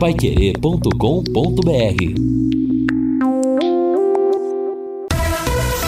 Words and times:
paiquerê.com.br 0.00 2.02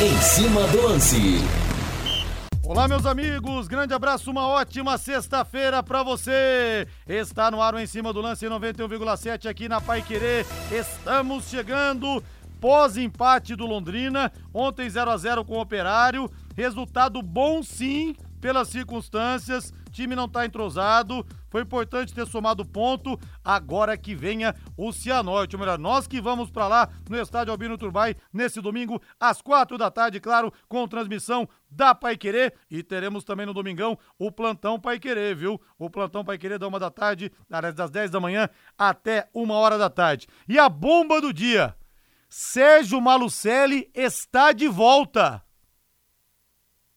Em 0.02 0.20
cima 0.20 0.66
do 0.66 0.82
lance. 0.82 1.38
Olá, 2.62 2.86
meus 2.86 3.06
amigos, 3.06 3.68
grande 3.68 3.94
abraço, 3.94 4.30
uma 4.30 4.46
ótima 4.46 4.98
sexta-feira 4.98 5.82
para 5.82 6.02
você. 6.02 6.86
Está 7.08 7.50
no 7.50 7.62
ar 7.62 7.74
o 7.74 7.78
Em 7.78 7.86
Cima 7.86 8.12
do 8.12 8.20
Lance 8.20 8.44
91,7 8.44 9.48
aqui 9.48 9.66
na 9.66 9.80
Pai 9.80 10.02
Querer. 10.02 10.44
Estamos 10.70 11.48
chegando 11.48 12.22
pós-empate 12.60 13.56
do 13.56 13.64
Londrina, 13.64 14.30
ontem 14.52 14.90
0 14.90 15.10
a 15.10 15.16
0 15.16 15.42
com 15.42 15.54
o 15.54 15.62
Operário. 15.62 16.30
Resultado 16.54 17.22
bom 17.22 17.62
sim, 17.62 18.14
pelas 18.42 18.68
circunstâncias, 18.68 19.72
time 19.92 20.16
não 20.16 20.28
tá 20.28 20.44
entrosado, 20.44 21.24
foi 21.50 21.62
importante 21.62 22.14
ter 22.14 22.26
somado 22.26 22.64
ponto, 22.64 23.18
agora 23.44 23.96
que 23.96 24.14
venha 24.14 24.54
o 24.76 24.92
Cianorte, 24.92 25.54
ou 25.54 25.60
melhor, 25.60 25.78
nós 25.78 26.06
que 26.06 26.20
vamos 26.20 26.50
para 26.50 26.66
lá 26.66 26.88
no 27.08 27.20
estádio 27.20 27.52
Albino 27.52 27.76
Turbai 27.76 28.16
nesse 28.32 28.60
domingo 28.60 29.00
às 29.20 29.42
quatro 29.42 29.76
da 29.76 29.90
tarde, 29.90 30.18
claro, 30.18 30.52
com 30.68 30.88
transmissão 30.88 31.48
da 31.70 31.94
Pai 31.94 32.16
Querer 32.16 32.54
e 32.70 32.82
teremos 32.82 33.22
também 33.22 33.46
no 33.46 33.54
domingão 33.54 33.98
o 34.18 34.32
plantão 34.32 34.80
Pai 34.80 34.98
Querer, 34.98 35.36
viu? 35.36 35.60
O 35.78 35.90
plantão 35.90 36.24
Pai 36.24 36.38
Querer 36.38 36.58
da 36.58 36.66
uma 36.66 36.80
da 36.80 36.90
tarde, 36.90 37.30
das 37.74 37.90
10 37.90 38.10
da 38.10 38.20
manhã 38.20 38.48
até 38.76 39.28
uma 39.34 39.54
hora 39.54 39.76
da 39.76 39.90
tarde. 39.90 40.26
E 40.48 40.58
a 40.58 40.68
bomba 40.68 41.20
do 41.20 41.32
dia, 41.32 41.76
Sérgio 42.28 43.00
Malucelli 43.00 43.90
está 43.94 44.52
de 44.52 44.68
volta. 44.68 45.42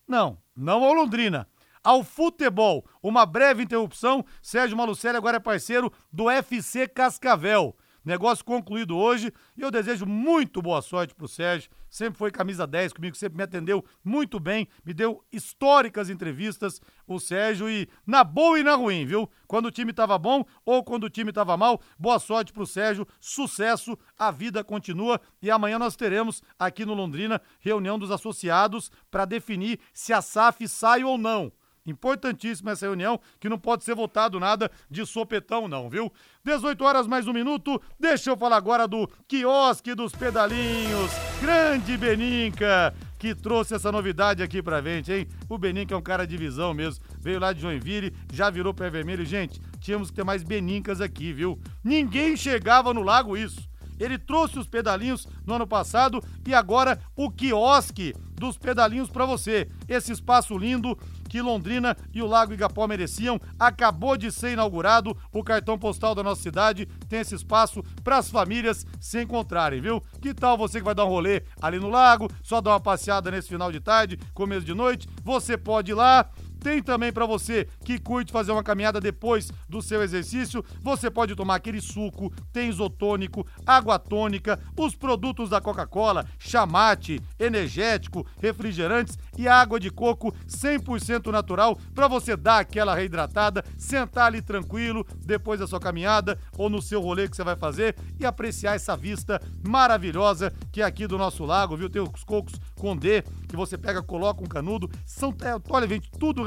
Não, 0.08 0.38
não 0.56 0.84
ao 0.84 0.94
Londrina, 0.94 1.48
ao 1.86 2.04
futebol. 2.04 2.84
Uma 3.02 3.26
breve 3.26 3.64
interrupção. 3.64 4.26
Sérgio 4.42 4.76
Malucelli 4.76 5.16
agora 5.16 5.38
é 5.38 5.40
parceiro 5.40 5.94
do 6.12 6.30
FC 6.30 6.88
Cascavel. 6.88 7.76
Negócio 8.06 8.46
concluído 8.46 8.96
hoje 8.96 9.34
e 9.58 9.62
eu 9.64 9.72
desejo 9.72 10.06
muito 10.06 10.62
boa 10.62 10.80
sorte 10.80 11.16
pro 11.16 11.28
Sérgio. 11.28 11.72
Sempre 11.90 12.20
foi 12.20 12.30
camisa 12.30 12.68
10 12.68 12.94
comigo, 12.94 13.16
sempre 13.16 13.38
me 13.38 13.44
atendeu 13.44 13.84
muito 14.04 14.40
bem, 14.40 14.68
me 14.86 14.94
deu 14.94 15.26
históricas 15.32 16.08
entrevistas 16.08 16.80
o 17.08 17.20
Sérgio 17.20 17.68
e 17.68 17.90
na 18.06 18.24
boa 18.24 18.60
e 18.60 18.64
na 18.64 18.76
ruim, 18.76 19.08
viu? 19.08 19.28
Quando 19.48 19.68
o 19.68 19.72
time 19.72 19.92
tava 19.92 20.20
bom 20.20 20.46
ou 20.64 20.84
quando 20.84 21.06
o 21.06 21.10
time 21.10 21.34
tava 21.34 21.58
mal, 21.58 21.82
boa 21.98 22.20
sorte 22.20 22.54
pro 22.54 22.68
Sérgio, 22.68 23.08
sucesso, 23.20 23.98
a 24.16 24.30
vida 24.30 24.64
continua 24.64 25.20
e 25.42 25.50
amanhã 25.50 25.80
nós 25.80 25.96
teremos 25.96 26.44
aqui 26.60 26.86
no 26.86 26.94
Londrina 26.94 27.42
reunião 27.60 27.98
dos 27.98 28.12
associados 28.12 28.92
para 29.10 29.26
definir 29.26 29.80
se 29.92 30.14
a 30.14 30.22
SAF 30.22 30.68
sai 30.68 31.04
ou 31.04 31.18
não. 31.18 31.52
Importantíssima 31.86 32.72
essa 32.72 32.86
reunião, 32.86 33.20
que 33.40 33.48
não 33.48 33.60
pode 33.60 33.84
ser 33.84 33.94
votado 33.94 34.40
nada 34.40 34.72
de 34.90 35.06
sopetão, 35.06 35.68
não, 35.68 35.90
viu? 35.90 36.12
18 36.44 36.84
horas 36.84 37.08
mais 37.08 37.28
um 37.28 37.34
minuto. 37.34 37.80
Deixa 38.00 38.32
eu 38.32 38.38
falar 38.38 38.58
agora 38.58 38.88
do 38.88 39.08
quiosque 39.28 39.94
dos 39.94 40.12
pedalinhos. 40.12 41.12
Grande 41.40 41.96
Beninca, 41.96 42.94
que 43.20 43.36
trouxe 43.36 43.76
essa 43.76 43.92
novidade 43.92 44.42
aqui 44.42 44.64
pra 44.64 44.82
gente, 44.82 45.12
hein? 45.12 45.28
O 45.48 45.58
Beninca 45.58 45.94
é 45.94 45.98
um 45.98 46.02
cara 46.02 46.26
de 46.26 46.36
visão 46.38 46.74
mesmo. 46.74 47.04
Veio 47.20 47.40
lá 47.40 47.54
de 47.54 47.62
Joinville, 47.62 48.16
já 48.34 48.50
virou 48.50 48.74
pé 48.74 48.90
vermelho. 48.90 49.24
Gente, 49.24 49.62
tínhamos 49.80 50.10
que 50.10 50.16
ter 50.16 50.24
mais 50.24 50.44
Benincas 50.44 51.02
aqui, 51.02 51.32
viu? 51.32 51.60
Ninguém 51.84 52.36
chegava 52.36 52.94
no 52.94 53.04
lago 53.04 53.38
isso. 53.38 53.70
Ele 54.00 54.18
trouxe 54.18 54.60
os 54.60 54.68
pedalinhos 54.68 55.28
no 55.46 55.54
ano 55.54 55.68
passado 55.68 56.22
e 56.46 56.54
agora 56.54 57.00
o 57.16 57.32
quiosque 57.32 58.14
dos 58.34 58.58
pedalinhos 58.58 59.10
para 59.10 59.26
você. 59.26 59.70
Esse 59.88 60.12
espaço 60.12 60.58
lindo 60.58 60.98
que 61.36 61.42
Londrina 61.42 61.98
e 62.14 62.22
o 62.22 62.26
Lago 62.26 62.54
Igapó 62.54 62.88
mereciam. 62.88 63.38
Acabou 63.60 64.16
de 64.16 64.32
ser 64.32 64.54
inaugurado 64.54 65.18
o 65.34 65.44
cartão 65.44 65.78
postal 65.78 66.16
da 66.16 66.24
nossa 66.24 66.42
cidade. 66.42 66.86
Tem 67.10 67.20
esse 67.20 67.36
espaço 67.36 67.84
para 68.06 68.20
as 68.20 68.30
famílias 68.30 68.88
se 69.02 69.22
encontrarem, 69.22 69.82
viu? 69.82 70.02
Que 70.22 70.34
tal 70.34 70.58
você 70.58 70.78
que 70.80 70.86
vai 70.86 70.96
dar 70.96 71.04
um 71.04 71.10
rolê 71.10 71.44
ali 71.62 71.78
no 71.78 71.90
lago, 71.90 72.32
só 72.42 72.62
dar 72.62 72.72
uma 72.72 72.80
passeada 72.80 73.30
nesse 73.30 73.50
final 73.50 73.70
de 73.70 73.82
tarde, 73.82 74.18
começo 74.34 74.66
de 74.66 74.74
noite? 74.74 75.10
Você 75.26 75.58
pode 75.58 75.92
ir 75.92 75.96
lá 75.96 76.30
tem 76.66 76.82
também 76.82 77.14
para 77.14 77.28
você 77.28 77.68
que 77.84 78.00
curte 78.00 78.32
fazer 78.32 78.52
uma 78.52 78.64
caminhada 78.64 79.00
depois 79.00 79.52
do 79.70 79.84
seu 79.84 80.02
exercício, 80.02 80.66
você 80.82 81.12
pode 81.12 81.36
tomar 81.36 81.54
aquele 81.54 81.80
suco, 81.80 82.34
tem 82.52 82.70
isotônico, 82.70 83.46
água 83.64 84.00
tônica, 84.00 84.60
os 84.76 84.96
produtos 84.96 85.52
da 85.52 85.62
Coca-Cola, 85.62 86.26
chamate, 86.40 87.22
energético, 87.40 88.26
refrigerantes 88.42 89.16
e 89.38 89.48
água 89.48 89.80
de 89.80 89.92
coco 89.92 90.34
100% 90.48 91.32
natural 91.32 91.78
para 91.94 92.08
você 92.08 92.36
dar 92.36 92.58
aquela 92.58 92.96
reidratada, 92.96 93.64
sentar 93.78 94.26
ali 94.26 94.42
tranquilo 94.42 95.06
depois 95.24 95.60
da 95.60 95.68
sua 95.68 95.80
caminhada 95.80 96.40
ou 96.58 96.68
no 96.68 96.82
seu 96.82 97.00
rolê 97.00 97.30
que 97.30 97.36
você 97.36 97.44
vai 97.44 97.56
fazer 97.56 97.96
e 98.20 98.26
apreciar 98.26 98.74
essa 98.74 98.98
vista 98.98 99.40
maravilhosa 99.64 100.52
que 100.72 100.82
é 100.82 100.86
aqui 100.86 101.06
do 101.06 101.16
nosso 101.16 101.46
lago, 101.46 101.78
viu? 101.78 101.92
Tem 101.92 102.02
os 102.02 102.24
cocos 102.24 102.56
com 102.74 102.98
D 102.98 103.22
que 103.48 103.56
você 103.56 103.78
pega, 103.78 104.02
coloca 104.02 104.44
um 104.44 104.48
canudo, 104.48 104.90
são, 105.06 105.32
olha, 105.70 105.88
gente, 105.88 106.10
tudo 106.10 106.44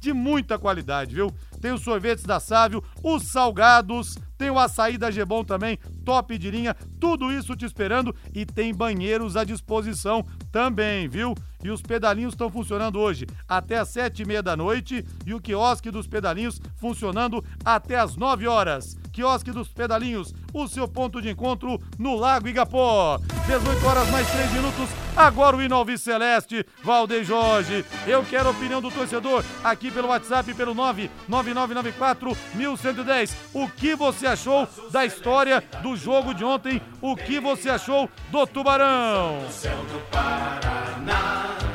de 0.00 0.12
muita 0.12 0.58
qualidade, 0.58 1.14
viu? 1.14 1.32
Tem 1.60 1.72
os 1.72 1.82
sorvetes 1.82 2.24
da 2.24 2.38
Sávio, 2.38 2.82
os 3.02 3.24
salgados, 3.24 4.16
tem 4.36 4.50
o 4.50 4.58
açaí 4.58 4.98
da 4.98 5.10
Gebon 5.10 5.44
também, 5.44 5.78
top 6.04 6.36
de 6.36 6.50
linha, 6.50 6.76
tudo 7.00 7.32
isso 7.32 7.56
te 7.56 7.64
esperando 7.64 8.14
e 8.34 8.44
tem 8.44 8.74
banheiros 8.74 9.36
à 9.36 9.44
disposição 9.44 10.24
também, 10.52 11.08
viu? 11.08 11.34
E 11.62 11.70
os 11.70 11.80
pedalinhos 11.80 12.34
estão 12.34 12.50
funcionando 12.50 12.98
hoje 12.98 13.26
até 13.48 13.78
às 13.78 13.88
sete 13.88 14.22
e 14.22 14.26
meia 14.26 14.42
da 14.42 14.56
noite 14.56 15.04
e 15.24 15.32
o 15.32 15.40
quiosque 15.40 15.90
dos 15.90 16.06
pedalinhos 16.06 16.60
funcionando 16.76 17.42
até 17.64 17.98
às 17.98 18.16
nove 18.16 18.46
horas. 18.46 18.96
Quiosque 19.14 19.52
dos 19.52 19.68
Pedalinhos, 19.68 20.34
o 20.52 20.66
seu 20.66 20.88
ponto 20.88 21.22
de 21.22 21.30
encontro 21.30 21.80
no 21.96 22.16
Lago 22.16 22.48
Igapó. 22.48 23.18
18 23.46 23.86
horas 23.86 24.10
mais 24.10 24.28
3 24.28 24.52
minutos, 24.52 24.88
agora 25.16 25.56
o 25.56 25.62
hino 25.62 25.76
Alves 25.76 26.00
Celeste, 26.00 26.66
Valdeir 26.82 27.24
Jorge. 27.24 27.84
Eu 28.06 28.24
quero 28.24 28.48
a 28.48 28.50
opinião 28.50 28.82
do 28.82 28.90
torcedor 28.90 29.44
aqui 29.62 29.90
pelo 29.90 30.08
WhatsApp, 30.08 30.52
pelo 30.54 30.74
99994 30.74 32.36
1110. 32.54 33.36
O 33.54 33.68
que 33.68 33.94
você 33.94 34.26
achou 34.26 34.66
da 34.90 35.06
história 35.06 35.62
do 35.80 35.96
jogo 35.96 36.34
de 36.34 36.44
ontem? 36.44 36.82
O 37.00 37.14
que 37.14 37.38
você 37.38 37.70
achou 37.70 38.10
do 38.32 38.44
Tubarão? 38.48 39.48
céu 39.50 39.76
do 39.76 40.00
Paraná. 40.10 41.73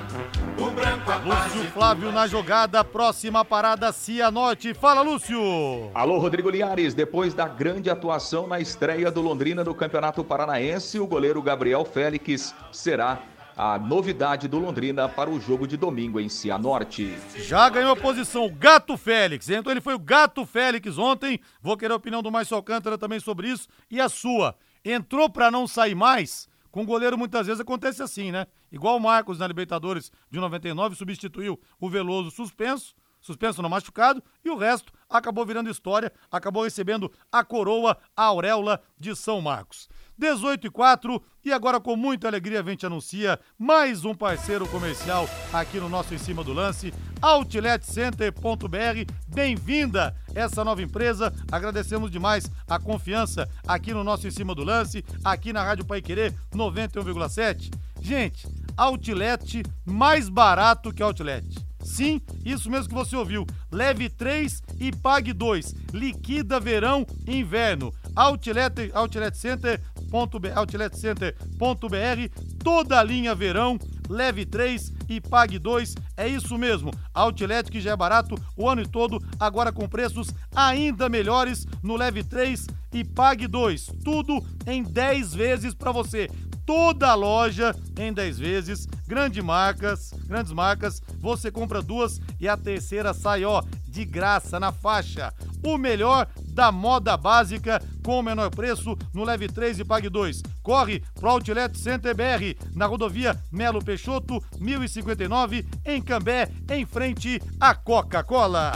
Lúcio 0.79 1.71
Flávio 1.71 2.11
na 2.11 2.25
jogada, 2.25 2.83
próxima 2.83 3.43
parada 3.43 3.91
Cianorte. 3.91 4.73
Fala, 4.73 5.01
Lúcio! 5.01 5.91
Alô, 5.93 6.17
Rodrigo 6.17 6.49
Liares. 6.49 6.93
Depois 6.93 7.33
da 7.33 7.47
grande 7.47 7.89
atuação 7.89 8.47
na 8.47 8.59
estreia 8.59 9.11
do 9.11 9.21
Londrina 9.21 9.63
no 9.63 9.75
Campeonato 9.75 10.23
Paranaense, 10.23 10.99
o 10.99 11.05
goleiro 11.05 11.41
Gabriel 11.41 11.83
Félix 11.83 12.55
será 12.71 13.19
a 13.57 13.77
novidade 13.77 14.47
do 14.47 14.57
Londrina 14.57 15.09
para 15.09 15.29
o 15.29 15.39
jogo 15.39 15.67
de 15.67 15.75
domingo 15.75 16.17
em 16.17 16.29
Cianorte. 16.29 17.13
Já 17.35 17.67
ganhou 17.67 17.91
a 17.91 17.95
posição 17.95 18.45
o 18.45 18.49
Gato 18.49 18.95
Félix. 18.95 19.49
Então 19.49 19.71
ele 19.71 19.81
foi 19.81 19.93
o 19.93 19.99
Gato 19.99 20.45
Félix 20.45 20.97
ontem. 20.97 21.41
Vou 21.61 21.75
querer 21.75 21.91
a 21.91 21.97
opinião 21.97 22.23
do 22.23 22.31
Márcio 22.31 22.55
Alcântara 22.55 22.97
também 22.97 23.19
sobre 23.19 23.49
isso. 23.49 23.67
E 23.91 23.99
a 23.99 24.07
sua? 24.07 24.55
Entrou 24.83 25.29
para 25.29 25.51
não 25.51 25.67
sair 25.67 25.93
mais? 25.93 26.48
Com 26.71 26.85
goleiro 26.85 27.17
muitas 27.17 27.47
vezes 27.47 27.61
acontece 27.61 28.03
assim, 28.03 28.31
né? 28.31 28.45
Igual 28.71 28.97
o 28.97 28.99
Marcos 28.99 29.39
na 29.39 29.47
Libertadores 29.47 30.11
de 30.29 30.39
99 30.39 30.95
substituiu 30.95 31.59
o 31.79 31.89
Veloso 31.89 32.31
suspenso, 32.31 32.95
suspenso 33.19 33.61
não 33.61 33.69
machucado, 33.69 34.23
e 34.43 34.49
o 34.49 34.57
resto 34.57 34.93
acabou 35.09 35.45
virando 35.45 35.69
história, 35.69 36.11
acabou 36.31 36.63
recebendo 36.63 37.11
a 37.31 37.43
coroa, 37.43 37.97
a 38.15 38.23
auréola 38.25 38.81
de 38.97 39.15
São 39.15 39.41
Marcos. 39.41 39.89
18 40.19 40.67
e 40.67 40.69
4, 40.69 41.23
e 41.45 41.53
agora 41.53 41.79
com 41.79 41.95
muita 41.95 42.27
alegria 42.27 42.59
a 42.59 42.63
gente 42.63 42.85
anuncia 42.85 43.39
mais 43.57 44.03
um 44.03 44.13
parceiro 44.13 44.67
comercial 44.67 45.29
aqui 45.53 45.79
no 45.79 45.87
nosso 45.87 46.13
Em 46.13 46.17
Cima 46.17 46.43
do 46.43 46.51
Lance, 46.51 46.93
OutletCenter.br. 47.21 49.13
Bem-vinda 49.29 50.13
essa 50.35 50.65
nova 50.65 50.81
empresa, 50.81 51.33
agradecemos 51.49 52.11
demais 52.11 52.51
a 52.67 52.77
confiança 52.77 53.49
aqui 53.65 53.93
no 53.93 54.03
nosso 54.03 54.27
Em 54.27 54.31
Cima 54.31 54.53
do 54.53 54.65
Lance, 54.65 55.05
aqui 55.23 55.53
na 55.53 55.63
Rádio 55.63 55.85
Pai 55.85 56.01
Querer 56.01 56.33
91,7. 56.53 57.73
Gente, 58.01 58.45
outlet 58.75 59.63
mais 59.85 60.27
barato 60.27 60.93
que 60.93 61.01
outlet. 61.01 61.69
Sim, 61.81 62.21
isso 62.45 62.69
mesmo 62.69 62.89
que 62.89 62.93
você 62.93 63.15
ouviu. 63.15 63.45
Leve 63.71 64.09
3 64.09 64.61
e 64.79 64.91
pague 64.91 65.31
2. 65.31 65.73
Liquida 65.93 66.59
verão 66.59 67.05
e 67.25 67.37
inverno. 67.37 67.93
Outlet, 68.19 68.91
Outlet 68.93 69.37
Center 69.37 69.79
outletcenter.br, 70.11 72.63
toda 72.63 72.99
a 72.99 73.03
linha 73.03 73.35
verão, 73.35 73.77
leve 74.09 74.45
3 74.45 74.91
e 75.07 75.21
pague 75.21 75.59
2. 75.59 75.95
É 76.17 76.27
isso 76.27 76.57
mesmo. 76.57 76.91
Outlet 77.13 77.71
que 77.71 77.79
já 77.79 77.91
é 77.91 77.95
barato 77.95 78.35
o 78.57 78.67
ano 78.67 78.87
todo, 78.87 79.23
agora 79.39 79.71
com 79.71 79.87
preços 79.87 80.33
ainda 80.55 81.07
melhores 81.07 81.67
no 81.83 81.95
leve 81.95 82.23
3 82.23 82.65
e 82.93 83.03
pague 83.03 83.47
2. 83.47 83.87
Tudo 84.03 84.43
em 84.65 84.83
10 84.83 85.33
vezes 85.33 85.73
para 85.73 85.91
você 85.91 86.29
toda 86.69 87.09
a 87.09 87.15
loja 87.15 87.75
em 87.97 88.13
10 88.13 88.37
vezes. 88.37 88.87
Grandes 89.07 89.43
marcas, 89.43 90.13
grandes 90.27 90.51
marcas. 90.51 91.01
Você 91.17 91.49
compra 91.49 91.81
duas 91.81 92.21
e 92.39 92.47
a 92.47 92.55
terceira 92.55 93.11
sai, 93.11 93.43
ó, 93.43 93.63
de 93.87 94.05
graça 94.05 94.59
na 94.59 94.71
faixa. 94.71 95.33
O 95.65 95.79
melhor 95.79 96.27
da 96.53 96.71
moda 96.71 97.17
básica 97.17 97.81
com 98.05 98.19
o 98.19 98.21
menor 98.21 98.51
preço 98.51 98.95
no 99.11 99.23
Leve 99.23 99.47
3 99.47 99.79
e 99.79 99.83
Pague 99.83 100.09
2. 100.09 100.43
Corre 100.61 101.01
pro 101.15 101.29
Outlet 101.29 101.75
Center 101.75 102.15
BR, 102.15 102.55
na 102.75 102.85
rodovia 102.85 103.35
Melo 103.51 103.83
Peixoto, 103.83 104.39
1059, 104.59 105.65
em 105.83 105.99
Cambé, 105.99 106.51
em 106.69 106.85
frente 106.85 107.41
à 107.59 107.73
Coca-Cola. 107.73 108.73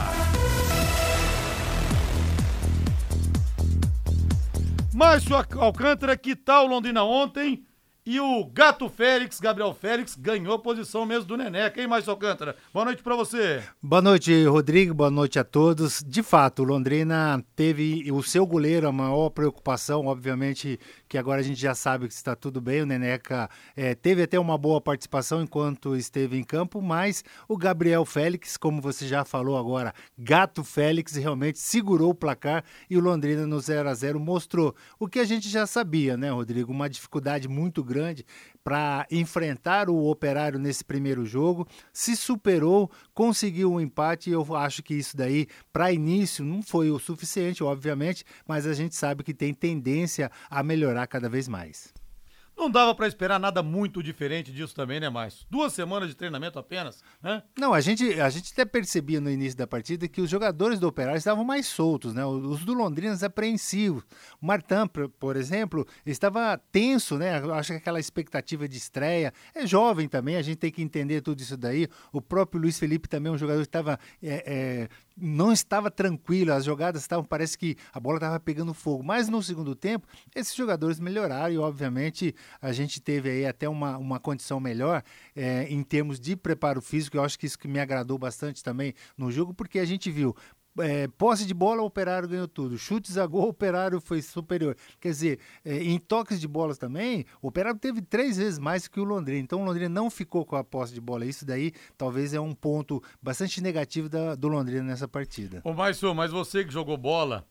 Márcio 4.92 5.36
Alcântara, 5.36 6.16
que 6.16 6.34
tal 6.34 6.66
Londrina 6.66 7.04
ontem? 7.04 7.64
E 8.06 8.20
o 8.20 8.44
Gato 8.44 8.86
Félix, 8.90 9.40
Gabriel 9.40 9.72
Félix, 9.72 10.14
ganhou 10.14 10.58
posição 10.58 11.06
mesmo 11.06 11.24
do 11.24 11.38
Neneca, 11.38 11.80
hein, 11.80 11.86
Márcio 11.86 12.10
Alcântara? 12.10 12.54
Boa 12.70 12.84
noite 12.84 13.02
para 13.02 13.16
você. 13.16 13.62
Boa 13.82 14.02
noite, 14.02 14.44
Rodrigo. 14.44 14.92
Boa 14.92 15.10
noite 15.10 15.38
a 15.38 15.44
todos. 15.44 16.04
De 16.06 16.22
fato, 16.22 16.62
Londrina 16.62 17.42
teve 17.56 18.12
o 18.12 18.22
seu 18.22 18.46
goleiro 18.46 18.86
a 18.86 18.92
maior 18.92 19.30
preocupação, 19.30 20.04
obviamente 20.04 20.78
que 21.08 21.18
agora 21.18 21.40
a 21.40 21.44
gente 21.44 21.60
já 21.60 21.74
sabe 21.74 22.06
que 22.06 22.14
está 22.14 22.36
tudo 22.36 22.60
bem. 22.60 22.82
O 22.82 22.86
Neneca 22.86 23.48
é, 23.76 23.94
teve 23.94 24.22
até 24.22 24.38
uma 24.38 24.56
boa 24.56 24.80
participação 24.80 25.42
enquanto 25.42 25.96
esteve 25.96 26.38
em 26.38 26.44
campo, 26.44 26.80
mas 26.80 27.24
o 27.48 27.56
Gabriel 27.56 28.04
Félix, 28.04 28.56
como 28.56 28.80
você 28.80 29.06
já 29.06 29.24
falou 29.24 29.58
agora, 29.58 29.92
Gato 30.16 30.62
Félix 30.62 31.16
realmente 31.16 31.58
segurou 31.58 32.10
o 32.10 32.14
placar 32.14 32.64
e 32.88 32.96
o 32.96 33.00
Londrina 33.00 33.46
no 33.46 33.58
0 33.60 33.88
a 33.88 33.94
0 33.94 34.20
mostrou 34.20 34.74
o 34.98 35.08
que 35.08 35.18
a 35.18 35.24
gente 35.24 35.48
já 35.48 35.66
sabia, 35.66 36.16
né, 36.16 36.30
Rodrigo? 36.30 36.72
Uma 36.72 36.88
dificuldade 36.88 37.48
muito 37.48 37.82
grande 37.82 38.04
grande 38.04 38.26
para 38.64 39.06
enfrentar 39.10 39.90
o 39.90 40.06
Operário 40.06 40.58
nesse 40.58 40.82
primeiro 40.82 41.26
jogo, 41.26 41.68
se 41.92 42.16
superou, 42.16 42.90
conseguiu 43.12 43.70
um 43.70 43.80
empate 43.80 44.30
eu 44.30 44.56
acho 44.56 44.82
que 44.82 44.94
isso 44.94 45.14
daí 45.16 45.46
para 45.70 45.92
início 45.92 46.44
não 46.44 46.62
foi 46.62 46.90
o 46.90 46.98
suficiente, 46.98 47.62
obviamente, 47.62 48.24
mas 48.48 48.66
a 48.66 48.72
gente 48.72 48.96
sabe 48.96 49.22
que 49.22 49.34
tem 49.34 49.52
tendência 49.52 50.30
a 50.48 50.62
melhorar 50.62 51.06
cada 51.06 51.28
vez 51.28 51.46
mais. 51.46 51.92
Não 52.56 52.70
dava 52.70 52.94
para 52.94 53.08
esperar 53.08 53.38
nada 53.40 53.62
muito 53.62 54.02
diferente 54.02 54.52
disso 54.52 54.74
também, 54.74 55.00
né, 55.00 55.08
Márcio? 55.08 55.46
Duas 55.50 55.72
semanas 55.72 56.08
de 56.08 56.14
treinamento 56.14 56.58
apenas, 56.58 57.02
né? 57.22 57.42
Não, 57.58 57.74
a 57.74 57.80
gente, 57.80 58.20
a 58.20 58.30
gente 58.30 58.52
até 58.52 58.64
percebia 58.64 59.20
no 59.20 59.30
início 59.30 59.58
da 59.58 59.66
partida 59.66 60.06
que 60.06 60.20
os 60.20 60.30
jogadores 60.30 60.78
do 60.78 60.86
Operário 60.86 61.18
estavam 61.18 61.44
mais 61.44 61.66
soltos, 61.66 62.14
né? 62.14 62.24
Os 62.24 62.64
do 62.64 62.72
Londrina 62.72 63.14
apreensivos. 63.24 64.04
O 64.40 64.46
Martin, 64.46 64.88
por 65.18 65.36
exemplo, 65.36 65.86
estava 66.06 66.56
tenso, 66.70 67.18
né? 67.18 67.42
Acho 67.52 67.72
que 67.72 67.78
aquela 67.78 68.00
expectativa 68.00 68.68
de 68.68 68.76
estreia. 68.76 69.32
É 69.54 69.66
jovem 69.66 70.08
também, 70.08 70.36
a 70.36 70.42
gente 70.42 70.58
tem 70.58 70.70
que 70.70 70.82
entender 70.82 71.20
tudo 71.20 71.40
isso 71.40 71.56
daí. 71.56 71.88
O 72.12 72.20
próprio 72.20 72.60
Luiz 72.60 72.78
Felipe 72.78 73.08
também, 73.08 73.32
um 73.32 73.38
jogador 73.38 73.60
que 73.60 73.66
estava 73.66 73.98
é, 74.22 74.44
é, 74.46 74.88
não 75.16 75.52
estava 75.52 75.90
tranquilo, 75.90 76.52
as 76.52 76.64
jogadas 76.64 77.02
estavam, 77.02 77.24
parece 77.24 77.56
que 77.56 77.76
a 77.92 78.00
bola 78.00 78.16
estava 78.16 78.40
pegando 78.40 78.74
fogo. 78.74 79.02
Mas 79.02 79.28
no 79.28 79.42
segundo 79.42 79.74
tempo, 79.74 80.06
esses 80.34 80.54
jogadores 80.54 80.98
melhoraram 80.98 81.54
e, 81.54 81.58
obviamente, 81.58 82.34
a 82.60 82.72
gente 82.72 83.00
teve 83.00 83.30
aí 83.30 83.46
até 83.46 83.68
uma, 83.68 83.96
uma 83.96 84.18
condição 84.18 84.58
melhor 84.58 85.02
é, 85.34 85.66
em 85.68 85.82
termos 85.82 86.18
de 86.18 86.36
preparo 86.36 86.80
físico. 86.80 87.16
Eu 87.16 87.24
acho 87.24 87.38
que 87.38 87.46
isso 87.46 87.58
que 87.58 87.68
me 87.68 87.78
agradou 87.78 88.18
bastante 88.18 88.62
também 88.62 88.94
no 89.16 89.30
jogo, 89.30 89.54
porque 89.54 89.78
a 89.78 89.84
gente 89.84 90.10
viu 90.10 90.34
é, 90.78 91.08
posse 91.08 91.46
de 91.46 91.54
bola, 91.54 91.82
o 91.82 91.86
Operário 91.86 92.28
ganhou 92.28 92.48
tudo. 92.48 92.76
Chutes 92.78 93.16
a 93.16 93.26
gol, 93.26 93.46
o 93.46 93.48
Operário 93.48 94.00
foi 94.00 94.20
superior. 94.22 94.76
Quer 95.00 95.08
dizer, 95.08 95.38
é, 95.64 95.82
em 95.82 95.98
toques 95.98 96.40
de 96.40 96.48
bolas 96.48 96.78
também, 96.78 97.24
o 97.40 97.48
Operário 97.48 97.78
teve 97.78 98.02
três 98.02 98.36
vezes 98.36 98.58
mais 98.58 98.88
que 98.88 99.00
o 99.00 99.04
Londrina. 99.04 99.40
Então 99.40 99.62
o 99.62 99.64
Londrina 99.64 99.88
não 99.88 100.10
ficou 100.10 100.44
com 100.44 100.56
a 100.56 100.64
posse 100.64 100.92
de 100.92 101.00
bola. 101.00 101.24
Isso 101.24 101.44
daí 101.44 101.72
talvez 101.96 102.34
é 102.34 102.40
um 102.40 102.54
ponto 102.54 103.02
bastante 103.22 103.60
negativo 103.60 104.08
da, 104.08 104.34
do 104.34 104.48
Londrina 104.48 104.82
nessa 104.82 105.06
partida. 105.06 105.60
Ô, 105.64 105.72
Márcio, 105.72 106.14
mas 106.14 106.30
você 106.30 106.64
que 106.64 106.72
jogou 106.72 106.96
bola, 106.96 107.46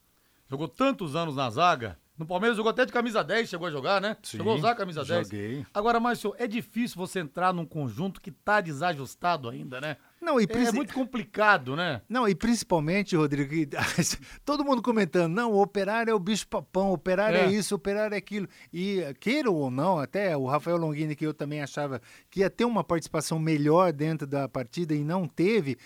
jogou 0.50 0.68
tantos 0.68 1.16
anos 1.16 1.36
na 1.36 1.50
zaga, 1.50 1.98
no 2.18 2.26
Palmeiras 2.28 2.56
jogou 2.56 2.70
até 2.70 2.86
de 2.86 2.94
camisa 2.94 3.24
10, 3.24 3.50
chegou 3.50 3.68
a 3.68 3.72
jogar, 3.72 4.00
né? 4.00 4.16
Sim, 4.22 4.38
chegou 4.38 4.54
a 4.54 4.56
usar 4.56 4.72
a 4.72 4.76
camisa 4.76 5.04
10. 5.04 5.28
Joguei. 5.28 5.66
Agora, 5.74 6.00
Márcio, 6.00 6.36
é 6.38 6.46
difícil 6.46 6.96
você 6.98 7.20
entrar 7.20 7.52
num 7.52 7.66
conjunto 7.66 8.22
que 8.22 8.32
tá 8.32 8.62
desajustado 8.62 9.50
ainda, 9.50 9.82
né? 9.82 9.98
Não, 10.22 10.40
e 10.40 10.48
É 10.50 10.72
muito 10.72 10.94
complicado, 10.94 11.76
né? 11.76 12.02
Não, 12.08 12.28
e 12.30 12.34
principalmente, 12.34 13.16
Rodrigo, 13.16 13.52
todo 14.46 14.64
mundo 14.64 14.82
comentando, 14.82 15.34
não, 15.34 15.52
o 15.52 15.62
operário 15.62 16.12
é 16.12 16.14
o 16.14 16.20
bicho 16.20 16.48
papão, 16.48 16.92
o 16.92 16.94
operário 16.94 17.38
é. 17.38 17.46
é 17.46 17.52
isso, 17.52 17.76
operário 17.76 18.16
é 18.16 18.18
aquilo. 18.18 18.48
E 18.72 19.02
queiram 19.20 19.54
ou 19.54 19.70
não, 19.70 20.00
até 20.00 20.38
o 20.38 20.46
Rafael 20.46 20.78
Longini, 20.78 21.16
que 21.16 21.26
eu 21.26 21.34
também 21.34 21.62
achava 21.62 22.02
que 22.30 22.40
ia 22.40 22.50
ter 22.50 22.64
uma 22.64 22.84
participação 22.84 23.38
melhor 23.38 23.92
dentro 23.92 24.26
da 24.26 24.48
partida 24.48 24.94
e 24.94 25.04
não 25.04 25.28
teve, 25.28 25.78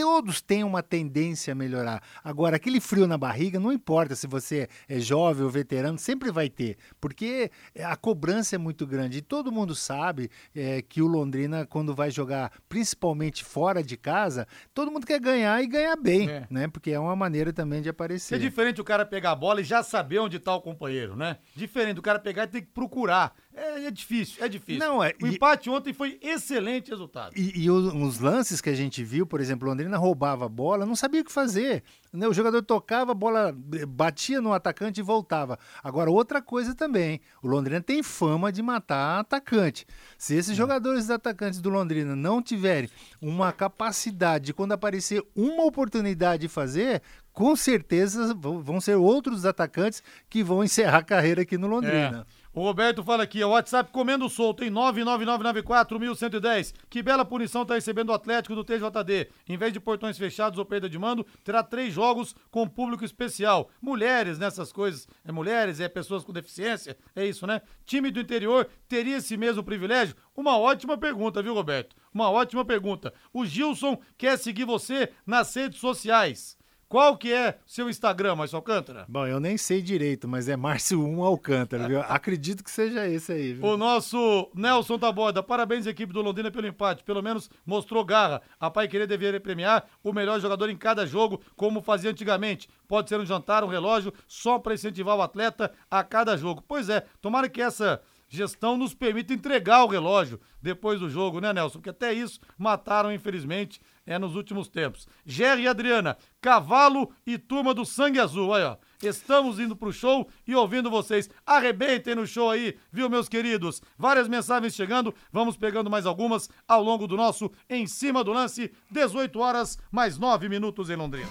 todos 0.00 0.40
têm 0.40 0.64
uma 0.64 0.82
tendência 0.82 1.52
a 1.52 1.54
melhorar. 1.54 2.02
Agora, 2.22 2.56
aquele 2.56 2.80
frio 2.80 3.06
na 3.06 3.16
barriga, 3.16 3.60
não 3.60 3.72
importa 3.72 4.14
se 4.14 4.26
você 4.26 4.68
é 4.88 4.98
jovem 4.98 5.44
ou 5.44 5.50
veterano, 5.50 5.98
sempre 5.98 6.30
vai 6.30 6.48
ter, 6.48 6.76
porque 7.00 7.50
a 7.78 7.96
cobrança 7.96 8.56
é 8.56 8.58
muito 8.58 8.86
grande. 8.86 9.18
E 9.18 9.22
todo 9.22 9.52
mundo 9.52 9.74
sabe 9.74 10.30
é, 10.54 10.82
que 10.82 11.00
o 11.00 11.06
Londrina, 11.06 11.66
quando 11.66 11.94
vai 11.94 12.10
jogar, 12.10 12.52
principalmente 12.68 13.44
fora 13.44 13.82
de 13.82 13.96
casa, 13.96 14.46
todo 14.74 14.90
mundo 14.90 15.06
quer 15.06 15.20
ganhar 15.20 15.62
e 15.62 15.66
ganhar 15.66 15.96
bem, 15.96 16.28
é. 16.28 16.46
né? 16.50 16.68
Porque 16.68 16.90
é 16.90 16.98
uma 16.98 17.16
maneira 17.16 17.52
também 17.52 17.82
de 17.82 17.88
aparecer. 17.88 18.34
É 18.34 18.38
diferente 18.38 18.80
o 18.80 18.84
cara 18.84 19.04
pegar 19.04 19.32
a 19.32 19.36
bola 19.36 19.60
e 19.60 19.64
já 19.64 19.82
saber 19.82 20.18
onde 20.18 20.36
está 20.36 20.54
o 20.54 20.60
companheiro, 20.60 21.16
né? 21.16 21.38
Diferente 21.54 21.96
do 21.96 22.02
cara 22.02 22.18
pegar 22.18 22.44
e 22.44 22.48
ter 22.48 22.60
que 22.62 22.68
procurar. 22.68 23.34
É, 23.54 23.86
é, 23.86 23.90
difícil, 23.90 24.44
é 24.44 24.48
difícil. 24.48 24.78
Não, 24.78 25.02
é, 25.02 25.12
o 25.20 25.26
e, 25.26 25.34
empate 25.34 25.68
ontem 25.68 25.92
foi 25.92 26.18
excelente 26.22 26.90
resultado. 26.90 27.32
E, 27.36 27.64
e 27.64 27.70
os, 27.70 27.92
os, 27.92 28.20
lances 28.20 28.60
que 28.60 28.70
a 28.70 28.74
gente 28.74 29.02
viu, 29.02 29.26
por 29.26 29.40
exemplo, 29.40 29.68
Londrina 29.68 29.98
roubava 29.98 30.46
a 30.46 30.48
bola, 30.48 30.86
não 30.86 30.94
sabia 30.94 31.20
o 31.20 31.24
que 31.24 31.32
fazer. 31.32 31.82
Né? 32.12 32.28
O 32.28 32.32
jogador 32.32 32.62
tocava, 32.62 33.10
a 33.10 33.14
bola 33.14 33.52
batia 33.88 34.40
no 34.40 34.52
atacante 34.52 35.00
e 35.00 35.02
voltava. 35.02 35.58
Agora, 35.82 36.10
outra 36.10 36.40
coisa 36.40 36.74
também, 36.76 37.20
o 37.42 37.48
Londrina 37.48 37.80
tem 37.80 38.02
fama 38.04 38.52
de 38.52 38.62
matar 38.62 39.18
atacante. 39.18 39.84
Se 40.16 40.34
esses 40.36 40.52
é. 40.52 40.54
jogadores 40.54 41.10
atacantes 41.10 41.60
do 41.60 41.70
Londrina 41.70 42.14
não 42.14 42.40
tiverem 42.40 42.88
uma 43.20 43.52
capacidade 43.52 44.46
de, 44.46 44.54
quando 44.54 44.72
aparecer 44.72 45.24
uma 45.34 45.64
oportunidade 45.64 46.42
de 46.42 46.48
fazer, 46.48 47.02
com 47.32 47.56
certeza 47.56 48.34
vão 48.34 48.80
ser 48.80 48.96
outros 48.96 49.44
atacantes 49.44 50.02
que 50.28 50.42
vão 50.42 50.62
encerrar 50.62 50.98
a 50.98 51.02
carreira 51.02 51.42
aqui 51.42 51.58
no 51.58 51.66
Londrina. 51.66 52.26
É. 52.36 52.39
O 52.52 52.62
Roberto 52.62 53.04
fala 53.04 53.22
aqui, 53.22 53.44
o 53.44 53.50
WhatsApp 53.50 53.92
comendo 53.92 54.28
solto 54.28 54.64
em 54.64 54.72
999941110. 54.72 56.74
Que 56.88 57.00
bela 57.00 57.24
punição 57.24 57.62
está 57.62 57.74
recebendo 57.74 58.08
o 58.08 58.12
Atlético 58.12 58.56
do 58.56 58.64
TJD. 58.64 59.28
Em 59.48 59.56
vez 59.56 59.72
de 59.72 59.78
portões 59.78 60.18
fechados 60.18 60.58
ou 60.58 60.64
perda 60.64 60.88
de 60.88 60.98
mando, 60.98 61.24
terá 61.44 61.62
três 61.62 61.94
jogos 61.94 62.34
com 62.50 62.66
público 62.66 63.04
especial. 63.04 63.70
Mulheres 63.80 64.36
nessas 64.36 64.72
coisas. 64.72 65.06
É 65.24 65.30
mulheres, 65.30 65.78
é 65.78 65.88
pessoas 65.88 66.24
com 66.24 66.32
deficiência, 66.32 66.98
é 67.14 67.24
isso, 67.24 67.46
né? 67.46 67.62
Time 67.86 68.10
do 68.10 68.18
interior 68.18 68.68
teria 68.88 69.18
esse 69.18 69.36
mesmo 69.36 69.62
privilégio? 69.62 70.16
Uma 70.36 70.58
ótima 70.58 70.98
pergunta, 70.98 71.40
viu, 71.40 71.54
Roberto? 71.54 71.94
Uma 72.12 72.30
ótima 72.30 72.64
pergunta. 72.64 73.14
O 73.32 73.46
Gilson 73.46 73.96
quer 74.18 74.36
seguir 74.36 74.64
você 74.64 75.10
nas 75.24 75.54
redes 75.54 75.78
sociais. 75.78 76.58
Qual 76.90 77.16
que 77.16 77.32
é 77.32 77.56
seu 77.64 77.88
Instagram, 77.88 78.34
Márcio 78.34 78.56
Alcântara? 78.56 79.06
Bom, 79.08 79.24
eu 79.24 79.38
nem 79.38 79.56
sei 79.56 79.80
direito, 79.80 80.26
mas 80.26 80.48
é 80.48 80.56
Márcio 80.56 81.00
1 81.00 81.22
Alcântara, 81.22 81.86
viu? 81.86 82.00
Acredito 82.02 82.64
que 82.64 82.70
seja 82.70 83.06
esse 83.06 83.30
aí, 83.30 83.52
viu? 83.52 83.64
O 83.64 83.76
nosso 83.76 84.50
Nelson 84.52 84.98
Taborda, 84.98 85.40
parabéns 85.40 85.86
equipe 85.86 86.12
do 86.12 86.20
Londrina 86.20 86.50
pelo 86.50 86.66
empate, 86.66 87.04
pelo 87.04 87.22
menos 87.22 87.48
mostrou 87.64 88.04
garra. 88.04 88.42
A 88.58 88.68
Pai 88.68 88.88
Querer 88.88 89.06
deveria 89.06 89.38
premiar 89.38 89.86
o 90.02 90.12
melhor 90.12 90.40
jogador 90.40 90.68
em 90.68 90.76
cada 90.76 91.06
jogo, 91.06 91.40
como 91.54 91.80
fazia 91.80 92.10
antigamente. 92.10 92.68
Pode 92.88 93.08
ser 93.08 93.20
um 93.20 93.24
jantar, 93.24 93.62
um 93.62 93.68
relógio, 93.68 94.12
só 94.26 94.58
para 94.58 94.74
incentivar 94.74 95.16
o 95.16 95.22
atleta 95.22 95.72
a 95.88 96.02
cada 96.02 96.36
jogo. 96.36 96.60
Pois 96.66 96.88
é, 96.88 97.06
tomara 97.20 97.48
que 97.48 97.62
essa 97.62 98.02
gestão 98.30 98.78
nos 98.78 98.94
permita 98.94 99.34
entregar 99.34 99.84
o 99.84 99.88
relógio 99.88 100.40
depois 100.62 101.00
do 101.00 101.10
jogo, 101.10 101.40
né, 101.40 101.52
Nelson? 101.52 101.78
Porque 101.78 101.90
até 101.90 102.14
isso 102.14 102.40
mataram, 102.56 103.12
infelizmente, 103.12 103.80
é 104.06 104.18
nos 104.18 104.36
últimos 104.36 104.68
tempos. 104.68 105.06
Jerry 105.26 105.62
e 105.62 105.68
Adriana, 105.68 106.16
Cavalo 106.40 107.12
e 107.26 107.36
Turma 107.36 107.74
do 107.74 107.84
Sangue 107.84 108.20
Azul, 108.20 108.54
aí 108.54 108.62
ó. 108.62 108.76
Estamos 109.02 109.58
indo 109.58 109.74
pro 109.74 109.92
show 109.92 110.28
e 110.46 110.54
ouvindo 110.54 110.90
vocês. 110.90 111.28
Arrebentem 111.44 112.14
no 112.14 112.26
show 112.26 112.50
aí, 112.50 112.76
viu, 112.92 113.10
meus 113.10 113.28
queridos? 113.28 113.82
Várias 113.98 114.28
mensagens 114.28 114.74
chegando, 114.74 115.14
vamos 115.32 115.56
pegando 115.56 115.90
mais 115.90 116.06
algumas 116.06 116.48
ao 116.68 116.82
longo 116.82 117.06
do 117.06 117.16
nosso 117.16 117.50
Em 117.68 117.86
Cima 117.86 118.22
do 118.22 118.32
Lance, 118.32 118.72
18 118.90 119.38
horas, 119.38 119.78
mais 119.90 120.18
9 120.18 120.48
minutos 120.48 120.88
em 120.88 120.96
Londrina. 120.96 121.30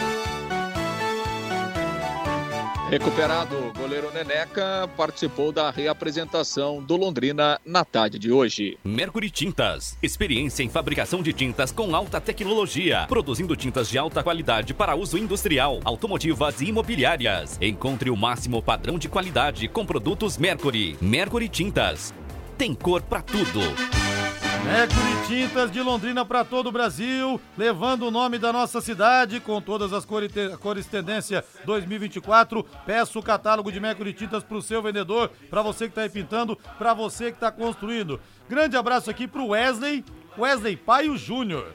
Recuperado, 2.91 3.55
o 3.55 3.71
goleiro 3.71 4.11
Neneca 4.11 4.85
participou 4.97 5.49
da 5.53 5.71
reapresentação 5.71 6.83
do 6.83 6.97
Londrina 6.97 7.57
na 7.65 7.85
tarde 7.85 8.19
de 8.19 8.33
hoje. 8.33 8.77
Mercury 8.83 9.29
Tintas, 9.29 9.97
experiência 10.03 10.61
em 10.61 10.67
fabricação 10.67 11.23
de 11.23 11.31
tintas 11.31 11.71
com 11.71 11.95
alta 11.95 12.19
tecnologia, 12.19 13.05
produzindo 13.07 13.55
tintas 13.55 13.87
de 13.87 13.97
alta 13.97 14.21
qualidade 14.21 14.73
para 14.73 14.93
uso 14.93 15.17
industrial, 15.17 15.79
automotivas 15.85 16.59
e 16.59 16.65
imobiliárias. 16.65 17.57
Encontre 17.61 18.09
o 18.09 18.17
máximo 18.17 18.61
padrão 18.61 18.99
de 18.99 19.07
qualidade 19.07 19.69
com 19.69 19.85
produtos 19.85 20.37
Mercury. 20.37 20.97
Mercury 20.99 21.47
Tintas. 21.47 22.13
tem 22.57 22.75
cor 22.75 23.01
para 23.01 23.21
tudo. 23.21 23.61
Mercury 24.63 25.27
Tintas 25.27 25.71
de 25.71 25.81
Londrina 25.81 26.23
para 26.23 26.45
todo 26.45 26.67
o 26.67 26.71
Brasil, 26.71 27.41
levando 27.57 28.03
o 28.03 28.11
nome 28.11 28.37
da 28.37 28.53
nossa 28.53 28.79
cidade 28.79 29.39
com 29.39 29.59
todas 29.59 29.91
as 29.91 30.05
cores, 30.05 30.31
cores 30.59 30.85
tendência 30.85 31.43
2024. 31.65 32.63
Peço 32.85 33.19
o 33.19 33.23
catálogo 33.23 33.71
de 33.71 33.79
Mercury 33.79 34.13
Tintas 34.13 34.43
para 34.43 34.57
o 34.57 34.61
seu 34.61 34.81
vendedor, 34.81 35.31
para 35.49 35.61
você 35.61 35.85
que 35.85 35.91
está 35.91 36.01
aí 36.01 36.09
pintando, 36.09 36.55
para 36.77 36.93
você 36.93 37.31
que 37.31 37.37
está 37.37 37.51
construindo. 37.51 38.19
Grande 38.47 38.77
abraço 38.77 39.09
aqui 39.09 39.27
para 39.27 39.41
o 39.41 39.49
Wesley, 39.49 40.05
Wesley 40.37 40.75
Paio 40.77 41.17
Júnior. 41.17 41.73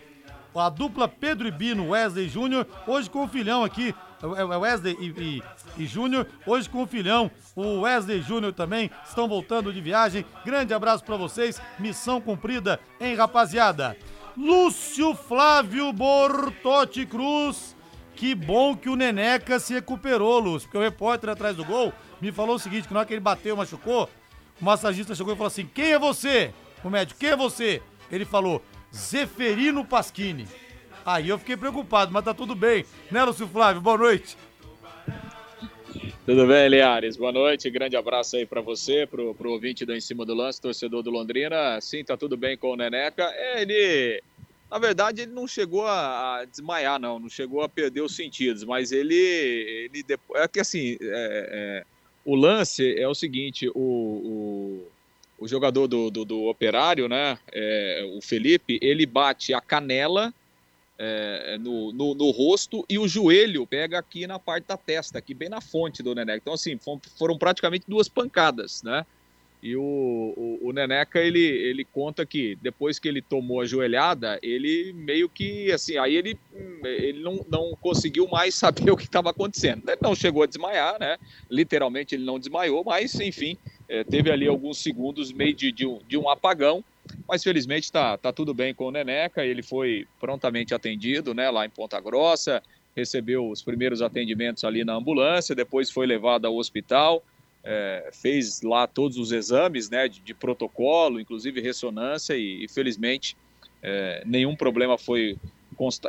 A 0.55 0.71
dupla 0.71 1.07
Pedro 1.07 1.47
e 1.47 1.51
Bino, 1.51 1.91
Wesley 1.91 2.29
Júnior, 2.29 2.67
hoje 2.87 3.11
com 3.11 3.25
o 3.25 3.29
filhão 3.29 3.63
aqui, 3.63 3.95
é, 4.23 4.41
é 4.41 4.57
Wesley 4.57 4.97
e, 4.99 5.07
e, 5.09 5.43
e 5.77 5.87
Júnior, 5.87 6.27
hoje 6.47 6.69
com 6.69 6.83
o 6.83 6.87
filhão, 6.87 7.31
o 7.55 7.81
Wesley 7.81 8.23
Júnior 8.23 8.53
também, 8.53 8.91
estão 9.07 9.29
voltando 9.29 9.73
de 9.73 9.81
viagem. 9.81 10.25
Grande 10.45 10.75
abraço 10.75 11.05
para 11.05 11.17
vocês, 11.17 11.61
missão 11.79 12.21
cumprida, 12.21 12.81
hein, 13.01 13.15
rapaziada? 13.15 13.97
Lúcio 14.37 15.15
Flávio 15.15 15.93
Bortotti 15.93 17.07
Cruz, 17.07 17.75
que 18.15 18.35
bom 18.35 18.77
que 18.77 18.89
o 18.89 18.97
Neneca 18.97 19.59
se 19.59 19.75
recuperou, 19.75 20.39
Lúcio, 20.39 20.69
porque 20.69 20.79
o 20.79 20.83
repórter 20.83 21.31
atrás 21.31 21.57
do 21.57 21.65
gol 21.65 21.93
me 22.21 22.33
falou 22.33 22.57
o 22.57 22.59
seguinte, 22.59 22.89
que 22.89 22.95
na 22.95 23.01
hora 23.01 23.07
que 23.07 23.15
ele 23.15 23.21
bateu, 23.21 23.57
machucou, 23.57 24.11
o 24.61 24.65
massagista 24.65 25.15
chegou 25.15 25.33
e 25.33 25.37
falou 25.37 25.49
assim, 25.49 25.67
quem 25.67 25.93
é 25.93 25.99
você? 25.99 26.53
O 26.83 26.91
médico, 26.91 27.21
quem 27.21 27.31
é 27.31 27.37
você? 27.37 27.83
Ele 28.11 28.25
falou, 28.25 28.63
Zeferino 28.95 29.85
Pasquini. 29.85 30.47
Aí 31.05 31.29
eu 31.29 31.39
fiquei 31.39 31.57
preocupado, 31.57 32.13
mas 32.13 32.25
tá 32.25 32.35
tudo 32.35 32.55
bem. 32.55 32.85
Né, 33.11 33.23
Lúcio 33.23 33.47
Flávio? 33.47 33.81
Boa 33.81 33.97
noite. 33.97 34.37
Tudo 36.25 36.47
bem, 36.47 36.69
Liares? 36.69 37.17
Boa 37.17 37.33
noite, 37.33 37.71
grande 37.71 37.97
abraço 37.97 38.37
aí 38.37 38.47
para 38.47 38.61
você, 38.61 39.07
pro, 39.07 39.35
pro 39.35 39.53
ouvinte 39.53 39.85
do 39.85 39.95
Em 39.95 40.01
Cima 40.01 40.25
do 40.25 40.35
Lance, 40.35 40.61
torcedor 40.61 41.03
do 41.03 41.11
Londrina. 41.11 41.81
Sim, 41.81 42.05
tá 42.05 42.17
tudo 42.17 42.37
bem 42.37 42.57
com 42.57 42.73
o 42.73 42.77
Neneca. 42.77 43.33
Ele, 43.57 44.23
na 44.71 44.79
verdade, 44.79 45.23
ele 45.23 45.33
não 45.33 45.47
chegou 45.47 45.87
a, 45.87 46.45
desmaiar, 46.45 47.01
não, 47.01 47.19
não 47.19 47.29
chegou 47.29 47.63
a 47.63 47.69
perder 47.69 48.01
os 48.01 48.15
sentidos, 48.15 48.65
mas 48.65 48.93
ele, 48.93 49.15
ele 49.15 50.05
é 50.35 50.49
que 50.49 50.61
assim, 50.61 50.97
é, 51.01 51.03
é, 51.03 51.85
o 52.25 52.35
lance 52.35 52.99
é 52.99 53.09
o 53.09 53.15
seguinte, 53.15 53.69
o, 53.69 53.81
o 53.81 54.87
o 55.39 55.47
jogador 55.47 55.87
do, 55.87 56.11
do, 56.11 56.25
do 56.25 56.45
Operário, 56.45 57.09
né, 57.09 57.39
é, 57.53 58.11
o 58.17 58.23
Felipe, 58.23 58.79
ele 58.81 59.05
bate 59.05 59.53
a 59.53 59.61
canela 59.61 60.33
é, 60.99 61.59
no, 61.59 61.93
no, 61.93 62.15
no, 62.15 62.31
rosto 62.31 62.85
e 62.89 62.99
o 62.99 63.07
joelho 63.07 63.67
pega 63.67 63.99
aqui 63.99 64.27
na 64.27 64.39
parte 64.39 64.67
da 64.67 64.77
testa, 64.77 65.19
aqui 65.19 65.35
bem 65.35 65.49
na 65.49 65.61
fonte 65.61 66.03
do 66.03 66.15
Neneca. 66.15 66.39
Então, 66.39 66.55
assim, 66.55 66.79
foram 67.19 67.37
praticamente 67.37 67.85
duas 67.87 68.09
pancadas, 68.09 68.83
né? 68.83 69.05
E 69.63 69.75
o, 69.75 69.83
o, 69.83 70.69
o, 70.69 70.73
Neneca, 70.73 71.19
ele, 71.19 71.41
ele 71.41 71.85
conta 71.85 72.25
que 72.25 72.57
depois 72.63 72.99
que 72.99 73.09
ele 73.09 73.23
tomou 73.23 73.61
a 73.61 73.67
joelhada, 73.67 74.39
ele 74.43 74.93
meio 74.93 75.29
que, 75.29 75.73
assim, 75.73 75.97
aí 75.97 76.15
ele, 76.15 76.39
ele 76.85 77.21
não, 77.21 77.45
não 77.49 77.77
conseguiu 77.81 78.29
mais 78.29 78.55
saber 78.57 78.91
o 78.91 78.97
que 78.97 79.05
estava 79.05 79.31
acontecendo. 79.31 79.89
Ele 79.89 79.99
não 80.01 80.15
chegou 80.15 80.43
a 80.43 80.47
desmaiar, 80.47 81.01
né? 81.01 81.17
Literalmente 81.51 82.15
ele 82.15 82.25
não 82.25 82.39
desmaiou, 82.39 82.85
mas, 82.85 83.19
enfim, 83.19 83.57
é, 83.89 84.05
teve 84.05 84.31
ali 84.31 84.47
alguns 84.47 84.79
segundos 84.79 85.33
meio 85.33 85.55
de, 85.55 85.73
de, 85.73 85.87
um, 85.87 86.01
de 86.07 86.17
um 86.17 86.29
apagão, 86.29 86.85
mas 87.29 87.43
felizmente 87.43 87.85
está 87.85 88.17
tá 88.17 88.33
tudo 88.33 88.55
bem 88.55 88.75
com 88.75 88.87
o 88.87 88.91
Neneca, 88.91 89.45
ele 89.45 89.63
foi 89.63 90.07
prontamente 90.21 90.75
atendido 90.75 91.35
né, 91.35 91.51
lá 91.51 91.65
em 91.67 91.71
Ponta 91.71 92.01
Grossa, 92.01 92.63
recebeu 92.95 93.51
os 93.51 93.63
primeiros 93.63 94.01
atendimentos 94.01 94.65
ali 94.65 94.85
na 94.85 94.95
ambulância, 94.95 95.55
depois 95.55 95.91
foi 95.91 96.07
levado 96.07 96.47
ao 96.47 96.57
hospital, 96.57 97.23
é, 97.63 98.11
fez 98.13 98.63
lá 98.63 98.87
todos 98.87 99.19
os 99.19 99.33
exames 99.33 99.91
né, 99.91 100.09
de, 100.09 100.21
de 100.21 100.33
protocolo, 100.33 101.21
inclusive 101.21 101.61
ressonância, 101.61 102.37
e, 102.37 102.65
e 102.65 102.69
felizmente 102.69 103.37
é, 103.83 104.23
nenhum 104.25 104.57
problema 104.57 104.97
foi 104.97 105.37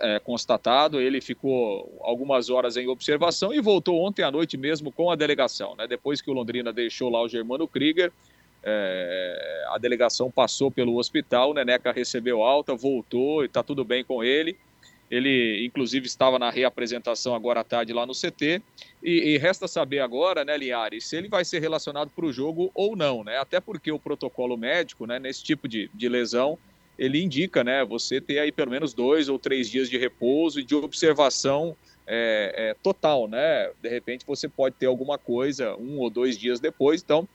é, 0.01 0.19
constatado. 0.19 1.01
Ele 1.01 1.19
ficou 1.19 1.99
algumas 2.01 2.49
horas 2.49 2.77
em 2.77 2.87
observação 2.87 3.53
e 3.53 3.59
voltou 3.59 3.99
ontem 4.01 4.23
à 4.23 4.31
noite 4.31 4.55
mesmo 4.55 4.91
com 4.91 5.11
a 5.11 5.15
delegação. 5.15 5.75
Né? 5.75 5.87
Depois 5.87 6.21
que 6.21 6.29
o 6.29 6.33
Londrina 6.33 6.71
deixou 6.71 7.09
lá 7.09 7.21
o 7.21 7.27
Germano 7.27 7.67
Krieger, 7.67 8.11
é, 8.63 9.65
a 9.69 9.77
delegação 9.77 10.31
passou 10.31 10.69
pelo 10.69 10.97
hospital, 10.97 11.53
Neneca 11.53 11.91
recebeu 11.91 12.43
alta, 12.43 12.75
voltou 12.75 13.43
e 13.43 13.45
está 13.45 13.63
tudo 13.63 13.83
bem 13.83 14.03
com 14.03 14.23
ele. 14.23 14.57
Ele, 15.09 15.65
inclusive, 15.65 16.05
estava 16.05 16.37
na 16.37 16.49
reapresentação 16.49 17.33
agora 17.33 17.61
à 17.61 17.63
tarde 17.63 17.93
lá 17.93 18.05
no 18.05 18.13
CT. 18.13 18.61
E, 19.01 19.33
e 19.33 19.37
resta 19.37 19.67
saber 19.67 19.99
agora, 19.99 20.43
né, 20.43 20.57
Linhares, 20.57 21.07
se 21.07 21.15
ele 21.15 21.29
vai 21.29 21.45
ser 21.45 21.59
relacionado 21.59 22.09
para 22.09 22.25
o 22.25 22.33
jogo 22.33 22.69
ou 22.75 22.95
não, 22.95 23.23
né? 23.23 23.37
Até 23.37 23.61
porque 23.61 23.89
o 23.89 23.99
protocolo 23.99 24.57
médico, 24.57 25.05
né, 25.05 25.17
nesse 25.17 25.43
tipo 25.43 25.65
de, 25.65 25.89
de 25.93 26.09
lesão, 26.09 26.57
ele 26.99 27.23
indica, 27.23 27.63
né, 27.63 27.85
você 27.85 28.19
ter 28.19 28.39
aí 28.39 28.51
pelo 28.51 28.71
menos 28.71 28.93
dois 28.93 29.29
ou 29.29 29.39
três 29.39 29.69
dias 29.69 29.89
de 29.89 29.97
repouso 29.97 30.59
e 30.59 30.63
de 30.63 30.75
observação 30.75 31.77
é, 32.07 32.53
é, 32.55 32.73
total, 32.81 33.27
né? 33.27 33.69
De 33.81 33.89
repente 33.89 34.25
você 34.25 34.47
pode 34.47 34.75
ter 34.75 34.85
alguma 34.85 35.17
coisa 35.17 35.75
um 35.75 35.99
ou 35.99 36.09
dois 36.09 36.37
dias 36.37 36.59
depois, 36.59 37.01
então, 37.01 37.27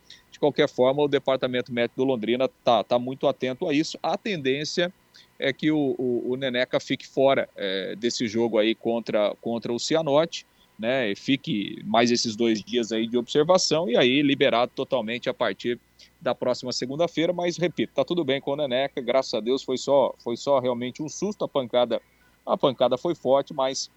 qualquer 0.43 0.69
forma, 0.69 1.01
o 1.01 1.07
Departamento 1.07 1.73
Médico 1.73 1.95
do 1.97 2.05
Londrina 2.05 2.49
tá, 2.65 2.83
tá 2.83 2.99
muito 2.99 3.29
atento 3.29 3.69
a 3.69 3.73
isso. 3.73 3.97
A 4.03 4.19
tendência 4.19 4.93
é 5.39 5.53
que 5.53 5.71
o, 5.71 5.95
o, 5.97 6.33
o 6.33 6.37
Neneca 6.37 6.81
fique 6.81 7.07
fora 7.07 7.49
é, 7.57 7.95
desse 7.95 8.27
jogo 8.27 8.59
aí 8.59 8.75
contra, 8.75 9.37
contra 9.41 9.73
o 9.73 9.79
Cianorte, 9.79 10.45
né? 10.77 11.13
E 11.13 11.15
fique 11.15 11.81
mais 11.85 12.11
esses 12.11 12.35
dois 12.35 12.61
dias 12.61 12.91
aí 12.91 13.07
de 13.07 13.17
observação 13.17 13.89
e 13.89 13.97
aí 13.97 14.21
liberado 14.21 14.73
totalmente 14.75 15.31
a 15.31 15.35
partir 15.35 15.79
da 16.21 16.35
próxima 16.35 16.73
segunda-feira, 16.73 17.33
mas 17.33 17.57
repito, 17.57 17.93
tá 17.95 18.05
tudo 18.05 18.25
bem 18.25 18.41
com 18.41 18.53
o 18.53 18.57
Neneca, 18.57 19.01
graças 19.01 19.35
a 19.35 19.41
Deus 19.41 19.63
foi 19.63 19.77
só, 19.77 20.13
foi 20.19 20.37
só 20.37 20.59
realmente 20.59 21.03
um 21.03 21.09
susto, 21.09 21.45
a 21.45 21.49
pancada, 21.49 22.03
a 22.45 22.57
pancada 22.57 22.97
foi 22.97 23.15
forte, 23.15 23.55
mas 23.55 23.91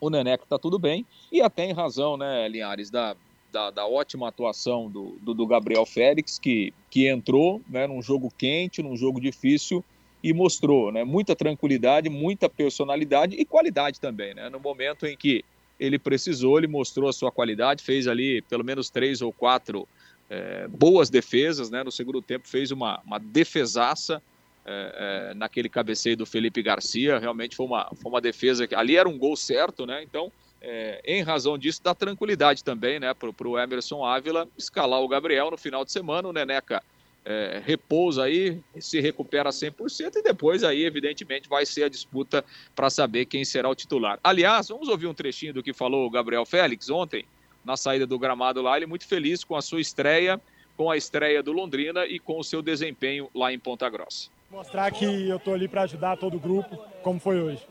o 0.00 0.08
Neneca 0.08 0.44
tá 0.48 0.58
tudo 0.58 0.78
bem, 0.78 1.04
e 1.32 1.40
até 1.40 1.64
em 1.64 1.72
razão, 1.72 2.16
né, 2.16 2.46
Linhares, 2.48 2.90
da, 2.90 3.16
da, 3.52 3.70
da 3.70 3.86
ótima 3.86 4.28
atuação 4.28 4.90
do, 4.90 5.18
do, 5.20 5.34
do, 5.34 5.46
Gabriel 5.46 5.86
Félix, 5.86 6.38
que, 6.38 6.72
que 6.90 7.08
entrou 7.08 7.62
né, 7.68 7.86
num 7.86 8.02
jogo 8.02 8.32
quente, 8.36 8.82
num 8.82 8.96
jogo 8.96 9.20
difícil, 9.20 9.84
e 10.22 10.32
mostrou 10.32 10.90
né, 10.90 11.04
muita 11.04 11.34
tranquilidade, 11.34 12.08
muita 12.08 12.48
personalidade 12.48 13.36
e 13.36 13.44
qualidade 13.44 14.00
também, 14.00 14.34
né, 14.34 14.48
no 14.50 14.58
momento 14.58 15.06
em 15.06 15.16
que 15.16 15.44
ele 15.78 15.98
precisou, 15.98 16.58
ele 16.58 16.66
mostrou 16.66 17.08
a 17.08 17.12
sua 17.12 17.30
qualidade, 17.30 17.84
fez 17.84 18.08
ali 18.08 18.42
pelo 18.42 18.64
menos 18.64 18.90
três 18.90 19.22
ou 19.22 19.32
quatro 19.32 19.86
é, 20.28 20.68
boas 20.68 21.08
defesas, 21.08 21.70
né? 21.70 21.82
No 21.82 21.90
segundo 21.90 22.20
tempo 22.20 22.48
fez 22.48 22.70
uma, 22.70 23.00
uma 23.04 23.18
defesaça 23.18 24.22
é, 24.64 25.30
é, 25.30 25.34
naquele 25.34 25.68
cabeceio 25.68 26.16
do 26.16 26.26
Felipe 26.26 26.62
Garcia. 26.62 27.18
Realmente 27.18 27.56
foi 27.56 27.66
uma, 27.66 27.90
foi 27.94 28.10
uma 28.10 28.20
defesa 28.20 28.66
que 28.66 28.74
ali 28.74 28.96
era 28.96 29.08
um 29.08 29.18
gol 29.18 29.36
certo, 29.36 29.86
né? 29.86 30.02
Então, 30.02 30.30
é, 30.60 31.00
em 31.04 31.22
razão 31.22 31.56
disso, 31.56 31.80
dá 31.82 31.94
tranquilidade 31.94 32.64
também, 32.64 32.98
né? 32.98 33.14
Para 33.14 33.48
o 33.48 33.58
Emerson 33.58 34.04
Ávila 34.04 34.48
escalar 34.56 35.00
o 35.00 35.08
Gabriel 35.08 35.50
no 35.50 35.56
final 35.56 35.84
de 35.84 35.92
semana. 35.92 36.28
O 36.28 36.32
Neneca 36.32 36.82
é, 37.24 37.62
repousa 37.64 38.24
aí, 38.24 38.60
se 38.78 39.00
recupera 39.00 39.50
100% 39.50 40.16
e 40.16 40.22
depois 40.22 40.64
aí, 40.64 40.84
evidentemente, 40.84 41.48
vai 41.48 41.64
ser 41.64 41.84
a 41.84 41.88
disputa 41.88 42.44
para 42.74 42.90
saber 42.90 43.26
quem 43.26 43.44
será 43.44 43.68
o 43.68 43.74
titular. 43.74 44.18
Aliás, 44.24 44.68
vamos 44.68 44.88
ouvir 44.88 45.06
um 45.06 45.14
trechinho 45.14 45.54
do 45.54 45.62
que 45.62 45.72
falou 45.72 46.06
o 46.06 46.10
Gabriel 46.10 46.44
Félix 46.44 46.90
ontem 46.90 47.24
na 47.64 47.76
saída 47.76 48.06
do 48.06 48.18
gramado 48.18 48.62
lá. 48.62 48.76
Ele 48.76 48.86
muito 48.86 49.06
feliz 49.06 49.44
com 49.44 49.54
a 49.54 49.62
sua 49.62 49.80
estreia, 49.80 50.40
com 50.76 50.90
a 50.90 50.96
estreia 50.96 51.42
do 51.42 51.52
Londrina 51.52 52.06
e 52.06 52.18
com 52.18 52.38
o 52.38 52.44
seu 52.44 52.62
desempenho 52.62 53.30
lá 53.34 53.52
em 53.52 53.58
Ponta 53.58 53.88
Grossa. 53.88 54.30
Mostrar 54.50 54.90
que 54.90 55.04
eu 55.04 55.36
estou 55.36 55.52
ali 55.52 55.68
para 55.68 55.82
ajudar 55.82 56.16
todo 56.16 56.36
o 56.36 56.40
grupo, 56.40 56.78
como 57.02 57.20
foi 57.20 57.40
hoje. 57.40 57.66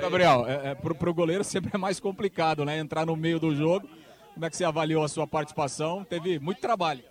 Gabriel, 0.00 0.46
é, 0.46 0.70
é, 0.70 0.74
para 0.74 1.10
o 1.10 1.14
goleiro 1.14 1.42
sempre 1.42 1.70
é 1.74 1.78
mais 1.78 1.98
complicado, 1.98 2.64
né? 2.64 2.78
Entrar 2.78 3.06
no 3.06 3.16
meio 3.16 3.38
do 3.38 3.54
jogo. 3.54 3.88
Como 4.34 4.44
é 4.44 4.50
que 4.50 4.56
você 4.56 4.64
avaliou 4.64 5.02
a 5.02 5.08
sua 5.08 5.26
participação? 5.26 6.04
Teve 6.04 6.38
muito 6.38 6.60
trabalho. 6.60 7.02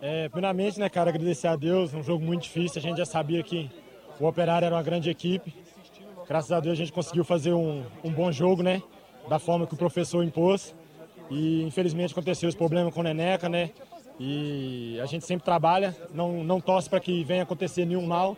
É, 0.00 0.28
primeiramente, 0.28 0.78
né, 0.78 0.88
cara, 0.88 1.10
agradecer 1.10 1.48
a 1.48 1.56
Deus. 1.56 1.92
Um 1.94 2.02
jogo 2.02 2.24
muito 2.24 2.42
difícil. 2.42 2.78
A 2.78 2.82
gente 2.82 2.98
já 2.98 3.04
sabia 3.04 3.42
que 3.42 3.70
o 4.20 4.26
Operário 4.26 4.66
era 4.66 4.74
uma 4.74 4.82
grande 4.82 5.10
equipe. 5.10 5.54
Graças 6.28 6.52
a 6.52 6.60
Deus 6.60 6.74
a 6.74 6.76
gente 6.76 6.92
conseguiu 6.92 7.24
fazer 7.24 7.52
um, 7.52 7.84
um 8.04 8.10
bom 8.10 8.30
jogo, 8.30 8.62
né? 8.62 8.82
Da 9.28 9.38
forma 9.38 9.66
que 9.66 9.74
o 9.74 9.76
professor 9.76 10.24
impôs. 10.24 10.74
E 11.30 11.62
infelizmente 11.62 12.12
aconteceu 12.12 12.48
esse 12.48 12.58
problema 12.58 12.90
com 12.92 13.00
o 13.00 13.02
Neneca, 13.02 13.48
né? 13.48 13.70
E 14.20 15.00
a 15.00 15.06
gente 15.06 15.24
sempre 15.24 15.44
trabalha, 15.44 15.96
não, 16.14 16.44
não 16.44 16.60
torce 16.60 16.88
para 16.88 17.00
que 17.00 17.24
venha 17.24 17.42
acontecer 17.42 17.84
nenhum 17.84 18.06
mal, 18.06 18.36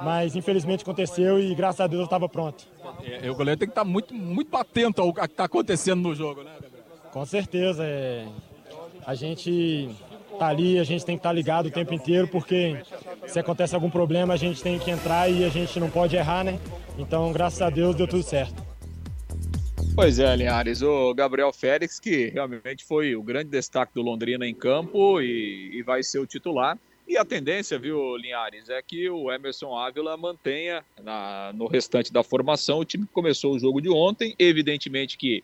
mas 0.00 0.34
infelizmente 0.34 0.82
aconteceu 0.82 1.38
e 1.38 1.54
graças 1.54 1.80
a 1.80 1.86
Deus 1.86 2.00
eu 2.00 2.04
estava 2.04 2.28
pronto. 2.28 2.66
É, 3.04 3.30
o 3.30 3.34
goleiro 3.34 3.58
tem 3.58 3.68
que 3.68 3.72
estar 3.72 3.84
tá 3.84 3.88
muito, 3.88 4.14
muito 4.14 4.56
atento 4.56 5.02
ao 5.02 5.12
que 5.12 5.20
está 5.20 5.44
acontecendo 5.44 6.00
no 6.00 6.14
jogo, 6.14 6.42
né, 6.42 6.52
Gabriel? 6.54 6.84
Com 7.10 7.26
certeza. 7.26 7.84
É... 7.84 8.26
A 9.04 9.14
gente 9.14 9.90
tá 10.38 10.48
ali, 10.48 10.78
a 10.78 10.84
gente 10.84 11.04
tem 11.04 11.16
que 11.16 11.20
estar 11.20 11.28
tá 11.28 11.34
ligado 11.34 11.66
o 11.66 11.70
tempo 11.70 11.92
inteiro, 11.92 12.26
porque 12.28 12.80
se 13.26 13.38
acontece 13.38 13.74
algum 13.74 13.90
problema 13.90 14.34
a 14.34 14.36
gente 14.36 14.62
tem 14.62 14.78
que 14.78 14.90
entrar 14.90 15.28
e 15.28 15.44
a 15.44 15.48
gente 15.48 15.78
não 15.78 15.90
pode 15.90 16.16
errar, 16.16 16.44
né? 16.44 16.58
Então, 16.98 17.32
graças 17.32 17.60
a 17.60 17.70
Deus, 17.70 17.94
deu 17.94 18.06
tudo 18.06 18.22
certo. 18.22 18.62
Pois 19.94 20.18
é, 20.18 20.34
Linhares, 20.34 20.80
o 20.80 21.12
Gabriel 21.12 21.52
Félix, 21.52 22.00
que 22.00 22.30
realmente 22.30 22.82
foi 22.84 23.14
o 23.14 23.22
grande 23.22 23.50
destaque 23.50 23.92
do 23.94 24.00
Londrina 24.00 24.46
em 24.46 24.54
campo 24.54 25.20
e, 25.20 25.70
e 25.74 25.82
vai 25.82 26.02
ser 26.02 26.18
o 26.18 26.26
titular. 26.26 26.78
E 27.06 27.16
a 27.18 27.24
tendência, 27.24 27.78
viu, 27.78 28.16
Linhares, 28.16 28.68
é 28.68 28.80
que 28.80 29.10
o 29.10 29.30
Emerson 29.30 29.76
Ávila 29.76 30.16
mantenha 30.16 30.84
na, 31.02 31.52
no 31.52 31.66
restante 31.66 32.12
da 32.12 32.22
formação 32.22 32.78
o 32.78 32.84
time 32.84 33.06
que 33.06 33.12
começou 33.12 33.54
o 33.54 33.58
jogo 33.58 33.80
de 33.80 33.90
ontem. 33.90 34.34
Evidentemente 34.38 35.18
que, 35.18 35.42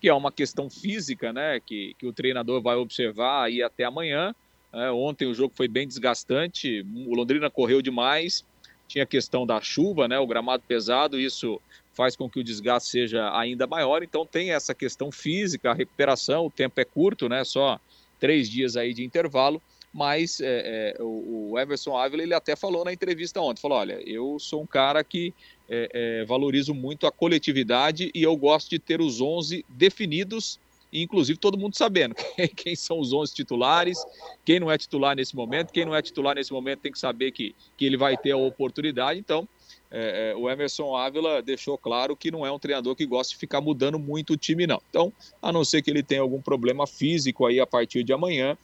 que 0.00 0.08
é 0.08 0.14
uma 0.14 0.30
questão 0.30 0.70
física, 0.70 1.32
né? 1.32 1.60
Que, 1.60 1.94
que 1.98 2.06
o 2.06 2.12
treinador 2.12 2.62
vai 2.62 2.76
observar 2.76 3.44
aí 3.44 3.62
até 3.62 3.84
amanhã. 3.84 4.34
É, 4.72 4.90
ontem 4.90 5.26
o 5.26 5.34
jogo 5.34 5.52
foi 5.54 5.66
bem 5.66 5.86
desgastante, 5.86 6.86
o 7.06 7.14
Londrina 7.14 7.50
correu 7.50 7.82
demais, 7.82 8.44
tinha 8.86 9.02
a 9.02 9.06
questão 9.06 9.44
da 9.44 9.60
chuva, 9.60 10.06
né? 10.06 10.18
O 10.18 10.26
gramado 10.28 10.62
pesado, 10.66 11.18
isso 11.18 11.60
faz 11.92 12.14
com 12.14 12.30
que 12.30 12.38
o 12.38 12.44
desgaste 12.44 12.88
seja 12.88 13.36
ainda 13.36 13.66
maior. 13.66 14.02
Então 14.04 14.24
tem 14.24 14.52
essa 14.52 14.72
questão 14.72 15.10
física, 15.10 15.72
a 15.72 15.74
recuperação, 15.74 16.46
o 16.46 16.50
tempo 16.50 16.80
é 16.80 16.84
curto, 16.84 17.28
né? 17.28 17.42
Só 17.44 17.80
três 18.20 18.48
dias 18.48 18.76
aí 18.76 18.94
de 18.94 19.04
intervalo 19.04 19.60
mas 19.92 20.40
é, 20.40 20.94
é, 20.98 21.02
o, 21.02 21.58
Everson 21.58 21.96
Ávila 21.96 22.22
ele 22.22 22.34
até 22.34 22.54
falou 22.54 22.84
na 22.84 22.92
entrevista 22.92 23.40
ontem, 23.40 23.60
falou, 23.60 23.78
olha, 23.78 24.00
eu 24.06 24.38
sou 24.38 24.62
um 24.62 24.66
cara 24.66 25.02
que 25.02 25.34
é, 25.68 26.20
é 26.20 26.24
valorizo 26.24 26.74
muito 26.74 27.06
a 27.06 27.12
coletividade 27.12 28.10
e 28.14 28.22
eu 28.22 28.36
gosto 28.36 28.70
de 28.70 28.78
ter 28.78 29.00
os 29.00 29.20
11 29.20 29.64
definidos, 29.68 30.60
inclusive 30.92 31.38
todo 31.38 31.58
mundo 31.58 31.76
sabendo 31.76 32.14
quem 32.56 32.76
são 32.76 33.00
os 33.00 33.12
11 33.12 33.34
titulares, 33.34 33.98
quem 34.44 34.60
não 34.60 34.70
é 34.70 34.78
titular 34.78 35.16
nesse 35.16 35.34
momento, 35.34 35.72
quem 35.72 35.84
não 35.84 35.94
é 35.94 36.02
titular 36.02 36.36
nesse 36.36 36.52
momento 36.52 36.80
tem 36.80 36.92
que 36.92 36.98
saber 36.98 37.32
que, 37.32 37.54
que 37.76 37.84
ele 37.84 37.96
vai 37.96 38.16
ter 38.16 38.30
a 38.30 38.36
oportunidade, 38.36 39.18
então 39.18 39.48
é, 39.90 40.30
é, 40.30 40.36
o 40.36 40.48
Emerson 40.48 40.94
Ávila 40.94 41.42
deixou 41.42 41.76
claro 41.76 42.16
que 42.16 42.30
não 42.30 42.46
é 42.46 42.52
um 42.52 42.60
treinador 42.60 42.94
que 42.94 43.04
gosta 43.04 43.32
de 43.32 43.38
ficar 43.38 43.60
mudando 43.60 43.98
muito 43.98 44.34
o 44.34 44.36
time, 44.36 44.66
não. 44.66 44.80
Então, 44.88 45.12
a 45.42 45.52
não 45.52 45.64
ser 45.64 45.82
que 45.82 45.90
ele 45.90 46.02
tenha 46.02 46.20
algum 46.20 46.40
problema 46.40 46.86
físico 46.86 47.44
aí 47.44 47.58
a 47.58 47.66
partir 47.66 48.04
de 48.04 48.12
amanhã, 48.12 48.56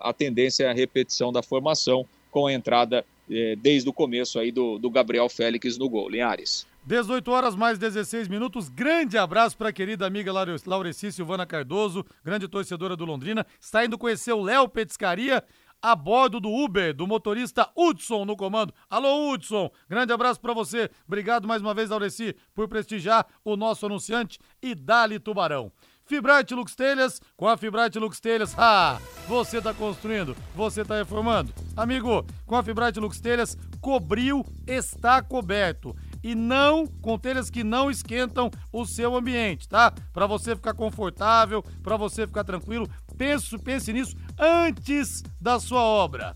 a 0.00 0.12
tendência 0.12 0.64
é 0.64 0.70
a 0.70 0.74
repetição 0.74 1.32
da 1.32 1.42
formação 1.42 2.06
com 2.30 2.46
a 2.46 2.52
entrada 2.52 3.04
é, 3.30 3.56
desde 3.56 3.88
o 3.88 3.92
começo 3.92 4.38
aí 4.38 4.50
do, 4.50 4.78
do 4.78 4.90
Gabriel 4.90 5.28
Félix 5.28 5.78
no 5.78 5.88
gol. 5.88 6.08
Linhares. 6.08 6.66
18 6.86 7.30
horas 7.30 7.56
mais 7.56 7.78
16 7.78 8.28
minutos. 8.28 8.68
Grande 8.68 9.16
abraço 9.16 9.56
para 9.56 9.70
a 9.70 9.72
querida 9.72 10.06
amiga 10.06 10.32
Laureci 10.66 11.10
Silvana 11.10 11.46
Cardoso, 11.46 12.04
grande 12.22 12.46
torcedora 12.46 12.94
do 12.94 13.06
Londrina. 13.06 13.46
Está 13.58 13.84
indo 13.84 13.96
conhecer 13.96 14.32
o 14.32 14.42
Léo 14.42 14.68
Petiscaria 14.68 15.42
a 15.80 15.94
bordo 15.94 16.40
do 16.40 16.50
Uber, 16.50 16.94
do 16.94 17.06
motorista 17.06 17.70
Hudson 17.76 18.24
no 18.24 18.36
comando. 18.36 18.72
Alô, 18.88 19.30
Hudson, 19.30 19.70
grande 19.88 20.12
abraço 20.12 20.40
para 20.40 20.54
você. 20.54 20.90
Obrigado 21.06 21.46
mais 21.46 21.60
uma 21.60 21.74
vez, 21.74 21.90
Laureci, 21.90 22.34
por 22.54 22.68
prestigiar 22.68 23.26
o 23.44 23.56
nosso 23.56 23.84
anunciante 23.84 24.38
e 24.62 24.74
Dali 24.74 25.18
Tubarão. 25.18 25.70
Fibrate 26.06 26.54
Lux 26.54 26.74
Telhas, 26.74 27.20
com 27.36 27.48
a 27.48 27.56
Fibrate 27.56 27.98
Lux 27.98 28.20
Telhas, 28.20 28.54
ah, 28.58 29.00
você 29.26 29.58
está 29.58 29.72
construindo, 29.72 30.36
você 30.54 30.82
está 30.82 30.96
reformando. 30.96 31.52
Amigo, 31.76 32.24
com 32.46 32.56
a 32.56 32.62
Fibrate 32.62 33.00
Lux 33.00 33.20
Telhas, 33.20 33.56
cobriu, 33.80 34.44
está 34.66 35.22
coberto 35.22 35.94
e 36.22 36.34
não 36.34 36.86
com 36.86 37.18
telhas 37.18 37.50
que 37.50 37.62
não 37.62 37.90
esquentam 37.90 38.50
o 38.72 38.86
seu 38.86 39.14
ambiente, 39.14 39.68
tá? 39.68 39.92
Para 40.10 40.26
você 40.26 40.56
ficar 40.56 40.72
confortável, 40.72 41.62
para 41.82 41.98
você 41.98 42.26
ficar 42.26 42.44
tranquilo, 42.44 42.88
pense, 43.18 43.58
pense 43.58 43.92
nisso 43.92 44.16
antes 44.38 45.22
da 45.38 45.60
sua 45.60 45.82
obra. 45.82 46.34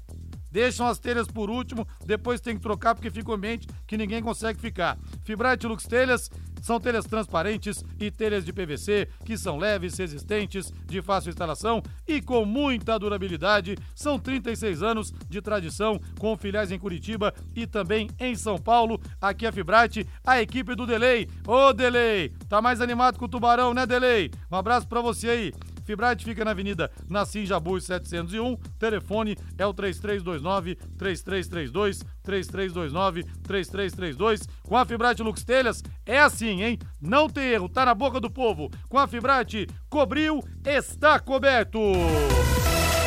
Deixam 0.51 0.87
as 0.87 0.99
telhas 0.99 1.27
por 1.27 1.51
último, 1.51 1.87
depois 2.05 2.41
tem 2.41 2.57
que 2.57 2.63
trocar 2.63 2.95
porque 2.95 3.11
fica 3.11 3.31
um 3.31 3.35
ambiente 3.35 3.67
que 3.87 3.97
ninguém 3.97 4.23
consegue 4.23 4.61
ficar. 4.61 4.99
Fibrate 5.25 5.67
Lux 5.67 5.85
Telhas 5.85 6.31
são 6.63 6.81
telhas 6.81 7.05
transparentes 7.05 7.85
e 7.99 8.11
telhas 8.11 8.45
de 8.45 8.53
PVC 8.53 9.09
que 9.25 9.37
são 9.37 9.57
leves, 9.57 9.97
resistentes, 9.97 10.73
de 10.87 11.01
fácil 11.01 11.31
instalação 11.31 11.83
e 12.07 12.21
com 12.21 12.45
muita 12.45 12.99
durabilidade. 12.99 13.77
São 13.95 14.19
36 14.19 14.83
anos 14.83 15.13
de 15.29 15.41
tradição 15.41 16.01
com 16.19 16.37
filiais 16.37 16.73
em 16.73 16.79
Curitiba 16.79 17.33
e 17.55 17.67
também 17.67 18.09
em 18.19 18.35
São 18.35 18.59
Paulo. 18.59 19.01
Aqui 19.21 19.47
é 19.47 19.49
a 19.49 19.53
Fibrate, 19.53 20.07
a 20.25 20.41
equipe 20.41 20.75
do 20.75 20.87
Delay. 20.87 21.29
Ô 21.47 21.73
Delay, 21.73 22.31
tá 22.49 22.61
mais 22.61 22.81
animado 22.81 23.19
com 23.19 23.25
o 23.27 23.29
Tubarão, 23.29 23.73
né 23.73 23.87
Delay? 23.87 24.31
Um 24.51 24.57
abraço 24.57 24.87
para 24.87 25.01
você 25.01 25.29
aí. 25.29 25.53
Fibrate 25.89 26.23
fica 26.23 26.45
na 26.45 26.51
Avenida 26.51 26.91
Nassim 27.09 27.47
Jabuz 27.47 27.85
701. 27.85 28.57
Telefone 28.79 29.39
é 29.57 29.65
o 29.65 29.73
3329 29.73 30.75
3332 30.99 32.05
3329 32.23 33.25
3332. 33.43 34.47
Com 34.65 34.77
a 34.77 34.85
Fibrate 34.85 35.23
Lux 35.23 35.43
Telhas 35.43 35.83
é 36.05 36.21
assim, 36.21 36.63
hein? 36.63 36.79
Não 37.01 37.27
tem 37.27 37.45
erro, 37.45 37.71
tá 37.71 37.87
na 37.87 37.95
boca 37.95 38.21
do 38.21 38.31
povo. 38.31 38.71
Com 38.87 38.99
a 38.99 39.09
Fibrate, 39.09 39.67
cobriu, 39.89 40.45
está 40.63 41.19
coberto. 41.19 41.81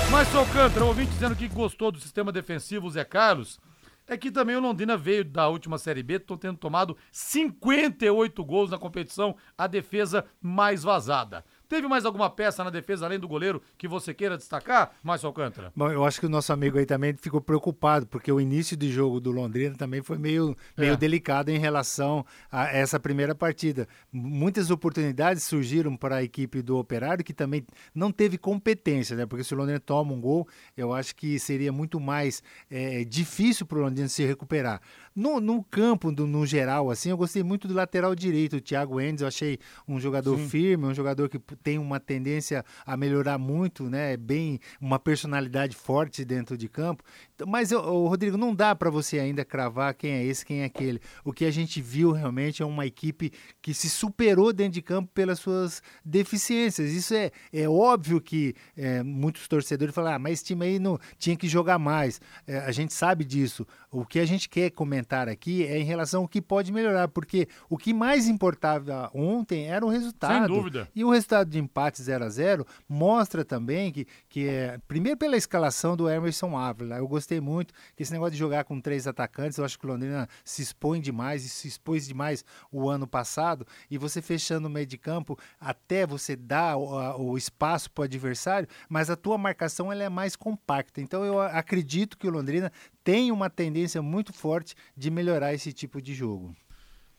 Mas, 0.09 0.27
seu 0.29 0.39
Alcântara, 0.39 0.83
o 0.83 0.87
ouvinte 0.87 1.11
dizendo 1.11 1.35
que 1.35 1.47
gostou 1.47 1.91
do 1.91 1.99
sistema 1.99 2.31
defensivo 2.31 2.89
Zé 2.89 3.03
Carlos, 3.03 3.59
é 4.07 4.17
que 4.17 4.31
também 4.31 4.55
o 4.55 4.59
Londrina 4.59 4.97
veio 4.97 5.23
da 5.23 5.47
última 5.47 5.77
Série 5.77 6.03
B, 6.03 6.15
estão 6.15 6.35
tendo 6.35 6.57
tomado 6.57 6.97
58 7.11 8.43
gols 8.43 8.71
na 8.71 8.77
competição, 8.77 9.35
a 9.57 9.67
defesa 9.67 10.25
mais 10.41 10.83
vazada. 10.83 11.45
Teve 11.71 11.87
mais 11.87 12.03
alguma 12.03 12.29
peça 12.29 12.65
na 12.65 12.69
defesa, 12.69 13.05
além 13.05 13.17
do 13.17 13.29
goleiro, 13.29 13.61
que 13.77 13.87
você 13.87 14.13
queira 14.13 14.37
destacar, 14.37 14.91
Márcio 15.01 15.27
Alcântara? 15.27 15.71
Bom, 15.73 15.89
eu 15.89 16.03
acho 16.03 16.19
que 16.19 16.25
o 16.25 16.29
nosso 16.29 16.51
amigo 16.51 16.77
aí 16.77 16.85
também 16.85 17.13
ficou 17.13 17.39
preocupado, 17.39 18.05
porque 18.07 18.29
o 18.29 18.41
início 18.41 18.75
de 18.75 18.91
jogo 18.91 19.21
do 19.21 19.31
Londrina 19.31 19.73
também 19.77 20.01
foi 20.01 20.17
meio, 20.17 20.53
meio 20.77 20.95
é. 20.95 20.97
delicado 20.97 21.47
em 21.47 21.57
relação 21.57 22.25
a 22.51 22.67
essa 22.67 22.99
primeira 22.99 23.33
partida. 23.33 23.87
Muitas 24.11 24.69
oportunidades 24.69 25.43
surgiram 25.43 25.95
para 25.95 26.17
a 26.17 26.23
equipe 26.23 26.61
do 26.61 26.77
Operário, 26.77 27.23
que 27.23 27.33
também 27.33 27.65
não 27.95 28.11
teve 28.11 28.37
competência, 28.37 29.15
né? 29.15 29.25
Porque 29.25 29.45
se 29.45 29.53
o 29.53 29.57
Londrina 29.57 29.79
toma 29.79 30.11
um 30.11 30.19
gol, 30.19 30.45
eu 30.75 30.91
acho 30.91 31.15
que 31.15 31.39
seria 31.39 31.71
muito 31.71 32.01
mais 32.01 32.43
é, 32.69 33.05
difícil 33.05 33.65
para 33.65 33.77
o 33.77 33.81
Londrina 33.81 34.09
se 34.09 34.25
recuperar. 34.25 34.81
No, 35.15 35.41
no 35.41 35.61
campo, 35.63 36.11
do, 36.11 36.25
no 36.25 36.45
geral, 36.45 36.89
assim, 36.89 37.09
eu 37.09 37.17
gostei 37.17 37.43
muito 37.43 37.67
do 37.67 37.73
lateral 37.73 38.15
direito, 38.15 38.57
o 38.57 38.61
Thiago 38.61 38.99
Endes, 38.99 39.21
eu 39.21 39.27
achei 39.27 39.59
um 39.85 39.99
jogador 39.99 40.37
Sim. 40.37 40.47
firme, 40.47 40.85
um 40.85 40.93
jogador 40.93 41.27
que 41.27 41.37
tem 41.61 41.77
uma 41.77 41.99
tendência 41.99 42.63
a 42.85 42.95
melhorar 42.95 43.37
muito, 43.37 43.89
né? 43.89 44.15
Bem, 44.15 44.59
uma 44.79 44.97
personalidade 44.97 45.75
forte 45.75 46.23
dentro 46.23 46.57
de 46.57 46.69
campo. 46.69 47.03
Então, 47.35 47.45
mas, 47.45 47.71
eu, 47.71 47.81
Rodrigo, 48.07 48.37
não 48.37 48.55
dá 48.55 48.73
para 48.73 48.89
você 48.89 49.19
ainda 49.19 49.43
cravar 49.43 49.93
quem 49.93 50.11
é 50.11 50.23
esse, 50.23 50.45
quem 50.45 50.61
é 50.61 50.65
aquele. 50.65 51.01
O 51.25 51.33
que 51.33 51.43
a 51.43 51.51
gente 51.51 51.81
viu 51.81 52.11
realmente 52.13 52.61
é 52.61 52.65
uma 52.65 52.85
equipe 52.85 53.33
que 53.61 53.73
se 53.73 53.89
superou 53.89 54.53
dentro 54.53 54.73
de 54.73 54.81
campo 54.81 55.09
pelas 55.13 55.39
suas 55.39 55.83
deficiências. 56.05 56.91
Isso 56.91 57.13
é, 57.13 57.31
é 57.51 57.67
óbvio 57.67 58.21
que 58.21 58.55
é, 58.77 59.03
muitos 59.03 59.45
torcedores 59.47 59.93
falam, 59.93 60.13
ah, 60.13 60.19
mas 60.19 60.33
esse 60.33 60.45
time 60.45 60.65
aí 60.65 60.79
não 60.79 60.97
tinha 61.17 61.35
que 61.35 61.49
jogar 61.49 61.77
mais. 61.77 62.21
É, 62.47 62.59
a 62.59 62.71
gente 62.71 62.93
sabe 62.93 63.25
disso. 63.25 63.67
O 63.91 64.05
que 64.05 64.19
a 64.19 64.25
gente 64.25 64.47
quer 64.47 64.69
comentar 64.69 65.00
aqui 65.31 65.65
é 65.65 65.79
em 65.79 65.83
relação 65.83 66.21
ao 66.21 66.27
que 66.27 66.41
pode 66.41 66.71
melhorar, 66.71 67.07
porque 67.07 67.47
o 67.69 67.77
que 67.77 67.93
mais 67.93 68.27
importava 68.27 69.09
ontem 69.13 69.67
era 69.67 69.85
o 69.85 69.89
resultado. 69.89 70.47
Sem 70.47 70.55
dúvida. 70.55 70.87
E 70.95 71.03
o 71.03 71.09
resultado 71.09 71.49
de 71.49 71.59
empate 71.59 72.01
0 72.01 72.25
a 72.25 72.29
0 72.29 72.65
mostra 72.87 73.43
também 73.43 73.91
que, 73.91 74.07
que 74.29 74.47
é, 74.47 74.77
primeiro 74.87 75.17
pela 75.17 75.37
escalação 75.37 75.95
do 75.95 76.09
Emerson 76.09 76.57
Ávila, 76.57 76.97
eu 76.97 77.07
gostei 77.07 77.39
muito 77.39 77.73
que 77.95 78.03
esse 78.03 78.11
negócio 78.11 78.33
de 78.33 78.37
jogar 78.37 78.63
com 78.63 78.79
três 78.79 79.07
atacantes, 79.07 79.57
eu 79.57 79.65
acho 79.65 79.77
que 79.77 79.85
o 79.85 79.89
Londrina 79.89 80.27
se 80.43 80.61
expõe 80.61 80.99
demais 80.99 81.45
e 81.45 81.49
se 81.49 81.67
expôs 81.67 82.07
demais 82.07 82.43
o 82.71 82.89
ano 82.89 83.07
passado, 83.07 83.65
e 83.89 83.97
você 83.97 84.21
fechando 84.21 84.67
o 84.67 84.71
meio 84.71 84.85
de 84.85 84.97
campo 84.97 85.37
até 85.59 86.05
você 86.05 86.35
dar 86.35 86.77
o, 86.77 87.31
o 87.31 87.37
espaço 87.37 87.89
para 87.91 88.01
o 88.01 88.05
adversário, 88.05 88.67
mas 88.89 89.09
a 89.09 89.15
tua 89.15 89.37
marcação 89.37 89.91
ela 89.91 90.03
é 90.03 90.09
mais 90.09 90.35
compacta. 90.35 91.01
Então 91.01 91.23
eu 91.23 91.39
acredito 91.41 92.17
que 92.17 92.27
o 92.27 92.31
Londrina 92.31 92.71
tem 93.03 93.31
uma 93.31 93.49
tendência 93.49 94.01
muito 94.01 94.33
forte 94.33 94.75
de 94.95 95.09
melhorar 95.09 95.53
esse 95.53 95.73
tipo 95.73 96.01
de 96.01 96.13
jogo. 96.13 96.55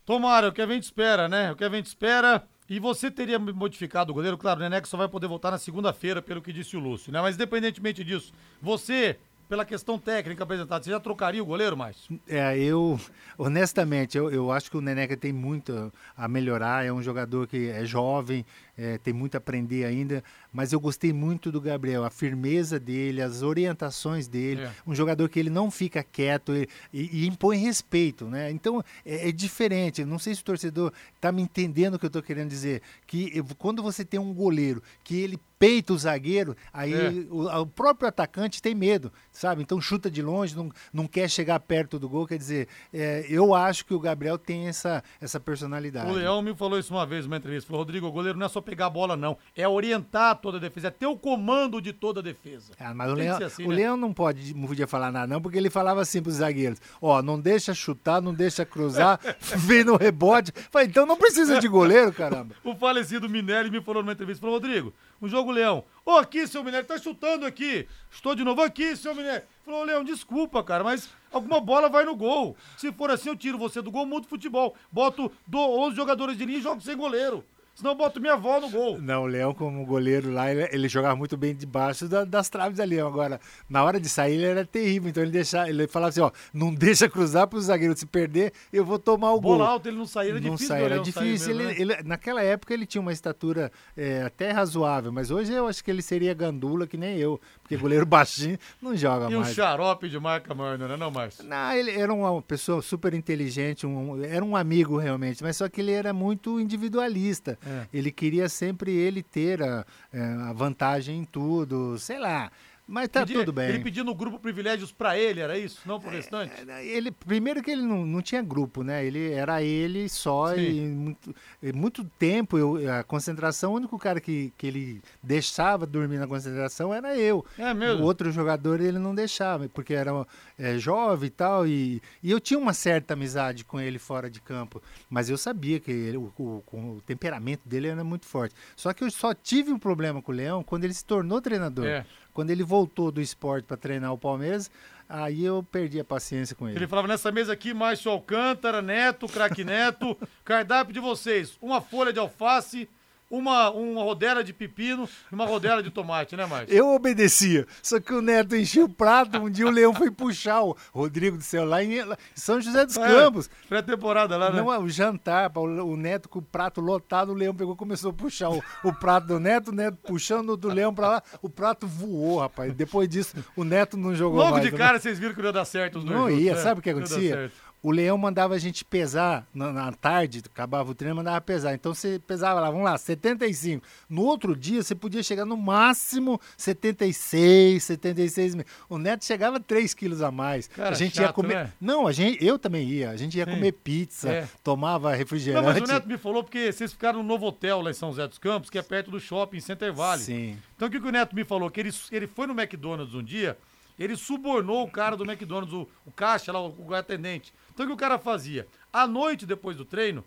Tomara, 0.04 0.48
o 0.48 0.52
que 0.52 0.60
a 0.60 0.66
gente 0.66 0.84
espera, 0.84 1.28
né? 1.28 1.52
O 1.52 1.56
que 1.56 1.64
a 1.64 1.68
gente 1.68 1.86
espera. 1.86 2.44
E 2.68 2.80
você 2.80 3.10
teria 3.10 3.38
modificado 3.38 4.10
o 4.10 4.14
goleiro? 4.14 4.38
Claro, 4.38 4.60
o 4.60 4.62
Neneca 4.62 4.86
só 4.86 4.96
vai 4.96 5.08
poder 5.08 5.26
voltar 5.26 5.50
na 5.50 5.58
segunda-feira, 5.58 6.22
pelo 6.22 6.40
que 6.40 6.52
disse 6.52 6.76
o 6.76 6.80
Lúcio, 6.80 7.12
né? 7.12 7.20
Mas 7.20 7.34
independentemente 7.34 8.02
disso, 8.02 8.32
você 8.60 9.18
pela 9.48 9.64
questão 9.64 9.98
técnica 9.98 10.44
apresentada, 10.44 10.82
você 10.82 10.90
já 10.90 11.00
trocaria 11.00 11.42
o 11.42 11.46
goleiro 11.46 11.76
mais? 11.76 12.08
É, 12.28 12.58
eu, 12.58 12.98
honestamente, 13.36 14.16
eu, 14.16 14.30
eu 14.30 14.50
acho 14.50 14.70
que 14.70 14.76
o 14.76 14.80
Neneca 14.80 15.16
tem 15.16 15.32
muito 15.32 15.92
a 16.16 16.26
melhorar. 16.26 16.84
É 16.84 16.92
um 16.92 17.02
jogador 17.02 17.46
que 17.46 17.68
é 17.68 17.84
jovem, 17.84 18.44
é, 18.76 18.96
tem 18.98 19.12
muito 19.12 19.34
a 19.34 19.38
aprender 19.38 19.84
ainda, 19.84 20.24
mas 20.52 20.72
eu 20.72 20.80
gostei 20.80 21.12
muito 21.12 21.52
do 21.52 21.60
Gabriel, 21.60 22.04
a 22.04 22.10
firmeza 22.10 22.80
dele, 22.80 23.20
as 23.20 23.42
orientações 23.42 24.26
dele, 24.26 24.62
é. 24.62 24.72
um 24.86 24.94
jogador 24.94 25.28
que 25.28 25.38
ele 25.38 25.50
não 25.50 25.70
fica 25.70 26.02
quieto 26.02 26.54
e, 26.54 26.68
e, 26.92 27.24
e 27.24 27.26
impõe 27.26 27.58
respeito, 27.58 28.26
né? 28.26 28.50
Então 28.50 28.82
é, 29.04 29.28
é, 29.28 29.32
diferente. 29.32 30.04
Não 30.04 30.18
sei 30.18 30.34
se 30.34 30.40
o 30.40 30.44
torcedor 30.44 30.92
está 31.14 31.30
me 31.30 31.42
entendendo 31.42 31.94
o 31.94 31.98
que 31.98 32.06
eu 32.06 32.08
estou 32.08 32.22
querendo 32.22 32.48
dizer, 32.48 32.82
que 33.06 33.42
quando 33.58 33.82
você 33.82 34.04
tem 34.04 34.18
um 34.18 34.32
goleiro 34.32 34.82
que 35.04 35.20
ele 35.20 35.38
peita 35.62 35.92
o 35.92 35.98
zagueiro, 35.98 36.56
aí 36.72 36.92
é. 36.92 37.10
o, 37.30 37.46
o, 37.60 37.66
próprio 37.66 38.08
atacante 38.08 38.60
tem 38.60 38.74
medo, 38.74 39.12
sabe? 39.30 39.62
Então 39.62 39.80
chuta 39.80 40.10
de 40.10 40.20
longe, 40.20 40.56
não, 40.56 40.72
não 40.92 41.06
quer 41.06 41.30
chegar 41.30 41.60
perto 41.60 42.00
do 42.00 42.08
gol. 42.08 42.26
Quer 42.26 42.36
dizer, 42.36 42.66
é, 42.92 43.24
eu 43.28 43.54
acho 43.54 43.86
que 43.86 43.94
o 43.94 44.00
Gabriel 44.00 44.36
tem 44.36 44.66
essa, 44.66 45.04
essa 45.20 45.38
personalidade. 45.38 46.10
O 46.10 46.14
Leão 46.14 46.42
me 46.42 46.52
falou 46.52 46.80
isso 46.80 46.92
uma 46.92 47.06
vez 47.06 47.26
numa 47.26 47.36
entrevista. 47.36 47.68
Falou, 47.68 47.82
Rodrigo, 47.82 48.08
o 48.08 48.10
goleiro 48.10 48.36
não 48.36 48.46
é 48.46 48.48
só 48.48 48.60
pegar 48.60 48.86
a 48.86 48.90
bola, 48.90 49.16
não. 49.16 49.38
É 49.56 49.68
orientar 49.68 50.34
toda 50.34 50.56
a 50.56 50.60
defesa, 50.60 50.88
é 50.88 50.90
ter 50.90 51.06
o 51.06 51.16
comando 51.16 51.80
de 51.80 51.92
toda 51.92 52.18
a 52.18 52.22
defesa. 52.24 52.72
Ah, 52.80 52.92
mas 52.92 53.12
o 53.12 53.14
Leão, 53.14 53.38
assim, 53.40 53.64
o 53.64 53.68
né? 53.68 53.76
Leão 53.76 53.96
não 53.96 54.12
pode, 54.12 54.52
não 54.56 54.66
podia 54.66 54.88
falar 54.88 55.12
nada, 55.12 55.28
não, 55.28 55.40
porque 55.40 55.58
ele 55.58 55.70
falava 55.70 56.00
assim 56.00 56.20
pros 56.20 56.36
zagueiros: 56.36 56.80
ó, 57.00 57.22
não 57.22 57.38
deixa 57.38 57.72
chutar, 57.72 58.20
não 58.20 58.34
deixa 58.34 58.66
cruzar, 58.66 59.20
vem 59.58 59.84
no 59.84 59.94
rebote. 59.94 60.50
Falei, 60.72 60.88
então 60.88 61.06
não 61.06 61.16
precisa 61.16 61.60
de 61.60 61.68
goleiro, 61.68 62.12
caramba. 62.12 62.56
o 62.64 62.74
falecido 62.74 63.28
Minelli 63.28 63.70
me 63.70 63.80
falou 63.80 64.02
numa 64.02 64.12
entrevista: 64.12 64.40
falou, 64.40 64.56
Rodrigo, 64.56 64.92
um 65.22 65.28
jogo 65.28 65.51
Leão. 65.52 65.84
Ô, 66.04 66.12
oh, 66.12 66.16
aqui, 66.18 66.46
seu 66.46 66.64
Minério, 66.64 66.86
tá 66.86 66.98
chutando 66.98 67.46
aqui. 67.46 67.86
Estou 68.10 68.34
de 68.34 68.42
novo 68.42 68.60
aqui, 68.62 68.96
seu 68.96 69.14
Minério. 69.14 69.46
Falou, 69.64 69.84
Leão, 69.84 70.02
desculpa, 70.02 70.64
cara, 70.64 70.82
mas 70.82 71.08
alguma 71.30 71.60
bola 71.60 71.88
vai 71.88 72.04
no 72.04 72.16
gol. 72.16 72.56
Se 72.76 72.90
for 72.92 73.10
assim, 73.10 73.28
eu 73.28 73.36
tiro 73.36 73.56
você 73.56 73.80
do 73.80 73.90
gol, 73.90 74.04
mudo 74.04 74.26
futebol. 74.26 74.74
Boto 74.90 75.30
11 75.54 75.94
jogadores 75.94 76.36
de 76.36 76.44
linha 76.44 76.58
e 76.58 76.62
jogo 76.62 76.80
sem 76.80 76.96
goleiro. 76.96 77.44
Senão 77.74 77.92
eu 77.92 77.96
boto 77.96 78.20
minha 78.20 78.34
avó 78.34 78.60
no 78.60 78.68
gol. 78.68 79.00
Não, 79.00 79.22
o 79.22 79.26
Leão, 79.26 79.54
como 79.54 79.84
goleiro 79.86 80.30
lá, 80.30 80.50
ele, 80.50 80.68
ele 80.70 80.88
jogava 80.88 81.16
muito 81.16 81.36
bem 81.36 81.54
debaixo 81.54 82.06
da, 82.06 82.24
das 82.24 82.48
traves 82.50 82.78
ali. 82.78 83.00
Agora, 83.00 83.40
na 83.68 83.82
hora 83.82 83.98
de 83.98 84.08
sair, 84.08 84.34
ele 84.34 84.44
era 84.44 84.64
terrível. 84.64 85.08
Então 85.08 85.22
ele 85.22 85.32
deixava, 85.32 85.68
ele 85.68 85.88
falava 85.88 86.10
assim: 86.10 86.20
ó, 86.20 86.30
não 86.52 86.72
deixa 86.74 87.08
cruzar 87.08 87.46
para 87.46 87.58
o 87.58 87.62
zagueiro 87.62 87.96
se 87.96 88.04
perder, 88.04 88.52
eu 88.72 88.84
vou 88.84 88.98
tomar 88.98 89.32
o 89.32 89.40
Bola 89.40 89.58
gol. 89.58 89.66
Alto, 89.66 89.88
ele 89.88 89.96
não 89.96 90.06
saía, 90.06 90.32
era 90.32 90.40
não 90.40 90.50
difícil. 90.50 90.68
Saía, 90.68 90.84
era 90.84 90.98
difícil. 90.98 91.56
Mesmo, 91.56 91.70
ele, 91.70 91.86
né? 91.86 91.94
ele, 91.96 92.02
naquela 92.04 92.42
época 92.42 92.74
ele 92.74 92.84
tinha 92.84 93.00
uma 93.00 93.12
estatura 93.12 93.72
é, 93.96 94.22
até 94.22 94.50
razoável, 94.50 95.10
mas 95.10 95.30
hoje 95.30 95.52
eu 95.52 95.66
acho 95.66 95.82
que 95.82 95.90
ele 95.90 96.02
seria 96.02 96.34
gandula 96.34 96.86
que 96.86 96.98
nem 96.98 97.16
eu, 97.16 97.40
porque 97.62 97.76
goleiro 97.76 98.04
baixinho 98.06 98.58
não 98.80 98.94
joga 98.94 99.30
e 99.30 99.34
mais. 99.34 99.48
E 99.48 99.50
um 99.50 99.54
xarope 99.54 100.08
de 100.08 100.20
marca, 100.20 100.54
mano, 100.54 100.86
né, 100.86 100.96
não 100.96 101.10
mais? 101.10 101.38
Não, 101.38 101.72
ele 101.72 101.90
era 101.90 102.12
uma 102.12 102.42
pessoa 102.42 102.82
super 102.82 103.14
inteligente, 103.14 103.86
um, 103.86 104.22
era 104.22 104.44
um 104.44 104.54
amigo 104.54 104.98
realmente, 104.98 105.42
mas 105.42 105.56
só 105.56 105.68
que 105.68 105.80
ele 105.80 105.92
era 105.92 106.12
muito 106.12 106.60
individualista. 106.60 107.58
É. 107.64 107.86
Ele 107.92 108.10
queria 108.10 108.48
sempre 108.48 108.92
ele 108.92 109.22
ter 109.22 109.62
a, 109.62 109.84
é, 110.12 110.20
a 110.20 110.52
vantagem 110.52 111.20
em 111.20 111.24
tudo, 111.24 111.98
sei 111.98 112.18
lá. 112.18 112.50
Mas 112.86 113.08
tá 113.08 113.24
tudo 113.24 113.52
bem. 113.52 113.68
Ele 113.68 113.78
pediu 113.78 114.04
no 114.04 114.14
grupo 114.14 114.38
privilégios 114.38 114.90
para 114.90 115.16
ele, 115.16 115.40
era 115.40 115.56
isso? 115.56 115.80
Não 115.86 116.00
pro 116.00 116.10
é, 116.10 116.16
restante? 116.16 116.52
É, 116.68 116.84
ele, 116.84 117.10
primeiro 117.10 117.62
que 117.62 117.70
ele 117.70 117.82
não, 117.82 118.04
não 118.04 118.20
tinha 118.20 118.42
grupo, 118.42 118.82
né? 118.82 119.04
Ele 119.04 119.32
era 119.32 119.62
ele 119.62 120.08
só 120.08 120.54
Sim. 120.54 120.60
e 120.60 120.80
muito, 120.88 121.34
muito 121.74 122.04
tempo 122.18 122.58
eu, 122.58 122.92
a 122.92 123.02
concentração, 123.04 123.72
o 123.72 123.76
único 123.76 123.98
cara 123.98 124.20
que, 124.20 124.52
que 124.58 124.66
ele 124.66 125.02
deixava 125.22 125.86
dormir 125.86 126.18
na 126.18 126.26
concentração 126.26 126.92
era 126.92 127.16
eu. 127.16 127.44
É 127.56 127.72
mesmo? 127.72 128.02
O 128.02 128.04
outro 128.04 128.30
jogador 128.32 128.80
ele 128.80 128.98
não 128.98 129.14
deixava, 129.14 129.68
porque 129.68 129.94
era 129.94 130.26
é, 130.58 130.76
jovem 130.76 131.28
e 131.28 131.30
tal. 131.30 131.66
E, 131.66 132.02
e 132.22 132.30
eu 132.30 132.40
tinha 132.40 132.58
uma 132.58 132.72
certa 132.72 133.14
amizade 133.14 133.64
com 133.64 133.80
ele 133.80 133.98
fora 133.98 134.28
de 134.28 134.40
campo. 134.40 134.82
Mas 135.08 135.30
eu 135.30 135.38
sabia 135.38 135.78
que 135.78 135.90
ele, 135.90 136.16
o, 136.16 136.32
o, 136.36 136.62
o 136.72 137.02
temperamento 137.06 137.62
dele 137.66 137.88
era 137.88 138.04
muito 138.04 138.26
forte. 138.26 138.54
Só 138.76 138.92
que 138.92 139.04
eu 139.04 139.10
só 139.10 139.32
tive 139.32 139.72
um 139.72 139.78
problema 139.78 140.20
com 140.20 140.32
o 140.32 140.34
Leão 140.34 140.62
quando 140.62 140.84
ele 140.84 140.94
se 140.94 141.04
tornou 141.04 141.40
treinador. 141.40 141.86
É. 141.86 142.04
Quando 142.32 142.50
ele 142.50 142.62
voltou 142.62 143.10
do 143.10 143.20
esporte 143.20 143.64
para 143.64 143.76
treinar 143.76 144.12
o 144.12 144.18
Palmeiras, 144.18 144.70
aí 145.08 145.44
eu 145.44 145.62
perdi 145.62 146.00
a 146.00 146.04
paciência 146.04 146.56
com 146.56 146.68
ele. 146.68 146.78
Ele 146.78 146.86
falava 146.86 147.08
nessa 147.08 147.30
mesa 147.30 147.52
aqui, 147.52 147.74
Márcio 147.74 148.10
Alcântara, 148.10 148.80
Neto, 148.80 149.26
craque 149.26 149.64
Neto, 149.64 150.16
cardápio 150.44 150.94
de 150.94 151.00
vocês, 151.00 151.58
uma 151.60 151.80
folha 151.80 152.12
de 152.12 152.18
alface, 152.18 152.88
uma, 153.32 153.70
uma 153.70 154.02
rodela 154.02 154.44
de 154.44 154.52
pepino 154.52 155.08
e 155.30 155.34
uma 155.34 155.46
rodela 155.46 155.82
de 155.82 155.90
tomate, 155.90 156.36
né, 156.36 156.44
Márcio? 156.44 156.76
Eu 156.76 156.88
obedecia. 156.88 157.66
Só 157.82 157.98
que 157.98 158.12
o 158.12 158.20
Neto 158.20 158.54
enchia 158.54 158.84
o 158.84 158.88
prato, 158.88 159.38
um 159.38 159.50
dia 159.50 159.66
o 159.66 159.70
Leão 159.70 159.94
foi 159.94 160.10
puxar 160.10 160.62
o 160.62 160.76
Rodrigo 160.92 161.38
do 161.38 161.42
céu 161.42 161.64
lá 161.64 161.82
em 161.82 161.92
São 162.34 162.60
José 162.60 162.84
dos 162.84 162.98
é, 162.98 163.08
Campos. 163.08 163.48
Pré-temporada 163.68 164.36
lá, 164.36 164.50
né? 164.50 164.58
Não, 164.58 164.82
o 164.82 164.88
jantar, 164.88 165.50
o 165.56 165.96
Neto 165.96 166.28
com 166.28 166.40
o 166.40 166.42
prato 166.42 166.82
lotado, 166.82 167.32
o 167.32 167.34
Leão 167.34 167.54
pegou 167.54 167.74
começou 167.74 168.10
a 168.10 168.14
puxar 168.14 168.50
o, 168.50 168.62
o 168.84 168.92
prato 168.92 169.28
do 169.28 169.40
Neto, 169.40 169.68
o 169.68 169.74
Neto 169.74 169.96
puxando 170.06 170.54
do 170.54 170.68
Leão 170.68 170.94
pra 170.94 171.08
lá, 171.08 171.22
o 171.40 171.48
prato 171.48 171.86
voou, 171.86 172.40
rapaz. 172.40 172.74
Depois 172.74 173.08
disso, 173.08 173.34
o 173.56 173.64
Neto 173.64 173.96
não 173.96 174.14
jogou 174.14 174.38
Logo 174.38 174.52
mais. 174.52 174.64
Logo 174.64 174.76
de 174.76 174.78
cara, 174.78 175.00
vocês 175.00 175.18
viram 175.18 175.34
que 175.34 175.40
não 175.40 175.46
ia 175.46 175.52
dar 175.52 175.64
certo 175.64 175.98
os 175.98 176.04
dois 176.04 176.18
Não 176.18 176.30
ia, 176.30 176.56
sabe 176.56 176.80
o 176.80 176.82
que 176.82 176.90
acontecia? 176.90 177.50
O 177.82 177.90
Leão 177.90 178.16
mandava 178.16 178.54
a 178.54 178.58
gente 178.58 178.84
pesar 178.84 179.44
na, 179.52 179.72
na, 179.72 179.92
tarde, 179.92 180.40
acabava 180.46 180.90
o 180.90 180.94
treino, 180.94 181.16
mandava 181.16 181.40
pesar. 181.40 181.74
Então 181.74 181.92
você 181.92 182.20
pesava 182.24 182.60
lá, 182.60 182.70
vamos 182.70 182.84
lá, 182.84 182.96
75. 182.96 183.84
No 184.08 184.22
outro 184.22 184.54
dia 184.54 184.82
você 184.82 184.94
podia 184.94 185.22
chegar 185.22 185.44
no 185.44 185.56
máximo 185.56 186.40
76, 186.56 187.82
76 187.82 188.54
mil. 188.54 188.64
O 188.88 188.98
Neto 188.98 189.24
chegava 189.24 189.58
3 189.58 189.92
quilos 189.94 190.22
a 190.22 190.30
mais. 190.30 190.68
Cara, 190.68 190.90
a 190.90 190.94
gente 190.94 191.16
chato, 191.16 191.26
ia 191.26 191.32
comer. 191.32 191.54
Né? 191.54 191.72
Não, 191.80 192.06
a 192.06 192.12
gente, 192.12 192.44
eu 192.44 192.56
também 192.56 192.88
ia. 192.88 193.10
A 193.10 193.16
gente 193.16 193.36
ia 193.36 193.44
Sim. 193.44 193.50
comer 193.50 193.72
pizza, 193.72 194.30
é. 194.30 194.48
tomava 194.62 195.12
refrigerante. 195.12 195.66
Não, 195.66 195.72
mas 195.72 195.82
o 195.82 195.92
Neto 195.92 196.06
me 196.06 196.16
falou 196.16 196.44
porque 196.44 196.70
vocês 196.70 196.92
ficaram 196.92 197.20
no 197.20 197.28
novo 197.28 197.46
hotel 197.46 197.80
lá 197.80 197.90
em 197.90 197.94
São 197.94 198.10
José 198.10 198.28
dos 198.28 198.38
Campos, 198.38 198.70
que 198.70 198.78
é 198.78 198.82
perto 198.82 199.10
do 199.10 199.18
shopping 199.18 199.58
Center 199.58 199.92
Valley. 199.92 200.24
Sim. 200.24 200.58
Então 200.76 200.86
o 200.86 200.90
que, 200.90 201.00
que 201.00 201.08
o 201.08 201.12
Neto 201.12 201.34
me 201.34 201.44
falou? 201.44 201.68
Que 201.68 201.80
ele, 201.80 201.90
ele 202.12 202.28
foi 202.28 202.46
no 202.46 202.52
McDonald's 202.52 203.14
um 203.14 203.22
dia. 203.24 203.58
Ele 203.98 204.16
subornou 204.16 204.84
o 204.84 204.90
cara 204.90 205.16
do 205.16 205.24
McDonald's, 205.24 205.74
o, 205.74 205.88
o 206.06 206.12
caixa 206.12 206.52
lá, 206.52 206.60
o, 206.60 206.74
o 206.78 206.94
atendente. 206.94 207.52
Então 207.82 207.94
o 207.94 207.96
que 207.96 208.04
o 208.04 208.08
cara 208.08 208.16
fazia? 208.16 208.68
À 208.92 209.08
noite, 209.08 209.44
depois 209.44 209.76
do 209.76 209.84
treino, 209.84 210.24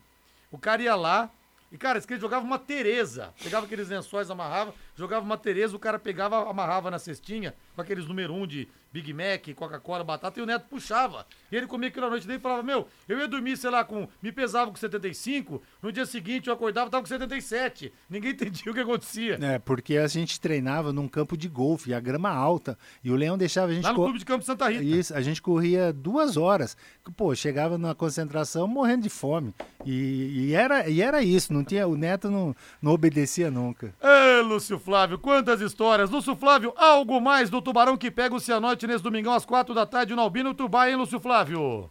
o 0.52 0.58
cara 0.58 0.82
ia 0.82 0.96
lá, 0.96 1.30
e, 1.72 1.78
cara, 1.78 1.98
esse 1.98 2.12
ele 2.12 2.20
jogava 2.20 2.46
uma 2.46 2.60
Tereza. 2.60 3.34
Pegava 3.42 3.66
aqueles 3.66 3.88
lençóis, 3.88 4.30
amarrava, 4.30 4.74
jogava 4.96 5.26
uma 5.26 5.38
Tereza, 5.38 5.74
o 5.76 5.80
cara 5.80 5.98
pegava, 5.98 6.50
amarrava 6.50 6.92
na 6.92 7.00
cestinha, 7.00 7.56
com 7.74 7.82
aqueles 7.82 8.08
número 8.08 8.34
um 8.34 8.46
de 8.46 8.68
Big 8.96 9.14
Mac, 9.14 9.54
Coca-Cola, 9.58 10.06
batata, 10.06 10.40
e 10.40 10.44
o 10.44 10.46
Neto 10.46 10.68
puxava. 10.70 11.26
E 11.52 11.56
ele 11.58 11.68
comia 11.68 11.90
aquilo 11.90 12.06
à 12.06 12.10
noite 12.10 12.26
dele 12.26 12.40
e 12.40 12.42
falava, 12.42 12.64
meu, 12.64 12.88
eu 13.10 13.20
ia 13.20 13.28
dormir, 13.28 13.58
sei 13.58 13.70
lá, 13.70 13.84
com. 13.84 14.08
Me 14.22 14.32
pesava 14.32 14.72
com 14.72 14.78
75, 14.78 15.62
no 15.82 15.92
dia 15.92 16.06
seguinte 16.06 16.48
eu 16.48 16.54
acordava 16.54 16.90
tava 16.90 17.04
com 17.04 17.10
77. 17.10 17.92
Ninguém 18.10 18.32
entendia 18.32 18.72
o 18.72 18.74
que 18.74 18.80
acontecia. 18.80 19.38
É, 19.42 19.60
porque 19.60 19.98
a 19.98 20.08
gente 20.08 20.40
treinava 20.40 20.94
num 20.94 21.10
campo 21.10 21.36
de 21.36 21.50
golfe, 21.50 21.94
a 21.94 22.00
grama 22.00 22.30
alta, 22.30 22.78
e 23.04 23.12
o 23.12 23.18
Leão 23.18 23.38
deixava 23.38 23.74
a 23.74 23.76
gente. 23.76 23.84
Lá 23.84 23.92
no 23.92 24.02
clube 24.02 24.18
de 24.18 24.24
campo 24.24 24.46
Santa 24.46 24.70
Rita. 24.70 24.82
Isso, 24.82 25.14
a 25.14 25.22
gente 25.22 25.42
corria 25.42 25.92
duas 25.92 26.38
horas. 26.38 26.78
Pô, 27.18 27.36
chegava 27.36 27.78
na 27.78 27.94
concentração 27.94 28.66
morrendo 28.66 29.04
de 29.04 29.10
fome. 29.10 29.54
E, 29.86 30.48
e, 30.48 30.54
era, 30.54 30.90
e 30.90 31.02
era 31.02 31.22
isso, 31.22 31.54
não 31.54 31.66
tinha, 31.66 31.86
o 31.86 31.98
Neto 31.98 32.32
não, 32.32 32.56
não 32.82 32.94
obedecia 32.94 33.52
nunca. 33.52 33.94
Ê, 34.02 34.42
Lúcio 34.42 34.80
Flávio, 34.80 35.20
quantas 35.20 35.60
histórias. 35.60 36.10
Lúcio 36.10 36.36
Flávio, 36.36 36.74
algo 36.78 37.20
mais 37.20 37.50
do 37.50 37.62
Tubarão 37.62 37.98
que 37.98 38.10
pega 38.10 38.34
o 38.34 38.40
Cianorte 38.40 38.85
nesse 38.88 39.04
domingão 39.04 39.34
às 39.34 39.46
quatro 39.46 39.74
da 39.74 39.86
tarde 39.86 40.16
no 40.16 40.22
Albino 40.22 40.54
Tubá, 40.54 40.90
hein, 40.90 40.96
Lúcio 40.96 41.20
Flávio? 41.20 41.90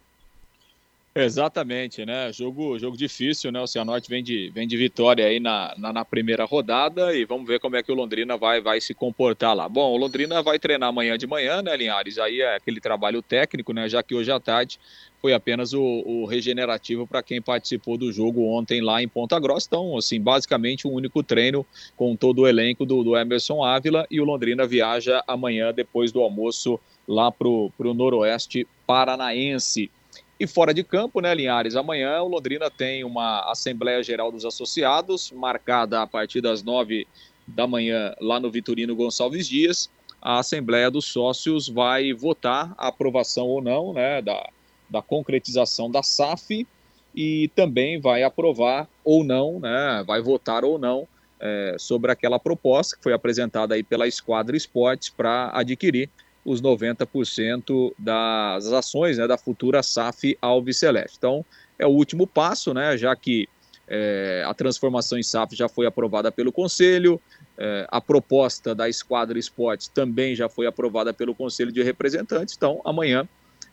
Exatamente, 1.17 2.05
né? 2.05 2.33
Jogo, 2.33 2.77
jogo 2.77 2.97
difícil, 2.97 3.53
né? 3.53 3.61
O 3.61 3.69
Cianorte 3.69 4.11
vem 4.11 4.21
de, 4.21 4.51
vem 4.53 4.67
de 4.67 4.77
vitória 4.77 5.25
aí 5.25 5.39
na, 5.39 5.73
na, 5.79 5.93
na, 5.93 6.05
primeira 6.05 6.45
rodada 6.45 7.15
e 7.15 7.25
vamos 7.25 7.47
ver 7.47 7.61
como 7.61 7.77
é 7.77 7.85
que 7.85 7.93
o 7.93 7.95
Londrina 7.95 8.37
vai, 8.37 8.61
vai 8.61 8.81
se 8.81 8.93
comportar 8.93 9.55
lá. 9.55 9.69
Bom, 9.69 9.93
o 9.93 9.97
Londrina 9.97 10.43
vai 10.43 10.59
treinar 10.59 10.89
amanhã 10.89 11.17
de 11.17 11.25
manhã, 11.25 11.63
né, 11.63 11.77
Linhares? 11.77 12.19
Aí 12.19 12.41
é 12.41 12.57
aquele 12.57 12.81
trabalho 12.81 13.23
técnico, 13.23 13.73
né? 13.73 13.89
Já 13.89 14.03
que 14.03 14.13
hoje 14.13 14.33
à 14.33 14.41
tarde 14.41 14.81
foi 15.23 15.33
apenas 15.33 15.73
o, 15.73 15.81
o 15.81 16.27
regenerativo 16.27 17.07
para 17.07 17.23
quem 17.23 17.41
participou 17.41 17.97
do 17.97 18.11
jogo 18.11 18.49
ontem 18.49 18.81
lá 18.81 19.01
em 19.01 19.07
Ponta 19.07 19.39
Grossa. 19.39 19.69
Então, 19.69 19.97
assim, 19.97 20.21
basicamente 20.21 20.89
um 20.89 20.93
único 20.93 21.23
treino 21.23 21.65
com 21.97 22.17
todo 22.17 22.41
o 22.41 22.49
elenco 22.49 22.85
do, 22.85 23.05
do 23.05 23.17
Emerson 23.17 23.63
Ávila 23.63 24.05
e 24.11 24.21
o 24.21 24.25
Londrina 24.25 24.67
viaja 24.67 25.23
amanhã 25.29 25.73
depois 25.73 26.11
do 26.11 26.21
almoço 26.21 26.77
lá 27.07 27.31
para 27.31 27.47
o 27.47 27.71
Noroeste 27.79 28.67
Paranaense. 28.85 29.93
E 30.39 30.47
fora 30.47 30.75
de 30.75 30.83
campo, 30.83 31.21
né, 31.21 31.33
Linhares? 31.35 31.77
Amanhã 31.77 32.21
o 32.23 32.29
Londrina 32.29 32.69
tem 32.69 33.05
uma 33.05 33.51
Assembleia 33.51 34.03
Geral 34.03 34.33
dos 34.33 34.45
Associados, 34.45 35.31
marcada 35.31 36.03
a 36.03 36.07
partir 36.07 36.41
das 36.41 36.63
nove 36.63 37.07
da 37.47 37.67
manhã 37.67 38.15
lá 38.21 38.41
no 38.41 38.51
Vitorino 38.51 38.97
Gonçalves 38.97 39.47
Dias. 39.47 39.89
A 40.21 40.39
Assembleia 40.39 40.91
dos 40.91 41.05
Sócios 41.05 41.69
vai 41.69 42.13
votar 42.13 42.75
a 42.77 42.89
aprovação 42.89 43.47
ou 43.47 43.63
não 43.63 43.93
né, 43.93 44.21
da, 44.23 44.49
da 44.91 45.03
concretização 45.03 45.91
da 45.91 46.03
SAF 46.03 46.67
e 47.15 47.49
também 47.55 48.01
vai 48.01 48.25
aprovar 48.25 48.89
ou 49.05 49.23
não, 49.23 49.61
né, 49.61 50.03
vai 50.05 50.21
votar 50.21 50.65
ou 50.65 50.79
não 50.79 51.07
é, 51.39 51.77
sobre 51.79 52.11
aquela 52.11 52.41
proposta 52.41 52.97
que 52.97 53.03
foi 53.03 53.13
apresentada 53.13 53.75
aí 53.75 53.83
pela 53.83 54.09
Esquadra 54.09 54.57
Esportes 54.57 55.11
para 55.11 55.51
adquirir 55.55 56.11
os 56.45 56.61
90% 56.61 57.93
das 57.99 58.67
ações 58.67 59.19
né, 59.19 59.27
da 59.27 59.39
futura 59.39 59.83
SAF 59.83 60.37
Alves 60.41 60.79
Celeste. 60.79 61.17
Então, 61.19 61.45
é 61.79 61.87
o 61.87 61.91
último 61.91 62.27
passo, 62.27 62.75
né, 62.75 62.97
já 62.97 63.15
que 63.17 63.49
é, 63.89 64.45
a 64.47 64.55
transformação 64.55 65.19
em 65.19 65.23
SAF 65.23 65.55
já 65.55 65.69
foi 65.69 65.87
aprovada 65.87 66.31
pelo 66.31 66.53
Conselho, 66.53 67.21
é, 67.57 67.87
a 67.91 68.01
proposta 68.01 68.75
da 68.75 68.89
Esquadra 68.89 69.39
Esportes 69.39 69.89
também 69.89 70.35
já 70.35 70.49
foi 70.49 70.67
aprovada 70.67 71.13
pelo 71.13 71.35
Conselho 71.35 71.73
de 71.73 71.83
Representantes, 71.83 72.55
então 72.57 72.81
amanhã 72.85 73.29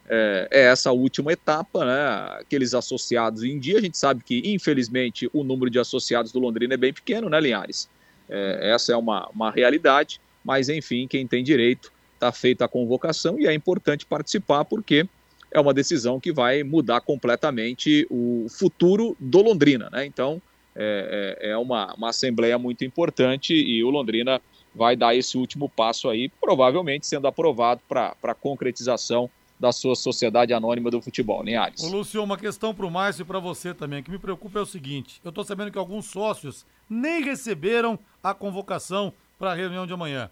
é, 0.10 0.48
é, 0.52 0.62
essa 0.64 0.92
última 0.92 1.32
etapa, 1.32 1.86
né? 1.86 2.40
Aqueles 2.42 2.74
associados 2.74 3.44
em 3.44 3.58
dia, 3.58 3.78
a 3.78 3.82
gente 3.82 3.98
sabe 3.98 4.22
que, 4.24 4.42
infelizmente, 4.46 5.30
o 5.32 5.42
número 5.42 5.70
de 5.70 5.80
associados 5.80 6.34
do 6.34 6.40
Londrina 6.40 6.74
é 6.74 6.78
bem 6.78 6.92
pequeno, 6.92 7.30
né, 7.30 7.40
Linhares? 7.40 7.90
É, 8.28 8.72
essa 8.74 8.92
é 8.92 8.96
uma, 8.98 9.30
uma 9.30 9.52
realidade, 9.52 10.20
mas 10.44 10.68
enfim, 10.68 11.08
quem 11.08 11.26
tem 11.26 11.44
direito 11.44 11.94
está 12.22 12.32
feita 12.32 12.66
a 12.66 12.68
convocação 12.68 13.40
e 13.40 13.48
é 13.48 13.54
importante 13.54 14.06
participar 14.06 14.64
porque 14.64 15.08
é 15.50 15.60
uma 15.60 15.74
decisão 15.74 16.20
que 16.20 16.32
vai 16.32 16.64
mudar 16.64 17.02
completamente 17.02 18.08
o 18.10 18.46
futuro 18.48 19.18
do 19.20 19.42
Londrina, 19.42 19.90
né? 19.92 20.06
Então 20.06 20.40
é, 20.76 21.38
é, 21.42 21.50
é 21.52 21.58
uma, 21.58 21.94
uma 21.96 22.10
assembleia 22.10 22.58
muito 22.60 22.86
importante 22.86 23.54
e 23.54 23.84
o 23.84 23.90
Londrina 23.90 24.40
vai 24.74 24.96
dar 24.96 25.16
esse 25.16 25.38
último 25.38 25.68
passo 25.68 26.08
aí, 26.08 26.30
provavelmente 26.40 27.06
sendo 27.06 27.28
aprovado 27.28 27.82
para 27.90 28.16
a 28.24 28.34
concretização 28.34 29.30
da 29.60 29.72
sua 29.72 29.96
sociedade 29.96 30.54
anônima 30.54 30.90
do 30.90 31.02
futebol, 31.02 31.44
Linhares. 31.44 31.84
Ô, 31.84 31.88
Lúcio, 31.88 32.24
uma 32.24 32.38
questão 32.38 32.74
para 32.74 32.86
o 32.86 32.90
Márcio 32.90 33.24
e 33.24 33.26
para 33.26 33.38
você 33.38 33.74
também, 33.74 34.00
o 34.00 34.04
que 34.04 34.10
me 34.10 34.18
preocupa 34.18 34.60
é 34.60 34.62
o 34.62 34.66
seguinte, 34.66 35.20
eu 35.24 35.30
estou 35.30 35.44
sabendo 35.44 35.72
que 35.72 35.78
alguns 35.78 36.06
sócios 36.06 36.66
nem 36.90 37.22
receberam 37.22 38.00
a 38.24 38.34
convocação 38.34 39.14
para 39.38 39.52
a 39.52 39.56
reunião 39.56 39.86
de 39.86 39.94
amanhã. 39.94 40.32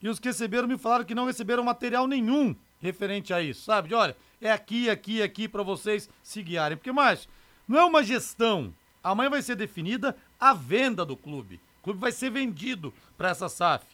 E 0.00 0.08
os 0.08 0.18
que 0.18 0.28
receberam 0.28 0.68
me 0.68 0.78
falaram 0.78 1.04
que 1.04 1.14
não 1.14 1.26
receberam 1.26 1.62
material 1.62 2.06
nenhum 2.06 2.54
referente 2.80 3.34
a 3.34 3.42
isso, 3.42 3.62
sabe? 3.62 3.88
De 3.88 3.94
olha, 3.94 4.16
é 4.40 4.50
aqui, 4.50 4.88
aqui, 4.88 5.22
aqui 5.22 5.48
para 5.48 5.62
vocês 5.62 6.08
se 6.22 6.42
guiarem. 6.42 6.76
Porque, 6.76 6.92
Márcio, 6.92 7.28
não 7.66 7.78
é 7.78 7.84
uma 7.84 8.02
gestão. 8.02 8.72
Amanhã 9.02 9.30
vai 9.30 9.42
ser 9.42 9.56
definida 9.56 10.16
a 10.38 10.54
venda 10.54 11.04
do 11.04 11.16
clube. 11.16 11.60
O 11.80 11.84
clube 11.84 12.00
vai 12.00 12.12
ser 12.12 12.30
vendido 12.30 12.92
para 13.16 13.30
essa 13.30 13.48
SAF. 13.48 13.84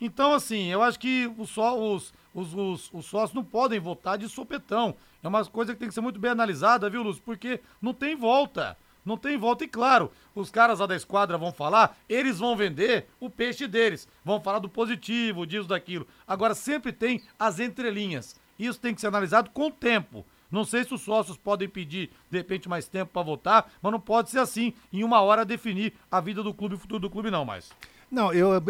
Então, 0.00 0.32
assim, 0.32 0.68
eu 0.68 0.82
acho 0.82 0.98
que 0.98 1.30
os, 1.36 1.56
os, 1.56 2.12
os, 2.34 2.90
os 2.92 3.06
sócios 3.06 3.34
não 3.34 3.44
podem 3.44 3.78
votar 3.78 4.16
de 4.16 4.28
sopetão. 4.28 4.94
É 5.22 5.28
uma 5.28 5.44
coisa 5.44 5.74
que 5.74 5.78
tem 5.78 5.88
que 5.88 5.94
ser 5.94 6.00
muito 6.00 6.18
bem 6.18 6.30
analisada, 6.30 6.88
viu, 6.88 7.02
Lúcio? 7.02 7.22
Porque 7.22 7.60
não 7.82 7.92
tem 7.92 8.16
volta. 8.16 8.78
Não 9.04 9.16
tem 9.16 9.38
volta. 9.38 9.64
E 9.64 9.68
claro, 9.68 10.10
os 10.34 10.50
caras 10.50 10.78
lá 10.78 10.86
da 10.86 10.96
esquadra 10.96 11.38
vão 11.38 11.52
falar, 11.52 11.96
eles 12.08 12.38
vão 12.38 12.56
vender 12.56 13.06
o 13.18 13.30
peixe 13.30 13.66
deles. 13.66 14.08
Vão 14.24 14.40
falar 14.40 14.58
do 14.58 14.68
positivo, 14.68 15.46
disso, 15.46 15.68
daquilo. 15.68 16.06
Agora, 16.26 16.54
sempre 16.54 16.92
tem 16.92 17.22
as 17.38 17.58
entrelinhas. 17.60 18.36
Isso 18.58 18.78
tem 18.78 18.94
que 18.94 19.00
ser 19.00 19.06
analisado 19.06 19.50
com 19.50 19.68
o 19.68 19.70
tempo. 19.70 20.24
Não 20.50 20.64
sei 20.64 20.84
se 20.84 20.92
os 20.92 21.02
sócios 21.02 21.36
podem 21.36 21.68
pedir, 21.68 22.10
de 22.28 22.38
repente, 22.38 22.68
mais 22.68 22.88
tempo 22.88 23.12
para 23.12 23.22
votar, 23.22 23.72
mas 23.80 23.92
não 23.92 24.00
pode 24.00 24.30
ser 24.30 24.40
assim, 24.40 24.74
em 24.92 25.04
uma 25.04 25.20
hora 25.20 25.44
definir 25.44 25.94
a 26.10 26.20
vida 26.20 26.42
do 26.42 26.52
clube, 26.52 26.74
o 26.74 26.78
futuro 26.78 27.00
do 27.00 27.10
clube, 27.10 27.30
não 27.30 27.44
mais. 27.44 27.70
Não, 28.10 28.32
eu, 28.32 28.52
eu, 28.54 28.62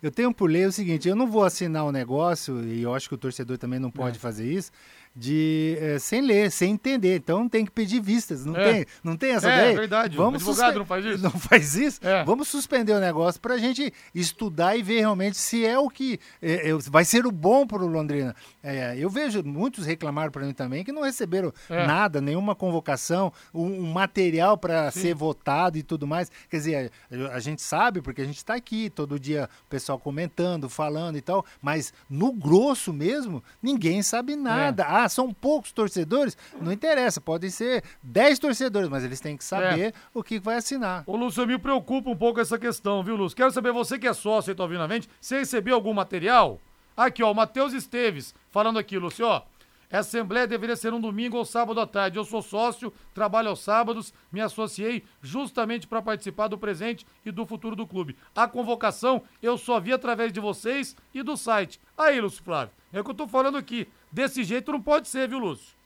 eu 0.00 0.10
tenho 0.12 0.32
por 0.32 0.48
lei 0.48 0.64
o 0.64 0.72
seguinte, 0.72 1.08
eu 1.08 1.16
não 1.16 1.26
vou 1.26 1.42
assinar 1.42 1.84
o 1.84 1.88
um 1.88 1.92
negócio, 1.92 2.62
e 2.64 2.82
eu 2.82 2.94
acho 2.94 3.08
que 3.08 3.14
o 3.14 3.18
torcedor 3.18 3.58
também 3.58 3.80
não 3.80 3.90
pode 3.90 4.16
é. 4.16 4.20
fazer 4.20 4.50
isso, 4.50 4.70
de 5.14 5.76
é, 5.80 5.98
sem 5.98 6.20
ler, 6.20 6.50
sem 6.50 6.72
entender. 6.72 7.16
Então 7.16 7.48
tem 7.48 7.64
que 7.64 7.70
pedir 7.70 8.00
vistas. 8.00 8.44
Não, 8.44 8.56
é. 8.56 8.72
tem, 8.72 8.86
não 9.02 9.16
tem 9.16 9.32
essa 9.32 9.50
é, 9.50 9.54
ideia? 9.54 9.72
É 9.72 9.76
verdade. 9.76 10.16
Vamos 10.16 10.46
o 10.46 10.50
advogado 10.50 10.78
não 10.78 10.86
faz 10.86 11.04
isso? 11.04 11.22
Não 11.30 11.30
faz 11.30 11.74
isso? 11.74 12.00
É. 12.02 12.24
Vamos 12.24 12.48
suspender 12.48 12.92
o 12.92 13.00
negócio 13.00 13.40
para 13.40 13.54
a 13.54 13.58
gente 13.58 13.92
estudar 14.14 14.76
e 14.76 14.82
ver 14.82 15.00
realmente 15.00 15.36
se 15.36 15.64
é 15.64 15.78
o 15.78 15.88
que 15.88 16.18
é, 16.40 16.70
é 16.70 16.74
vai 16.88 17.04
ser 17.04 17.26
o 17.26 17.32
bom 17.32 17.66
para 17.66 17.82
o 17.82 17.86
Londrina. 17.86 18.34
É, 18.62 18.96
eu 18.96 19.10
vejo 19.10 19.42
muitos 19.44 19.86
reclamaram 19.86 20.30
para 20.30 20.44
mim 20.44 20.52
também 20.52 20.84
que 20.84 20.92
não 20.92 21.02
receberam 21.02 21.52
nada, 21.68 22.20
nenhuma 22.20 22.54
convocação, 22.54 23.32
um, 23.52 23.66
um 23.66 23.92
material 23.92 24.56
para 24.56 24.90
ser 24.90 25.14
votado 25.14 25.78
e 25.78 25.82
tudo 25.82 26.06
mais. 26.06 26.30
Quer 26.48 26.56
dizer, 26.56 26.92
a, 27.10 27.34
a 27.34 27.40
gente 27.40 27.62
sabe 27.62 28.00
porque 28.00 28.22
a 28.22 28.24
gente 28.24 28.36
está 28.36 28.54
aqui 28.54 28.90
todo 28.90 29.18
dia, 29.18 29.48
o 29.66 29.68
pessoal 29.68 29.98
comentando, 29.98 30.68
falando 30.68 31.16
e 31.16 31.20
tal, 31.20 31.44
mas 31.60 31.92
no 32.08 32.32
grosso 32.32 32.92
mesmo, 32.92 33.42
ninguém 33.62 34.02
sabe 34.02 34.36
nada. 34.36 34.84
Ah, 35.00 35.08
são 35.08 35.32
poucos 35.32 35.72
torcedores, 35.72 36.36
não 36.60 36.70
interessa, 36.70 37.20
podem 37.20 37.48
ser 37.48 37.82
10 38.02 38.38
torcedores, 38.38 38.88
mas 38.88 39.02
eles 39.02 39.18
têm 39.18 39.36
que 39.36 39.44
saber 39.44 39.80
é. 39.80 39.92
o 40.12 40.22
que 40.22 40.38
vai 40.38 40.56
assinar. 40.56 41.04
Ô, 41.06 41.16
Lúcio, 41.16 41.46
me 41.46 41.58
preocupa 41.58 42.10
um 42.10 42.16
pouco 42.16 42.38
essa 42.38 42.58
questão, 42.58 43.02
viu, 43.02 43.16
Lúcio? 43.16 43.34
Quero 43.34 43.50
saber, 43.50 43.72
você 43.72 43.98
que 43.98 44.06
é 44.06 44.12
sócio 44.12 44.50
e 44.50 44.54
tá 44.54 44.62
ouvindo 44.62 44.82
a 44.82 44.88
gente, 44.88 45.08
você 45.18 45.38
recebeu 45.38 45.74
algum 45.74 45.94
material? 45.94 46.60
Aqui, 46.94 47.22
ó, 47.22 47.32
o 47.32 47.34
Matheus 47.34 47.72
Esteves 47.72 48.34
falando 48.50 48.78
aqui, 48.78 48.98
Lúcio, 48.98 49.26
ó. 49.26 49.42
Essa 49.90 50.18
assembleia 50.18 50.46
deveria 50.46 50.76
ser 50.76 50.94
um 50.94 51.00
domingo 51.00 51.36
ou 51.36 51.44
sábado 51.44 51.80
à 51.80 51.86
tarde. 51.86 52.16
Eu 52.16 52.24
sou 52.24 52.40
sócio, 52.40 52.92
trabalho 53.12 53.48
aos 53.48 53.58
sábados, 53.58 54.14
me 54.30 54.40
associei 54.40 55.02
justamente 55.20 55.86
para 55.86 56.00
participar 56.00 56.46
do 56.46 56.56
presente 56.56 57.04
e 57.26 57.32
do 57.32 57.44
futuro 57.44 57.74
do 57.74 57.84
clube. 57.84 58.16
A 58.36 58.46
convocação 58.46 59.22
eu 59.42 59.58
só 59.58 59.80
vi 59.80 59.92
através 59.92 60.32
de 60.32 60.38
vocês 60.38 60.94
e 61.12 61.24
do 61.24 61.36
site. 61.36 61.80
Aí, 61.98 62.20
Lúcio 62.20 62.44
Flávio, 62.44 62.72
é 62.92 63.00
o 63.00 63.04
que 63.04 63.10
eu 63.10 63.14
tô 63.14 63.26
falando 63.26 63.58
aqui. 63.58 63.88
Desse 64.12 64.44
jeito 64.44 64.72
não 64.72 64.80
pode 64.80 65.08
ser, 65.08 65.28
viu, 65.28 65.38
Lúcio? 65.38 65.80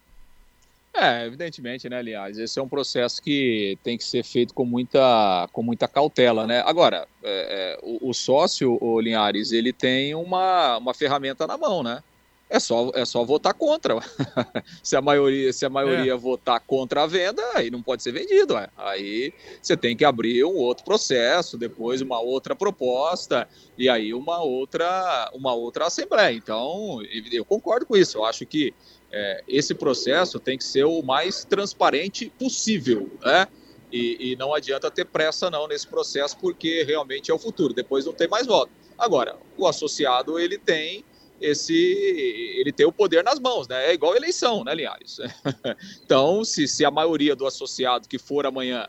É, 0.97 1.27
evidentemente, 1.27 1.89
né, 1.89 1.99
aliás, 1.99 2.39
esse 2.39 2.57
é 2.57 2.63
um 2.63 2.69
processo 2.69 3.21
que 3.21 3.77
tem 3.83 3.99
que 3.99 4.05
ser 4.05 4.23
feito 4.23 4.55
com 4.55 4.65
muita, 4.65 5.49
com 5.53 5.61
muita 5.61 5.89
cautela, 5.89 6.47
né? 6.47 6.63
Agora, 6.65 7.09
é, 7.23 7.77
é, 7.77 7.79
o, 7.83 8.11
o, 8.11 8.15
sócio, 8.15 8.79
o 8.81 9.01
Linhares, 9.01 9.51
ele 9.51 9.73
tem 9.73 10.15
uma, 10.15 10.79
uma 10.79 10.95
ferramenta 10.95 11.49
na 11.49 11.59
mão, 11.59 11.83
né? 11.83 12.01
É 12.55 12.61
só, 12.61 12.93
é 12.95 13.05
só 13.05 13.25
votar 13.25 13.53
contra. 13.53 13.97
se 14.81 14.95
a 14.95 15.03
maioria, 15.03 15.53
se 15.53 15.67
a 15.67 15.69
maioria 15.69 16.13
é. 16.13 16.17
votar 16.17 16.61
contra 16.61 17.03
a 17.03 17.07
venda, 17.09 17.43
aí 17.53 17.69
não 17.69 17.83
pode 17.83 18.01
ser 18.01 18.13
vendido. 18.13 18.55
Ué. 18.55 18.69
Aí 18.77 19.35
você 19.61 19.77
tem 19.77 19.97
que 19.97 20.05
abrir 20.05 20.45
um 20.45 20.55
outro 20.55 20.85
processo, 20.85 21.59
depois 21.59 22.01
uma 22.01 22.21
outra 22.21 22.55
proposta 22.55 23.49
e 23.77 23.89
aí 23.89 24.15
uma 24.15 24.41
outra, 24.41 25.33
uma 25.35 25.53
outra 25.53 25.87
assembleia. 25.87 26.33
Então, 26.33 27.01
eu 27.33 27.45
concordo 27.45 27.87
com 27.87 27.97
isso. 27.97 28.19
Eu 28.19 28.25
acho 28.25 28.47
que 28.47 28.73
é, 29.11 29.43
esse 29.49 29.75
processo 29.75 30.39
tem 30.39 30.57
que 30.57 30.63
ser 30.63 30.85
o 30.85 31.03
mais 31.03 31.45
transparente 31.45 32.31
possível, 32.39 33.11
né? 33.21 33.49
E, 33.91 34.31
e, 34.31 34.37
não 34.37 34.55
adianta 34.55 34.93
ter 34.93 35.07
pressa 35.07 35.51
não 35.51 35.67
nesse 35.67 35.89
processo 35.89 36.37
porque 36.39 36.85
realmente 36.85 37.33
é 37.33 37.35
o 37.35 37.39
futuro. 37.39 37.75
Depois 37.75 38.07
não 38.07 38.13
tem 38.13 38.29
mais 38.29 38.47
voto. 38.47 38.71
Agora, 38.97 39.37
o 39.59 39.67
associado 39.67 40.39
ele 40.39 40.57
tem 40.57 41.05
esse 41.45 41.75
ele 42.59 42.73
tem 42.73 42.87
o 42.87 42.93
poder 42.93 43.23
nas 43.23 43.39
mãos, 43.39 43.69
né? 43.69 43.91
É 43.91 43.95
igual 43.95 44.17
eleição, 44.17 44.65
né, 44.65 44.75
Linhares? 44.75 45.19
então, 46.03 46.45
se, 46.45 46.67
se 46.67 46.85
a 46.85 46.91
maioria 46.91 47.37
do 47.37 47.47
associado 47.47 48.09
que 48.09 48.19
for 48.19 48.47
amanhã 48.47 48.89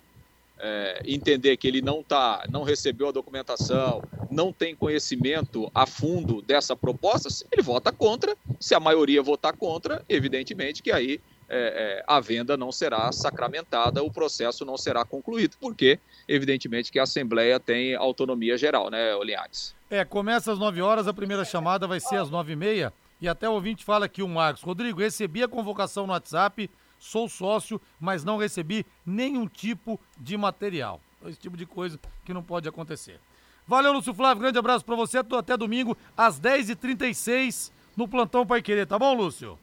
é, 0.58 1.02
entender 1.06 1.58
que 1.58 1.68
ele 1.68 1.82
não 1.82 2.02
tá, 2.02 2.46
não 2.50 2.64
recebeu 2.64 3.10
a 3.10 3.12
documentação, 3.12 4.02
não 4.32 4.54
tem 4.54 4.76
conhecimento 4.76 5.70
a 5.74 5.86
fundo 5.86 6.42
dessa 6.42 6.76
proposta, 6.76 7.30
ele 7.52 7.62
vota 7.62 7.92
contra. 7.92 8.36
Se 8.60 8.74
a 8.74 8.80
maioria 8.80 9.22
votar 9.22 9.56
contra, 9.56 10.04
evidentemente 10.08 10.82
que 10.82 10.92
aí 10.92 11.20
é, 11.48 12.00
é, 12.00 12.04
a 12.08 12.20
venda 12.20 12.58
não 12.58 12.72
será 12.72 13.12
sacramentada, 13.12 14.02
o 14.02 14.12
processo 14.12 14.66
não 14.66 14.78
será 14.78 15.06
concluído, 15.06 15.58
porque 15.60 16.00
evidentemente 16.28 16.92
que 16.92 17.00
a 17.00 17.04
Assembleia 17.04 17.60
tem 17.60 17.94
autonomia 17.96 18.58
geral, 18.58 18.90
né, 18.90 19.14
Linhares? 19.24 19.75
É, 19.90 20.04
começa 20.04 20.52
às 20.52 20.60
9 20.60 20.82
horas, 20.82 21.08
a 21.08 21.14
primeira 21.14 21.46
chamada 21.46 21.88
vai 21.88 22.00
ser 22.00 22.18
às 22.18 22.30
9 22.30 22.54
e 22.54 22.56
meia. 22.56 22.94
E 23.22 23.28
até 23.28 23.48
o 23.48 23.54
ouvinte 23.54 23.84
fala 23.84 24.06
aqui, 24.06 24.22
o 24.22 24.28
Marcos. 24.28 24.64
Rodrigo, 24.64 25.00
recebi 25.00 25.44
a 25.44 25.48
convocação 25.48 26.06
no 26.06 26.14
WhatsApp, 26.14 26.70
sou 26.98 27.30
sócio, 27.30 27.80
mas 28.00 28.24
não 28.24 28.38
recebi 28.38 28.86
nenhum 29.06 29.48
tipo 29.48 30.00
de 30.18 30.36
material. 30.36 31.00
Esse 31.26 31.40
tipo 31.40 31.56
de 31.58 31.66
coisa 31.66 32.00
que 32.24 32.34
não 32.34 32.44
pode 32.44 32.68
acontecer. 32.68 33.20
Valeu, 33.68 33.94
Lúcio 33.94 34.14
Flávio. 34.14 34.42
Grande 34.42 34.60
abraço 34.60 34.86
para 34.86 34.96
você. 34.96 35.18
Até 35.18 35.58
domingo, 35.58 35.98
às 36.16 36.40
10h36, 36.40 37.72
no 37.96 38.08
Plantão 38.08 38.46
Pai 38.46 38.62
Querer. 38.62 38.86
Tá 38.86 39.00
bom, 39.00 39.14
Lúcio? 39.14 39.58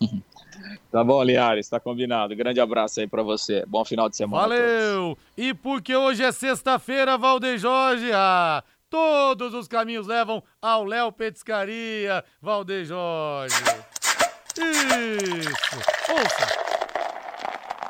Tá 0.90 1.04
bom, 1.04 1.22
Liares, 1.22 1.68
tá 1.68 1.78
combinado. 1.78 2.34
Grande 2.34 2.60
abraço 2.60 3.00
aí 3.00 3.06
para 3.06 3.22
você. 3.22 3.64
Bom 3.66 3.84
final 3.84 4.08
de 4.08 4.16
semana. 4.16 4.42
Valeu! 4.42 5.18
E 5.36 5.52
porque 5.52 5.94
hoje 5.94 6.22
é 6.22 6.32
sexta-feira, 6.32 7.18
Valdeir 7.18 7.58
Jorge, 7.58 8.10
ah, 8.14 8.64
Todos 8.96 9.52
os 9.52 9.68
caminhos 9.68 10.06
levam 10.06 10.42
ao 10.60 10.82
Léo 10.82 11.12
Petiscaria, 11.12 12.24
Valdeir 12.40 12.86
Jorge. 12.86 13.54
Isso! 14.56 15.76
Ouça! 16.10 16.46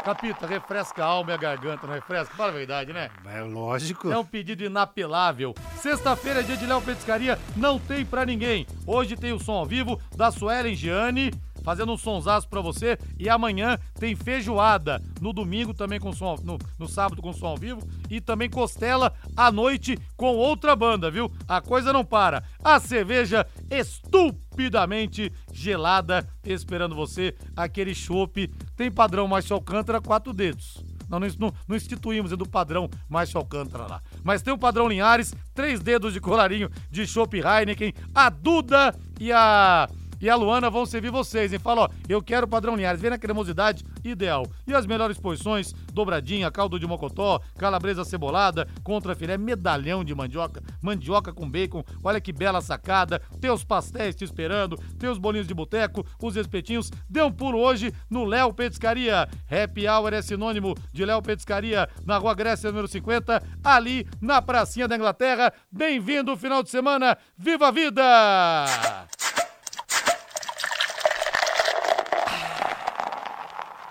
Capita, 0.03 0.49
refresca 0.49 1.05
a 1.05 1.07
alma 1.07 1.31
e 1.31 1.35
a 1.35 1.37
garganta, 1.37 1.87
não 1.87 1.95
refresca? 1.95 2.35
Fala 2.35 2.51
a 2.51 2.55
verdade, 2.55 2.93
né? 2.93 3.09
É 3.25 3.41
lógico. 3.41 4.11
É 4.11 4.19
um 4.19 4.25
pedido 4.25 4.65
inapelável. 4.65 5.55
Sexta-feira, 5.77 6.43
dia 6.43 6.57
de 6.57 6.67
Léo 6.67 6.83
Petiscaria, 6.83 7.39
não 7.57 7.79
tem 7.79 8.05
pra 8.05 8.27
ninguém. 8.27 8.67
Hoje 8.85 9.15
tem 9.15 9.33
o 9.33 9.39
som 9.39 9.53
ao 9.53 9.65
vivo 9.65 10.01
da 10.17 10.33
Suelen 10.33 10.75
Gianni 10.75 11.31
fazendo 11.67 11.93
um 11.93 11.99
sonsaço 11.99 12.49
pra 12.49 12.61
você. 12.61 12.97
E 13.19 13.29
amanhã 13.29 13.77
tem 13.99 14.15
feijoada. 14.15 15.03
No 15.21 15.33
domingo 15.33 15.75
também 15.75 15.99
com 15.99 16.13
som, 16.13 16.37
no, 16.45 16.57
no 16.79 16.87
sábado 16.87 17.21
com 17.21 17.33
som 17.33 17.49
ao 17.49 17.57
vivo. 17.57 17.83
E 18.09 18.21
também 18.21 18.49
costela 18.49 19.13
à 19.37 19.51
noite 19.51 19.99
com 20.17 20.37
outra 20.37 20.77
banda, 20.77 21.11
viu? 21.11 21.29
A 21.49 21.61
coisa 21.61 21.93
não 21.93 22.05
para. 22.05 22.45
A 22.63 22.79
cerveja 22.79 23.45
estupidamente 23.69 25.33
gelada 25.53 26.25
esperando 26.45 26.95
você. 26.95 27.35
Aquele 27.57 27.97
chopp 27.97 28.47
tem 28.77 28.89
padrão 28.89 29.27
Márcio 29.27 29.57
Alcântara, 29.57 30.01
quatro 30.01 30.33
dedos. 30.33 30.85
Não, 31.09 31.19
não, 31.21 31.29
não, 31.69 31.77
instituímos 31.77 32.33
é 32.33 32.37
do 32.37 32.49
padrão 32.49 32.89
Márcio 33.09 33.39
Alcântara 33.39 33.87
lá. 33.87 34.03
Mas 34.23 34.43
tem 34.43 34.53
o 34.53 34.59
padrão 34.59 34.89
Linhares, 34.89 35.35
três 35.53 35.81
dedos 35.81 36.13
de 36.13 36.21
colarinho 36.21 36.71
de 36.91 37.07
Chopp 37.07 37.37
Heineken, 37.37 37.93
a 38.15 38.29
Duda 38.29 38.95
e 39.21 39.33
a 39.33 39.89
e 40.21 40.29
a 40.29 40.37
Luana 40.37 40.71
vão 40.71 40.87
servir 40.87 41.11
vocês, 41.11 41.53
hein? 41.53 41.59
Fala, 41.59 41.83
ó, 41.83 41.89
eu 42.09 42.23
quero 42.23 42.49
padrão 42.49 42.77
Linhares, 42.77 43.01
vem 43.01 43.11
na 43.11 43.19
cremosidade 43.19 43.85
ideal. 44.05 44.47
E 44.67 44.75
as 44.75 44.87
melhores 44.87 45.19
posições, 45.19 45.73
dobradinha, 45.93 46.51
caldo 46.51 46.79
de 46.79 46.87
mocotó, 46.87 47.41
calabresa 47.59 48.05
cebolada, 48.05 48.67
contra 48.83 49.15
filé, 49.15 49.37
medalhão 49.37 50.05
de 50.05 50.15
mandioca, 50.15 50.63
mandioca 50.83 51.33
com 51.33 51.49
bacon, 51.49 51.83
olha 52.03 52.21
que 52.21 52.33
bela 52.33 52.61
sacada, 52.61 53.21
tem 53.41 53.51
os 53.51 53.65
pastéis 53.65 54.15
te 54.15 54.25
esperando, 54.25 54.77
tem 54.99 55.09
os 55.09 55.19
bolinhos 55.19 55.47
de 55.47 55.55
boteco, 55.55 56.07
os 56.21 56.37
espetinhos, 56.37 56.91
dê 57.09 57.23
um 57.23 57.33
pulo 57.33 57.59
hoje 57.59 57.93
no 58.11 58.25
Léo 58.25 58.53
Petiscaria. 58.53 59.29
Happy 59.51 59.89
Hour 59.89 60.13
é 60.13 60.23
sinônimo 60.23 60.75
de 60.93 61.05
Léo 61.05 61.23
Petiscaria, 61.23 61.89
na 62.05 62.19
Rua 62.19 62.35
Grécia, 62.35 62.71
número 62.71 62.89
50, 62.89 63.43
ali 63.65 64.07
na 64.21 64.41
pracinha 64.41 64.89
da 64.89 64.97
Inglaterra. 64.97 65.53
Bem-vindo 65.71 66.37
final 66.37 66.63
de 66.63 66.71
semana, 66.71 67.17
viva 67.37 67.69
a 67.69 67.71
vida! 67.71 69.16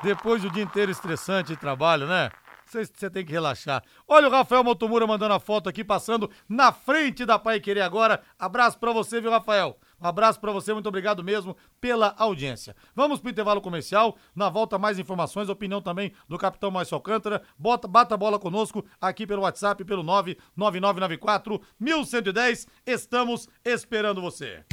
Depois 0.06 0.40
do 0.40 0.52
dia 0.52 0.62
inteiro 0.62 0.92
estressante 0.92 1.54
de 1.54 1.58
trabalho, 1.58 2.06
né? 2.06 2.30
Você 2.68 3.10
tem 3.10 3.26
que 3.26 3.32
relaxar. 3.32 3.84
Olha 4.08 4.28
o 4.28 4.32
Rafael 4.32 4.64
Motomura 4.64 5.08
mandando 5.08 5.34
a 5.34 5.40
foto 5.40 5.68
aqui, 5.68 5.84
passando 5.84 6.30
na 6.48 6.72
frente 6.72 7.26
da 7.26 7.40
Pai 7.40 7.60
Querer 7.60 7.82
agora. 7.82 8.22
Abraço 8.38 8.78
para 8.78 8.94
você, 8.94 9.20
viu, 9.20 9.32
Rafael? 9.32 9.80
Um 10.00 10.06
abraço 10.06 10.40
para 10.40 10.52
você, 10.52 10.74
muito 10.74 10.88
obrigado 10.88 11.24
mesmo 11.24 11.58
pela 11.82 12.14
audiência. 12.20 12.76
Vamos 12.94 13.20
pro 13.20 13.32
intervalo 13.32 13.60
comercial. 13.60 14.16
Na 14.36 14.48
volta, 14.48 14.78
mais 14.78 15.00
informações, 15.00 15.50
opinião 15.50 15.82
também 15.82 16.14
do 16.30 16.38
capitão 16.38 16.70
Márcio 16.70 16.94
Alcântara. 16.94 17.42
Bota, 17.58 17.88
bata 17.88 18.14
a 18.14 18.18
bola 18.18 18.38
conosco 18.38 18.86
aqui 19.02 19.26
pelo 19.26 19.42
WhatsApp, 19.42 19.84
pelo 19.84 20.04
99994 20.04 21.60
1110. 21.80 22.68
Estamos 22.86 23.50
esperando 23.64 24.22
você. 24.22 24.64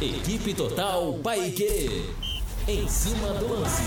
Equipe 0.00 0.54
Total 0.54 1.12
Paique. 1.22 2.35
Em 2.68 2.88
cima 2.88 3.28
do 3.34 3.60
lance. 3.60 3.82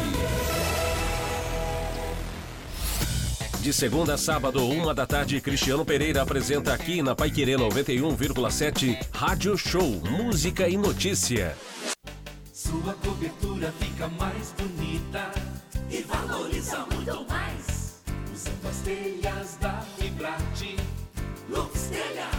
De 3.60 3.74
segunda 3.74 4.14
a 4.14 4.18
sábado, 4.18 4.66
uma 4.66 4.94
da 4.94 5.06
tarde, 5.06 5.42
Cristiano 5.42 5.84
Pereira 5.84 6.22
apresenta 6.22 6.74
aqui 6.74 7.02
na 7.02 7.14
Paiquerê 7.14 7.58
91,7 7.58 8.98
Rádio 9.14 9.58
Show 9.58 10.02
Música 10.10 10.70
e 10.70 10.78
Notícia. 10.78 11.58
Sua 12.54 12.94
cobertura 12.94 13.74
fica 13.80 14.08
mais 14.08 14.54
bonita 14.58 15.30
e 15.92 16.02
valoriza 16.04 16.86
muito 16.94 17.30
mais. 17.30 18.02
Usando 18.34 18.70
as 18.70 18.78
telhas 18.78 19.58
da 19.60 19.82
Fibrate, 19.98 20.78
Lux 21.50 21.90
Telhas, 21.90 22.39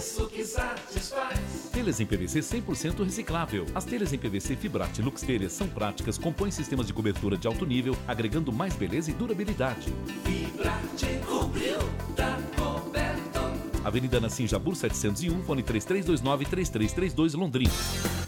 preço 0.00 0.26
que 0.28 0.42
satisfaz. 0.42 1.68
Telhas 1.70 2.00
em 2.00 2.06
PVC 2.06 2.40
100% 2.40 3.04
reciclável. 3.04 3.66
As 3.74 3.84
telhas 3.84 4.14
em 4.14 4.18
PVC 4.18 4.56
Fibrate 4.56 5.02
Lux 5.02 5.20
Telhas 5.20 5.52
são 5.52 5.68
práticas, 5.68 6.16
compõem 6.16 6.50
sistemas 6.50 6.86
de 6.86 6.94
cobertura 6.94 7.36
de 7.36 7.46
alto 7.46 7.66
nível, 7.66 7.94
agregando 8.08 8.50
mais 8.50 8.74
beleza 8.74 9.10
e 9.10 9.14
durabilidade. 9.14 9.92
Fibrate 10.24 11.20
cobriu, 11.26 11.78
tá 12.16 12.38
coberto. 12.56 13.40
Avenida 13.84 14.18
Nassim 14.18 14.46
Jabur 14.46 14.74
701, 14.74 15.42
fone 15.42 15.62
3329-3332 15.62 17.36
Londrina. 17.36 17.70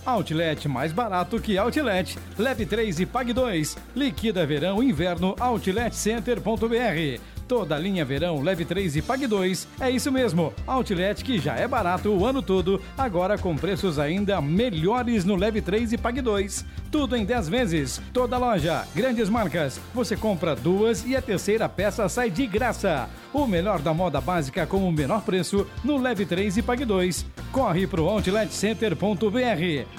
Outlet 0.04 0.68
mais 0.68 0.92
barato 0.92 1.40
que 1.40 1.56
Outlet. 1.56 2.18
Leve 2.36 2.66
3 2.66 3.00
e 3.00 3.06
pague 3.06 3.32
2. 3.32 3.78
Liquida 3.96 4.44
verão 4.44 4.82
inverno 4.82 5.34
outletcenter.br. 5.40 7.31
Toda 7.52 7.78
linha 7.78 8.02
verão, 8.02 8.40
leve 8.40 8.64
3 8.64 8.96
e 8.96 9.02
pague 9.02 9.26
2. 9.26 9.68
É 9.78 9.90
isso 9.90 10.10
mesmo. 10.10 10.54
Outlet 10.66 11.22
que 11.22 11.38
já 11.38 11.54
é 11.54 11.68
barato 11.68 12.08
o 12.08 12.24
ano 12.24 12.40
todo, 12.40 12.80
agora 12.96 13.36
com 13.36 13.54
preços 13.54 13.98
ainda 13.98 14.40
melhores 14.40 15.26
no 15.26 15.36
leve 15.36 15.60
3 15.60 15.92
e 15.92 15.98
pague 15.98 16.22
2. 16.22 16.64
Tudo 16.90 17.14
em 17.14 17.26
10 17.26 17.50
vezes. 17.50 18.00
Toda 18.10 18.38
loja, 18.38 18.86
grandes 18.94 19.28
marcas. 19.28 19.78
Você 19.92 20.16
compra 20.16 20.56
duas 20.56 21.04
e 21.04 21.14
a 21.14 21.20
terceira 21.20 21.68
peça 21.68 22.08
sai 22.08 22.30
de 22.30 22.46
graça. 22.46 23.06
O 23.34 23.46
melhor 23.46 23.80
da 23.80 23.92
moda 23.92 24.18
básica 24.18 24.66
com 24.66 24.88
o 24.88 24.90
menor 24.90 25.20
preço 25.20 25.66
no 25.84 25.98
leve 25.98 26.24
3 26.24 26.56
e 26.56 26.62
pague 26.62 26.86
2. 26.86 27.26
Corre 27.52 27.86
pro 27.86 28.06
outletcenter.br. 28.06 28.96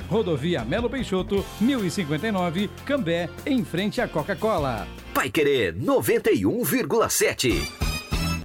Rodovia 0.10 0.66
Melo 0.66 0.90
Peixoto, 0.90 1.46
1059, 1.62 2.68
Cambé, 2.84 3.30
em 3.46 3.64
frente 3.64 4.02
à 4.02 4.08
Coca-Cola. 4.08 4.88
Vai 5.14 5.30
Querer 5.30 5.76
91,7. 5.78 7.54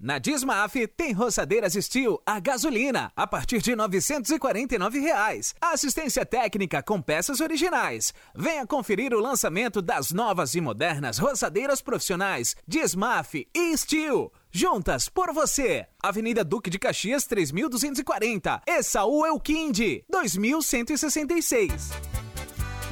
Na 0.03 0.19
Dismaf 0.19 0.87
tem 0.97 1.13
roçadeiras 1.13 1.73
Steel 1.73 2.21
a 2.27 2.39
gasolina 2.39 3.11
a 3.17 3.27
partir 3.27 3.63
de 3.63 3.75
949 3.75 5.01
reais. 5.01 5.55
Assistência 5.61 6.27
técnica 6.27 6.83
com 6.83 7.01
peças 7.01 7.41
originais. 7.41 8.13
Venha 8.35 8.67
conferir 8.67 9.15
o 9.15 9.21
lançamento 9.21 9.81
das 9.81 10.13
novas 10.13 10.55
e 10.55 10.61
modernas 10.61 11.17
roçadeiras 11.17 11.81
profissionais 11.81 12.55
Dismaf 12.67 13.49
e 13.55 13.77
Steel. 13.77 14.31
Juntas 14.53 15.09
por 15.09 15.33
você. 15.33 15.87
Avenida 16.03 16.45
Duque 16.45 16.69
de 16.69 16.79
Caxias 16.79 17.25
3240. 17.27 18.63
Essaú 18.67 19.25
Elquinde 19.25 20.05
2166. 20.11 21.91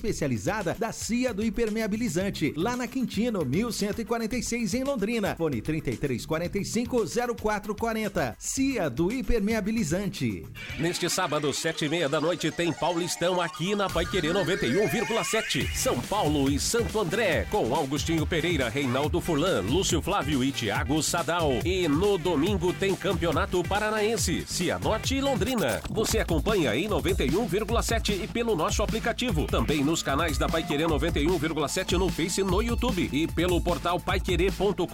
especializada 0.00 0.74
da 0.78 0.90
CIA 0.90 1.34
do 1.34 1.44
Impermeabilizante, 1.44 2.54
lá 2.56 2.74
na 2.74 2.86
Quintino, 2.86 3.44
1146 3.44 4.72
em 4.74 4.82
Londrina. 4.82 5.36
Fone 5.36 5.60
33450440. 5.60 8.34
CIA 8.38 8.88
do 8.88 9.12
Impermeabilizante. 9.12 10.46
Neste 10.78 11.10
sábado, 11.10 11.52
sete 11.52 11.84
e 11.84 11.88
meia 11.88 12.08
da 12.08 12.20
noite, 12.20 12.48
tem 12.50 12.72
Paulistão 12.72 13.40
aqui 13.40 13.74
na 13.74 13.90
Paiquerê 13.90 14.28
91,7. 14.28 15.68
São 15.74 16.00
Paulo 16.00 16.50
e 16.50 16.58
Santo 16.58 16.98
André, 16.98 17.46
com 17.50 17.74
Augustinho 17.74 18.26
Pereira, 18.26 18.70
Reinaldo 18.70 19.20
Furlan, 19.20 19.60
Lúcio 19.60 20.00
Flávio 20.00 20.42
e 20.42 20.50
Thiago 20.50 21.02
Sadal. 21.02 21.58
E 21.64 21.86
no 21.86 22.16
domingo 22.16 22.72
tem 22.72 22.94
Campeonato 22.94 23.62
Paranaense, 23.62 24.46
Cianorte 24.46 25.16
e 25.16 25.20
Londrina. 25.20 25.82
Você 25.90 26.20
acompanha 26.20 26.74
em 26.74 26.88
91,7 26.88 28.24
e 28.24 28.28
pelo 28.28 28.56
nosso 28.56 28.82
aplicativo. 28.82 29.46
Também 29.46 29.84
nos 29.90 30.02
canais 30.04 30.38
da 30.38 30.48
Paiquerê 30.48 30.84
91,7 30.84 31.98
no 31.98 32.08
Face 32.08 32.40
e 32.40 32.44
no 32.44 32.62
YouTube. 32.62 33.10
E 33.12 33.26
pelo 33.26 33.60
portal 33.60 33.98
paiquerê.com.br. 33.98 34.86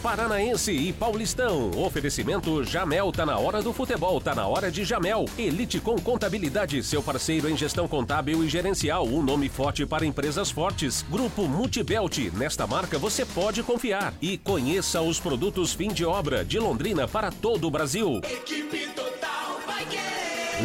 Paranaense 0.00 0.70
e 0.70 0.92
Paulistão. 0.92 1.72
Oferecimento 1.76 2.62
Jamel, 2.62 3.10
tá 3.10 3.26
na 3.26 3.36
hora 3.36 3.60
do 3.60 3.72
futebol, 3.72 4.20
tá 4.20 4.32
na 4.32 4.46
hora 4.46 4.70
de 4.70 4.84
Jamel. 4.84 5.24
Elite 5.36 5.80
com 5.80 5.98
contabilidade 5.98 6.82
seu 6.84 7.02
parceiro 7.02 7.50
em 7.50 7.56
gestão 7.56 7.88
contábil 7.88 8.44
e 8.44 8.48
gerencial, 8.48 9.04
um 9.04 9.22
nome 9.22 9.48
forte 9.48 9.84
para 9.84 10.06
empresas 10.06 10.50
fortes. 10.50 11.04
Grupo 11.10 11.48
Multibelt, 11.48 12.30
nesta 12.34 12.66
marca 12.66 12.96
você 12.96 13.26
pode 13.26 13.62
confiar. 13.64 14.14
E 14.22 14.38
conheça 14.38 15.02
os 15.02 15.18
produtos 15.18 15.72
fim 15.72 15.88
de 15.88 16.04
obra 16.04 16.44
de 16.44 16.60
Londrina 16.60 17.08
para 17.08 17.32
todo 17.32 17.66
o 17.66 17.70
Brasil. 17.70 18.20
Equipe 18.22 18.86
Total 18.94 19.60
vai 19.66 19.84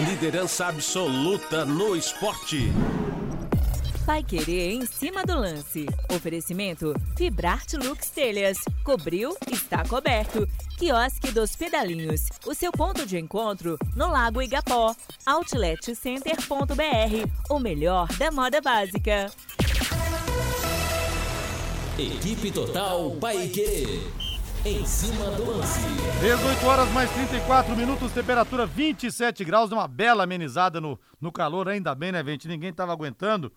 Liderança 0.06 0.68
absoluta 0.68 1.66
no 1.66 1.96
esporte. 1.96 2.72
Vai 4.06 4.24
querer 4.24 4.72
em 4.72 4.86
cima 4.86 5.24
do 5.24 5.34
lance. 5.34 5.88
Oferecimento 6.14 6.94
Fibrarte 7.18 7.76
Lux 7.76 8.12
Telhas. 8.12 8.60
Cobriu, 8.84 9.36
está 9.52 9.84
coberto. 9.84 10.48
Quiosque 10.78 11.32
dos 11.32 11.56
Pedalinhos. 11.56 12.30
O 12.46 12.54
seu 12.54 12.72
ponto 12.72 13.04
de 13.04 13.18
encontro 13.18 13.80
no 13.96 14.12
Lago 14.12 14.44
Igapó. 14.44 14.96
Outletcenter.br. 15.26 17.50
O 17.50 17.58
melhor 17.58 18.08
da 18.20 18.30
moda 18.30 18.62
básica. 18.62 19.32
Equipe 21.98 22.52
Total 22.52 23.10
Paique. 23.20 24.04
Em 24.64 24.86
cima 24.86 25.32
do 25.32 25.50
lance. 25.50 25.80
18 26.22 26.66
horas 26.68 26.92
mais 26.92 27.10
34 27.12 27.76
minutos, 27.76 28.12
temperatura 28.12 28.68
27 28.68 29.44
graus, 29.44 29.72
uma 29.72 29.88
bela 29.88 30.24
amenizada 30.24 30.80
no, 30.80 31.00
no 31.20 31.32
calor, 31.32 31.70
ainda 31.70 31.96
bem, 31.96 32.12
né, 32.12 32.24
gente? 32.24 32.48
Ninguém 32.48 32.72
tava 32.72 32.92
aguentando. 32.92 33.52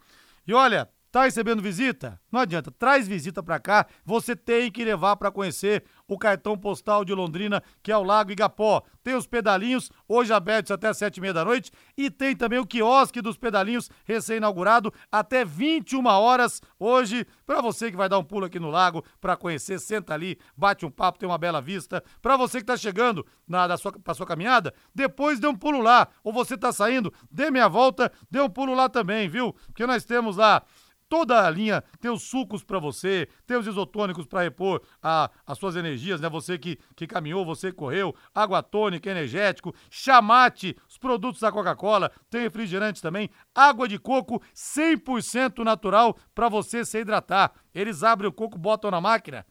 E 0.48 0.54
olha, 0.54 0.88
Tá 1.18 1.24
recebendo 1.24 1.60
visita? 1.60 2.20
Não 2.30 2.38
adianta, 2.38 2.70
traz 2.70 3.08
visita 3.08 3.42
pra 3.42 3.58
cá, 3.58 3.86
você 4.04 4.36
tem 4.36 4.70
que 4.70 4.84
levar 4.84 5.16
pra 5.16 5.32
conhecer 5.32 5.82
o 6.06 6.16
cartão 6.16 6.56
postal 6.56 7.04
de 7.04 7.12
Londrina, 7.12 7.60
que 7.82 7.90
é 7.90 7.96
o 7.96 8.04
Lago 8.04 8.30
Igapó. 8.30 8.84
Tem 9.02 9.16
os 9.16 9.26
pedalinhos, 9.26 9.90
hoje 10.06 10.32
abertos 10.32 10.70
até 10.70 10.92
sete 10.92 11.16
e 11.16 11.20
meia 11.20 11.32
da 11.32 11.44
noite, 11.44 11.72
e 11.96 12.08
tem 12.08 12.36
também 12.36 12.60
o 12.60 12.66
quiosque 12.66 13.20
dos 13.20 13.36
pedalinhos, 13.36 13.90
recém-inaugurado, 14.04 14.92
até 15.10 15.44
21 15.44 16.06
horas 16.06 16.62
hoje, 16.78 17.26
pra 17.44 17.60
você 17.60 17.90
que 17.90 17.96
vai 17.96 18.08
dar 18.08 18.20
um 18.20 18.24
pulo 18.24 18.46
aqui 18.46 18.60
no 18.60 18.70
lago 18.70 19.04
pra 19.20 19.36
conhecer, 19.36 19.80
senta 19.80 20.14
ali, 20.14 20.38
bate 20.56 20.86
um 20.86 20.90
papo, 20.90 21.18
tem 21.18 21.28
uma 21.28 21.36
bela 21.36 21.60
vista. 21.60 22.00
Pra 22.22 22.36
você 22.36 22.60
que 22.60 22.66
tá 22.66 22.76
chegando 22.76 23.26
na, 23.44 23.66
da 23.66 23.76
sua, 23.76 23.90
pra 23.90 24.14
sua 24.14 24.26
caminhada, 24.26 24.72
depois 24.94 25.40
dê 25.40 25.48
um 25.48 25.56
pulo 25.56 25.80
lá, 25.80 26.06
ou 26.22 26.32
você 26.32 26.56
tá 26.56 26.70
saindo, 26.72 27.12
dê 27.28 27.50
meia 27.50 27.66
volta, 27.66 28.12
dê 28.30 28.40
um 28.40 28.48
pulo 28.48 28.72
lá 28.72 28.88
também, 28.88 29.28
viu? 29.28 29.52
Porque 29.66 29.84
nós 29.84 30.04
temos 30.04 30.36
lá 30.36 30.62
toda 31.08 31.46
a 31.46 31.50
linha, 31.50 31.82
tem 32.00 32.10
os 32.10 32.22
sucos 32.22 32.62
para 32.62 32.78
você, 32.78 33.28
tem 33.46 33.56
os 33.56 33.66
isotônicos 33.66 34.26
para 34.26 34.42
repor 34.42 34.82
a, 35.02 35.30
as 35.46 35.58
suas 35.58 35.76
energias, 35.76 36.20
né? 36.20 36.28
Você 36.28 36.58
que, 36.58 36.78
que 36.94 37.06
caminhou, 37.06 37.44
você 37.44 37.70
que 37.70 37.76
correu, 37.76 38.14
água 38.34 38.62
tônica, 38.62 39.10
energético, 39.10 39.74
chamate, 39.90 40.76
os 40.88 40.98
produtos 40.98 41.40
da 41.40 41.50
Coca-Cola, 41.50 42.10
tem 42.30 42.42
refrigerante 42.42 43.00
também, 43.00 43.30
água 43.54 43.88
de 43.88 43.98
coco 43.98 44.42
100% 44.54 45.64
natural 45.64 46.16
para 46.34 46.48
você 46.48 46.84
se 46.84 46.98
hidratar. 46.98 47.52
Eles 47.74 48.02
abrem 48.02 48.28
o 48.28 48.32
coco, 48.32 48.58
botam 48.58 48.90
na 48.90 49.00
máquina, 49.00 49.46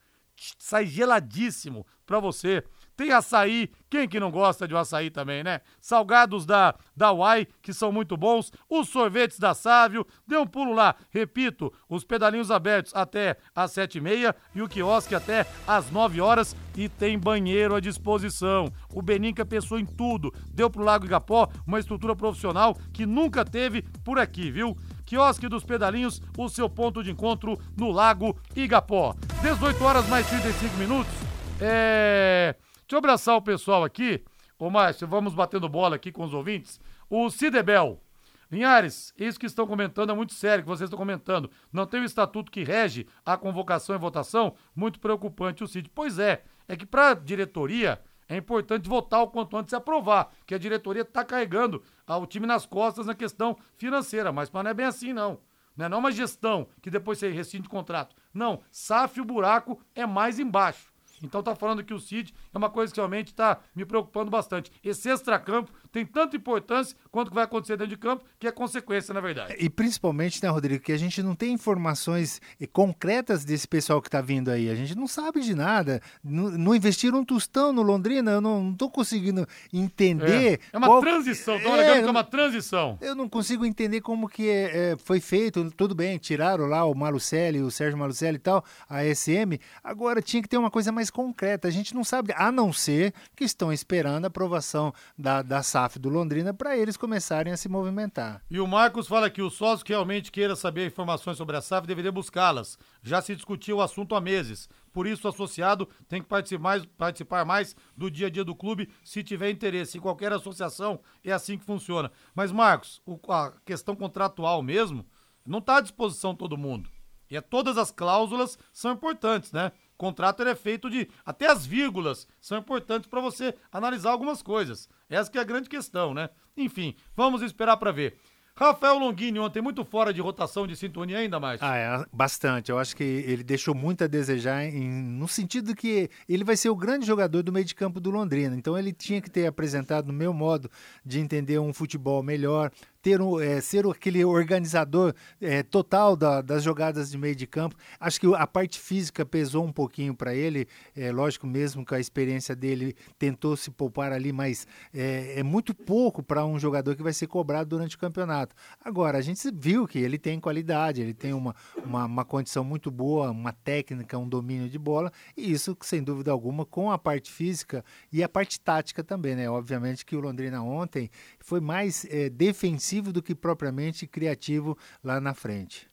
sai 0.58 0.86
geladíssimo 0.86 1.86
para 2.06 2.20
você. 2.20 2.64
Tem 2.98 3.12
açaí, 3.12 3.70
quem 3.92 4.10
que 4.10 4.20
não 4.20 4.32
gosta 4.32 4.68
de 4.68 4.74
um 4.74 4.78
açaí 4.78 5.12
também, 5.12 5.44
né? 5.44 5.62
Salgados 5.80 6.48
da, 6.48 6.74
da 6.96 7.14
Uai, 7.14 7.48
que 7.62 7.72
são 7.72 7.92
muito 7.92 8.18
bons. 8.18 8.52
Os 8.68 8.90
sorvetes 8.90 9.38
da 9.38 9.54
Sávio. 9.54 10.06
Dê 10.26 10.36
um 10.36 10.48
pulo 10.48 10.74
lá. 10.74 10.96
Repito, 11.12 11.72
os 11.88 12.04
pedalinhos 12.04 12.50
abertos 12.50 12.92
até 12.96 13.38
às 13.56 13.72
sete 13.72 14.00
e 14.00 14.02
meia 14.02 14.36
e 14.56 14.64
o 14.64 14.68
quiosque 14.68 15.14
até 15.14 15.46
às 15.68 15.92
nove 15.92 16.20
horas. 16.20 16.56
E 16.76 16.90
tem 16.90 17.20
banheiro 17.20 17.76
à 17.76 17.80
disposição. 17.80 18.66
O 18.92 19.00
Beninca 19.04 19.46
pensou 19.46 19.78
em 19.78 19.86
tudo. 19.86 20.34
Deu 20.52 20.68
pro 20.68 20.84
Lago 20.84 21.06
Igapó 21.06 21.48
uma 21.68 21.80
estrutura 21.80 22.16
profissional 22.16 22.76
que 22.92 23.06
nunca 23.06 23.46
teve 23.46 23.84
por 24.04 24.18
aqui, 24.18 24.50
viu? 24.50 24.76
Quiosque 25.06 25.48
dos 25.48 25.64
Pedalinhos, 25.64 26.20
o 26.36 26.50
seu 26.50 26.68
ponto 26.68 27.04
de 27.04 27.12
encontro 27.12 27.60
no 27.78 27.92
Lago 27.92 28.36
Igapó. 28.56 29.16
18 29.44 29.84
horas 29.84 30.08
mais 30.10 30.28
35 30.28 30.76
minutos. 30.78 31.14
É... 31.62 32.56
Deixa 32.88 32.96
eu 32.96 33.00
abraçar 33.00 33.36
o 33.36 33.42
pessoal 33.42 33.84
aqui. 33.84 34.24
Ô, 34.58 34.70
Márcio, 34.70 35.06
vamos 35.06 35.34
batendo 35.34 35.68
bola 35.68 35.98
aqui 35.98 36.10
com 36.10 36.24
os 36.24 36.34
ouvintes. 36.34 36.80
O 37.10 37.30
Cidebel. 37.30 38.02
Linhares, 38.50 39.14
isso 39.18 39.38
que 39.38 39.46
estão 39.46 39.68
comentando 39.68 40.14
é 40.14 40.16
muito 40.16 40.34
sério, 40.34 40.64
que 40.64 40.70
vocês 40.70 40.88
estão 40.88 40.98
comentando. 40.98 41.52
Não 41.70 41.86
tem 41.86 42.00
o 42.00 42.06
estatuto 42.06 42.50
que 42.50 42.64
rege 42.64 43.06
a 43.26 43.36
convocação 43.36 43.94
e 43.94 44.00
votação? 44.00 44.56
Muito 44.74 45.02
preocupante 45.02 45.66
o 45.66 45.68
Cid. 45.68 45.92
Pois 45.94 46.18
é, 46.18 46.46
é 46.66 46.78
que 46.78 46.86
para 46.86 47.10
a 47.10 47.14
diretoria 47.14 48.02
é 48.30 48.38
importante 48.38 48.88
votar 48.88 49.22
o 49.22 49.28
quanto 49.28 49.58
antes 49.58 49.74
e 49.74 49.76
aprovar, 49.76 50.32
que 50.46 50.56
a 50.56 50.58
diretoria 50.58 51.02
está 51.02 51.26
carregando 51.26 51.84
ah, 52.08 52.18
o 52.18 52.26
time 52.26 52.48
nas 52.48 52.66
costas 52.66 53.06
na 53.06 53.14
questão 53.14 53.58
financeira, 53.76 54.32
mas 54.32 54.50
não 54.50 54.62
é 54.62 54.74
bem 54.74 54.86
assim 54.86 55.12
não. 55.12 55.42
Não 55.76 55.86
é 55.86 55.96
uma 55.98 56.12
gestão 56.12 56.70
que 56.82 56.90
depois 56.90 57.18
você 57.18 57.30
rescinde 57.32 57.68
o 57.68 57.70
contrato. 57.70 58.16
Não, 58.34 58.62
SAF 58.72 59.20
o 59.20 59.26
buraco 59.26 59.78
é 59.94 60.06
mais 60.06 60.40
embaixo. 60.40 60.96
Então 61.24 61.42
tá 61.42 61.56
falando 61.56 61.84
que 61.84 61.94
o 61.94 62.00
Cid 62.00 62.34
é 62.54 62.58
uma 62.58 62.70
coisa 62.70 62.94
que 62.94 63.00
realmente 63.00 63.28
está 63.28 63.60
me 63.76 63.86
preocupando 63.86 64.30
bastante. 64.30 64.72
Esse 64.84 65.10
extracampo 65.10 65.72
tem 65.98 66.06
tanta 66.06 66.36
importância 66.36 66.96
quanto 67.12 67.28
o 67.28 67.32
que 67.32 67.36
vai 67.36 67.44
acontecer 67.44 67.76
dentro 67.76 67.90
de 67.90 67.98
campo, 67.98 68.24
que 68.38 68.48
é 68.48 68.52
consequência, 68.52 69.14
na 69.14 69.20
verdade. 69.20 69.56
E 69.58 69.68
principalmente, 69.68 70.44
né, 70.44 70.50
Rodrigo, 70.50 70.84
que 70.84 70.92
a 70.92 70.98
gente 70.98 71.24
não 71.24 71.34
tem 71.34 71.54
informações 71.54 72.40
concretas 72.72 73.44
desse 73.44 73.68
pessoal 73.68 74.00
que 74.00 74.08
está 74.08 74.22
vindo 74.22 74.52
aí. 74.52 74.70
A 74.70 74.76
gente 74.76 74.96
não 74.96 75.08
sabe 75.08 75.42
de 75.42 75.56
nada. 75.56 76.00
Não, 76.24 76.52
não 76.52 76.76
investiram 76.76 77.20
um 77.20 77.26
tostão 77.26 77.74
no 77.74 77.82
Londrina, 77.82 78.32
eu 78.32 78.42
não 78.42 78.72
estou 78.72 78.92
conseguindo 78.92 79.48
entender. 79.74 80.60
É, 80.72 80.74
é 80.74 80.78
uma 80.78 80.88
qual... 80.88 81.02
transição, 81.02 81.56
é, 81.56 82.00
é 82.00 82.06
uma 82.06 82.24
transição. 82.24 82.98
Eu 83.02 83.16
não 83.16 83.28
consigo 83.28 83.66
entender 83.66 84.02
como 84.02 84.30
que 84.30 84.48
é, 84.48 84.92
é, 84.92 84.98
foi 84.98 85.20
feito. 85.20 85.72
Tudo 85.72 85.96
bem, 85.96 86.20
tiraram 86.20 86.68
lá 86.68 86.86
o 86.86 86.94
Malucelli, 86.94 87.62
o 87.62 87.72
Sérgio 87.72 87.98
Malucelli 87.98 88.36
e 88.36 88.40
tal, 88.40 88.64
a 88.88 89.04
SM. 89.04 89.58
Agora 89.84 90.22
tinha 90.22 90.44
que 90.44 90.50
ter 90.50 90.58
uma 90.58 90.70
coisa 90.70 90.92
mais 90.92 91.10
concreta. 91.10 91.68
A 91.68 91.72
gente 91.72 91.96
não 91.96 92.04
sabe, 92.04 92.34
a 92.36 92.52
não 92.52 92.72
ser 92.72 93.14
que 93.36 93.44
estão 93.44 93.74
esperando 93.74 94.26
a 94.26 94.28
aprovação 94.28 94.94
da, 95.18 95.42
da 95.42 95.64
SAF 95.64 95.87
do 95.96 96.10
Londrina 96.10 96.54
para 96.54 96.78
eles 96.78 96.98
começarem 96.98 97.54
a 97.54 97.58
se 97.58 97.70
movimentar. 97.70 98.44
E 98.52 98.60
o 98.60 98.68
Marcos 98.68 99.08
fala 99.08 99.30
que 99.30 99.42
o 99.42 99.50
sócio 99.50 99.86
que 99.86 99.94
realmente 99.94 100.32
queira 100.32 100.56
saber 100.56 100.88
informações 100.88 101.38
sobre 101.38 101.56
a 101.56 101.62
SAF 101.62 101.88
deveria 101.88 102.12
buscá-las. 102.12 102.78
Já 103.02 103.22
se 103.22 103.36
discutiu 103.36 103.78
o 103.78 103.82
assunto 103.82 104.14
há 104.14 104.20
meses. 104.20 104.68
Por 104.92 105.08
isso, 105.08 105.28
o 105.28 105.30
associado 105.30 105.88
tem 106.10 106.22
que 106.22 106.28
participar 106.28 106.62
mais, 106.64 106.86
participar 106.86 107.46
mais 107.46 107.76
do 107.96 108.12
dia 108.12 108.28
a 108.28 108.30
dia 108.30 108.44
do 108.44 108.56
clube 108.56 108.90
se 109.04 109.24
tiver 109.24 109.50
interesse. 109.50 109.98
Em 109.98 110.02
qualquer 110.02 110.34
associação 110.34 111.00
é 111.24 111.32
assim 111.32 111.58
que 111.58 111.64
funciona. 111.64 112.12
Mas, 112.36 112.52
Marcos, 112.52 113.02
o, 113.06 113.20
a 113.32 113.54
questão 113.64 113.96
contratual 113.96 114.62
mesmo 114.62 115.06
não 115.46 115.60
está 115.60 115.78
à 115.78 115.82
disposição 115.82 116.36
todo 116.36 116.58
mundo. 116.58 116.90
E 117.30 117.36
é, 117.36 117.42
todas 117.42 117.78
as 117.78 117.92
cláusulas 117.92 118.58
são 118.72 118.92
importantes, 118.94 119.52
né? 119.52 119.72
Contrato 119.98 120.44
é 120.44 120.56
feito 120.56 120.90
de. 120.90 121.10
Até 121.26 121.50
as 121.50 121.66
vírgulas 121.66 122.28
são 122.40 122.58
importantes 122.58 123.10
para 123.10 123.20
você 123.20 123.54
analisar 123.72 124.12
algumas 124.12 124.42
coisas. 124.42 124.88
Essa 125.10 125.32
que 125.32 125.38
é 125.38 125.42
a 125.42 125.46
grande 125.46 125.68
questão, 125.68 126.14
né? 126.14 126.30
Enfim, 126.56 126.96
vamos 127.16 127.42
esperar 127.42 127.78
para 127.78 127.92
ver. 127.92 128.18
Rafael 128.58 128.98
Longini 128.98 129.38
ontem 129.38 129.62
muito 129.62 129.86
fora 129.86 130.12
de 130.12 130.20
rotação 130.20 130.66
de 130.66 130.76
sintonia 130.76 131.20
ainda 131.20 131.40
mais. 131.40 131.62
Ah, 131.62 131.78
é, 131.78 132.06
bastante. 132.12 132.72
Eu 132.72 132.80
acho 132.80 132.96
que 132.96 133.04
ele 133.04 133.44
deixou 133.44 133.76
muito 133.76 134.04
a 134.04 134.08
desejar 134.08 134.66
em, 134.66 134.90
no 134.90 135.28
sentido 135.28 135.76
que 135.76 136.10
ele 136.28 136.44
vai 136.44 136.58
ser 136.58 136.70
o 136.70 136.76
grande 136.76 137.06
jogador 137.06 137.44
do 137.44 137.54
meio 137.54 137.66
de 137.66 137.76
campo 137.76 138.00
do 138.00 138.10
Londrina. 138.10 138.56
Então 138.56 138.76
ele 138.76 138.92
tinha 138.92 139.22
que 139.22 139.30
ter 139.30 139.46
apresentado 139.46 140.08
no 140.08 140.14
meu 140.14 140.34
modo 140.34 140.72
de 141.06 141.20
entender 141.20 141.60
um 141.60 141.72
futebol 141.72 142.24
melhor, 142.24 142.72
ter 143.02 143.22
um, 143.22 143.40
é, 143.40 143.62
ser 143.62 143.86
aquele 143.86 144.24
organizador 144.26 145.14
é, 145.40 145.64
total 145.64 146.16
da, 146.16 146.42
das 146.42 146.64
jogadas 146.64 147.12
de 147.12 147.18
meio 147.18 147.36
de 147.36 147.46
campo. 147.46 147.76
Acho 148.00 148.20
que 148.20 148.28
a 148.36 148.48
parte 148.48 148.80
física 148.80 149.26
pesou 149.26 149.66
um 149.66 149.72
pouquinho 149.72 150.16
para 150.16 150.34
ele. 150.34 150.68
É 150.96 151.12
lógico, 151.12 151.46
mesmo 151.46 151.86
que 151.86 151.94
a 151.94 152.00
experiência 152.00 152.56
dele 152.56 152.96
tentou 153.18 153.56
se 153.56 153.70
poupar 153.70 154.12
ali, 154.12 154.32
mas 154.32 154.68
é, 154.94 155.40
é 155.40 155.44
muito 155.44 155.74
pouco 155.74 156.24
para 156.24 156.46
um 156.46 156.60
jogador 156.60 156.96
que 156.96 157.04
vai 157.04 157.14
ser 157.14 157.28
cobrado 157.28 157.70
durante 157.70 157.96
o 157.96 158.00
campeonato. 158.00 158.56
Agora, 158.84 159.18
a 159.18 159.22
gente 159.22 159.50
viu 159.54 159.88
que 159.88 160.00
ele 160.00 160.18
tem 160.18 160.40
qualidade, 160.40 161.02
ele 161.02 161.14
tem 161.14 161.34
uma, 161.34 161.56
uma, 161.84 162.06
uma 162.06 162.26
condição 162.26 162.64
muito 162.64 162.90
boa, 162.90 163.32
uma 163.32 163.54
técnica, 163.54 164.18
um 164.18 164.28
domínio 164.28 164.70
de 164.70 164.80
bola, 164.80 165.12
e 165.36 165.52
isso, 165.52 165.78
sem 165.82 166.04
dúvida 166.04 166.32
alguma, 166.32 166.66
com 166.66 166.92
a 166.92 166.98
parte 166.98 167.32
física 167.32 167.84
e 168.12 168.24
a 168.24 168.30
parte 168.30 168.60
tática 168.60 169.04
também, 169.04 169.36
né? 169.36 169.50
Obviamente 169.50 170.06
que 170.06 170.16
o 170.16 170.20
Londrina 170.20 170.62
ontem 170.62 171.10
foi 171.40 171.60
mais 171.60 172.06
é, 172.10 172.30
defensivo 172.30 172.87
do 173.12 173.22
que 173.22 173.36
propriamente 173.36 174.08
criativo 174.08 174.78
lá 175.04 175.20
na 175.20 175.34
frente. 175.34 175.90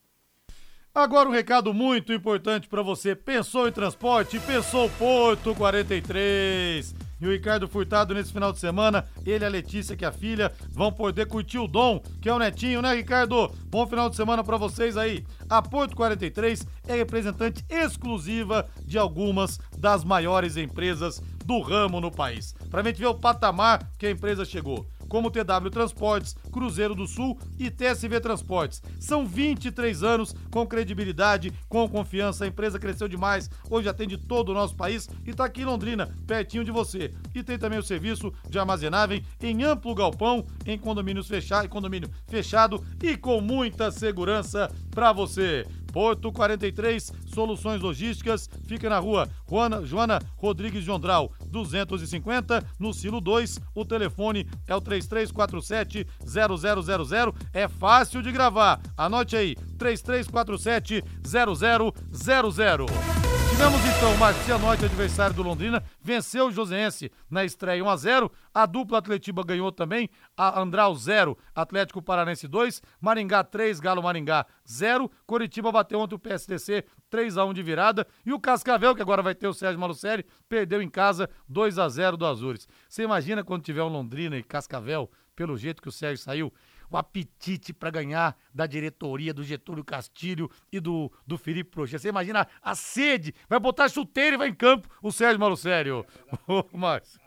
Agora 0.94 1.28
um 1.28 1.32
recado 1.32 1.74
muito 1.74 2.12
importante 2.12 2.68
para 2.68 2.80
você. 2.80 3.16
Pensou 3.16 3.66
em 3.66 3.72
transporte? 3.72 4.38
Pensou 4.38 4.88
Porto 4.90 5.52
43. 5.52 6.94
E 7.20 7.26
o 7.26 7.32
Ricardo 7.32 7.66
Furtado 7.66 8.14
nesse 8.14 8.32
final 8.32 8.52
de 8.52 8.60
semana, 8.60 9.04
ele 9.26 9.44
e 9.44 9.46
a 9.46 9.50
Letícia, 9.50 9.96
que 9.96 10.04
é 10.04 10.08
a 10.08 10.12
filha, 10.12 10.52
vão 10.70 10.92
poder 10.92 11.26
curtir 11.26 11.58
o 11.58 11.66
Dom, 11.66 12.00
que 12.22 12.28
é 12.28 12.32
o 12.32 12.38
netinho, 12.38 12.80
né, 12.80 12.94
Ricardo? 12.94 13.52
Bom 13.66 13.86
final 13.88 14.08
de 14.08 14.14
semana 14.14 14.44
para 14.44 14.56
vocês 14.56 14.96
aí. 14.96 15.24
A 15.48 15.60
Porto 15.60 15.96
43 15.96 16.64
é 16.86 16.94
representante 16.94 17.64
exclusiva 17.68 18.68
de 18.84 18.96
algumas 18.96 19.58
das 19.76 20.04
maiores 20.04 20.56
empresas 20.56 21.20
do 21.44 21.60
ramo 21.60 22.00
no 22.00 22.10
país. 22.10 22.54
Pra 22.70 22.84
gente 22.84 23.00
ver 23.00 23.06
o 23.06 23.14
patamar 23.14 23.90
que 23.98 24.06
a 24.06 24.10
empresa 24.10 24.44
chegou 24.44 24.86
como 25.14 25.30
TW 25.30 25.70
Transportes, 25.70 26.34
Cruzeiro 26.50 26.92
do 26.92 27.06
Sul 27.06 27.38
e 27.56 27.70
TSV 27.70 28.18
Transportes. 28.18 28.82
São 28.98 29.24
23 29.24 30.02
anos 30.02 30.34
com 30.50 30.66
credibilidade, 30.66 31.52
com 31.68 31.88
confiança. 31.88 32.44
A 32.44 32.48
empresa 32.48 32.80
cresceu 32.80 33.06
demais, 33.06 33.48
hoje 33.70 33.88
atende 33.88 34.18
todo 34.18 34.48
o 34.48 34.54
nosso 34.54 34.74
país 34.74 35.08
e 35.24 35.30
está 35.30 35.44
aqui 35.44 35.62
em 35.62 35.66
Londrina, 35.66 36.12
pertinho 36.26 36.64
de 36.64 36.72
você. 36.72 37.14
E 37.32 37.44
tem 37.44 37.56
também 37.56 37.78
o 37.78 37.82
serviço 37.84 38.32
de 38.50 38.58
armazenagem 38.58 39.24
em 39.40 39.62
amplo 39.62 39.94
galpão, 39.94 40.44
em 40.66 40.76
condomínios 40.76 41.28
fechados, 41.28 41.70
condomínio 41.70 42.10
fechado 42.26 42.84
e 43.00 43.16
com 43.16 43.40
muita 43.40 43.92
segurança 43.92 44.68
para 44.90 45.12
você. 45.12 45.64
Porto 45.92 46.32
43 46.32 47.12
Soluções 47.34 47.82
Logísticas, 47.82 48.48
fica 48.66 48.88
na 48.88 48.98
rua 48.98 49.28
Juana, 49.48 49.84
Joana 49.84 50.20
Rodrigues 50.36 50.84
de 50.84 50.90
Ondral, 50.90 51.32
250, 51.46 52.64
no 52.78 52.94
Silo 52.94 53.20
2. 53.20 53.58
O 53.74 53.84
telefone 53.84 54.46
é 54.66 54.74
o 54.74 54.80
3347 54.80 56.06
0000. 56.24 57.34
É 57.52 57.68
fácil 57.68 58.22
de 58.22 58.30
gravar. 58.30 58.80
Anote 58.96 59.36
aí, 59.36 59.56
3347 59.78 61.02
0000. 61.24 62.86
Tivemos 63.54 63.80
então 63.86 64.16
Marcia 64.16 64.42
Cianorte, 64.42 64.84
adversário 64.84 65.36
do 65.36 65.44
Londrina, 65.44 65.80
venceu 66.02 66.48
o 66.48 66.50
Joseense 66.50 67.08
na 67.30 67.44
estreia 67.44 67.84
1 67.84 67.88
a 67.88 67.96
0 67.96 68.32
A 68.52 68.66
dupla 68.66 68.98
Atletiba 68.98 69.44
ganhou 69.44 69.70
também, 69.70 70.10
a 70.36 70.60
Andral 70.60 70.92
0, 70.92 71.38
Atlético 71.54 72.02
Paranense 72.02 72.48
2, 72.48 72.82
Maringá 73.00 73.44
3, 73.44 73.78
Galo 73.78 74.02
Maringá 74.02 74.44
0. 74.68 75.08
Coritiba 75.24 75.70
bateu 75.70 76.00
ontem 76.00 76.16
o 76.16 76.18
PSDC 76.18 76.84
3 77.08 77.23
a 77.36 77.44
1 77.44 77.54
de 77.54 77.62
virada 77.62 78.06
e 78.24 78.32
o 78.32 78.38
Cascavel, 78.38 78.94
que 78.94 79.02
agora 79.02 79.22
vai 79.22 79.34
ter 79.34 79.48
o 79.48 79.54
Sérgio 79.54 79.80
Malucelli, 79.80 80.24
perdeu 80.48 80.82
em 80.82 80.88
casa 80.88 81.28
2 81.48 81.78
a 81.78 81.88
0 81.88 82.16
do 82.16 82.26
Azures. 82.26 82.68
Você 82.88 83.02
imagina 83.02 83.42
quando 83.42 83.62
tiver 83.62 83.82
um 83.82 83.88
Londrina 83.88 84.36
e 84.36 84.42
Cascavel, 84.42 85.10
pelo 85.34 85.56
jeito 85.56 85.82
que 85.82 85.88
o 85.88 85.92
Sérgio 85.92 86.22
saiu, 86.22 86.52
o 86.90 86.96
apetite 86.96 87.72
para 87.72 87.90
ganhar 87.90 88.36
da 88.52 88.66
diretoria 88.66 89.34
do 89.34 89.42
Getúlio 89.42 89.82
Castilho 89.82 90.50
e 90.70 90.78
do, 90.78 91.10
do 91.26 91.36
Felipe 91.36 91.70
Prochê. 91.70 91.98
Você 91.98 92.08
imagina 92.08 92.46
a 92.62 92.74
sede, 92.74 93.34
vai 93.48 93.58
botar 93.58 93.88
chuteiro 93.88 94.36
e 94.36 94.38
vai 94.38 94.48
em 94.48 94.54
campo 94.54 94.88
o 95.02 95.10
Sérgio 95.10 95.40
Malucelli. 95.40 95.90
Ô, 95.90 96.04
Márcio. 96.72 97.23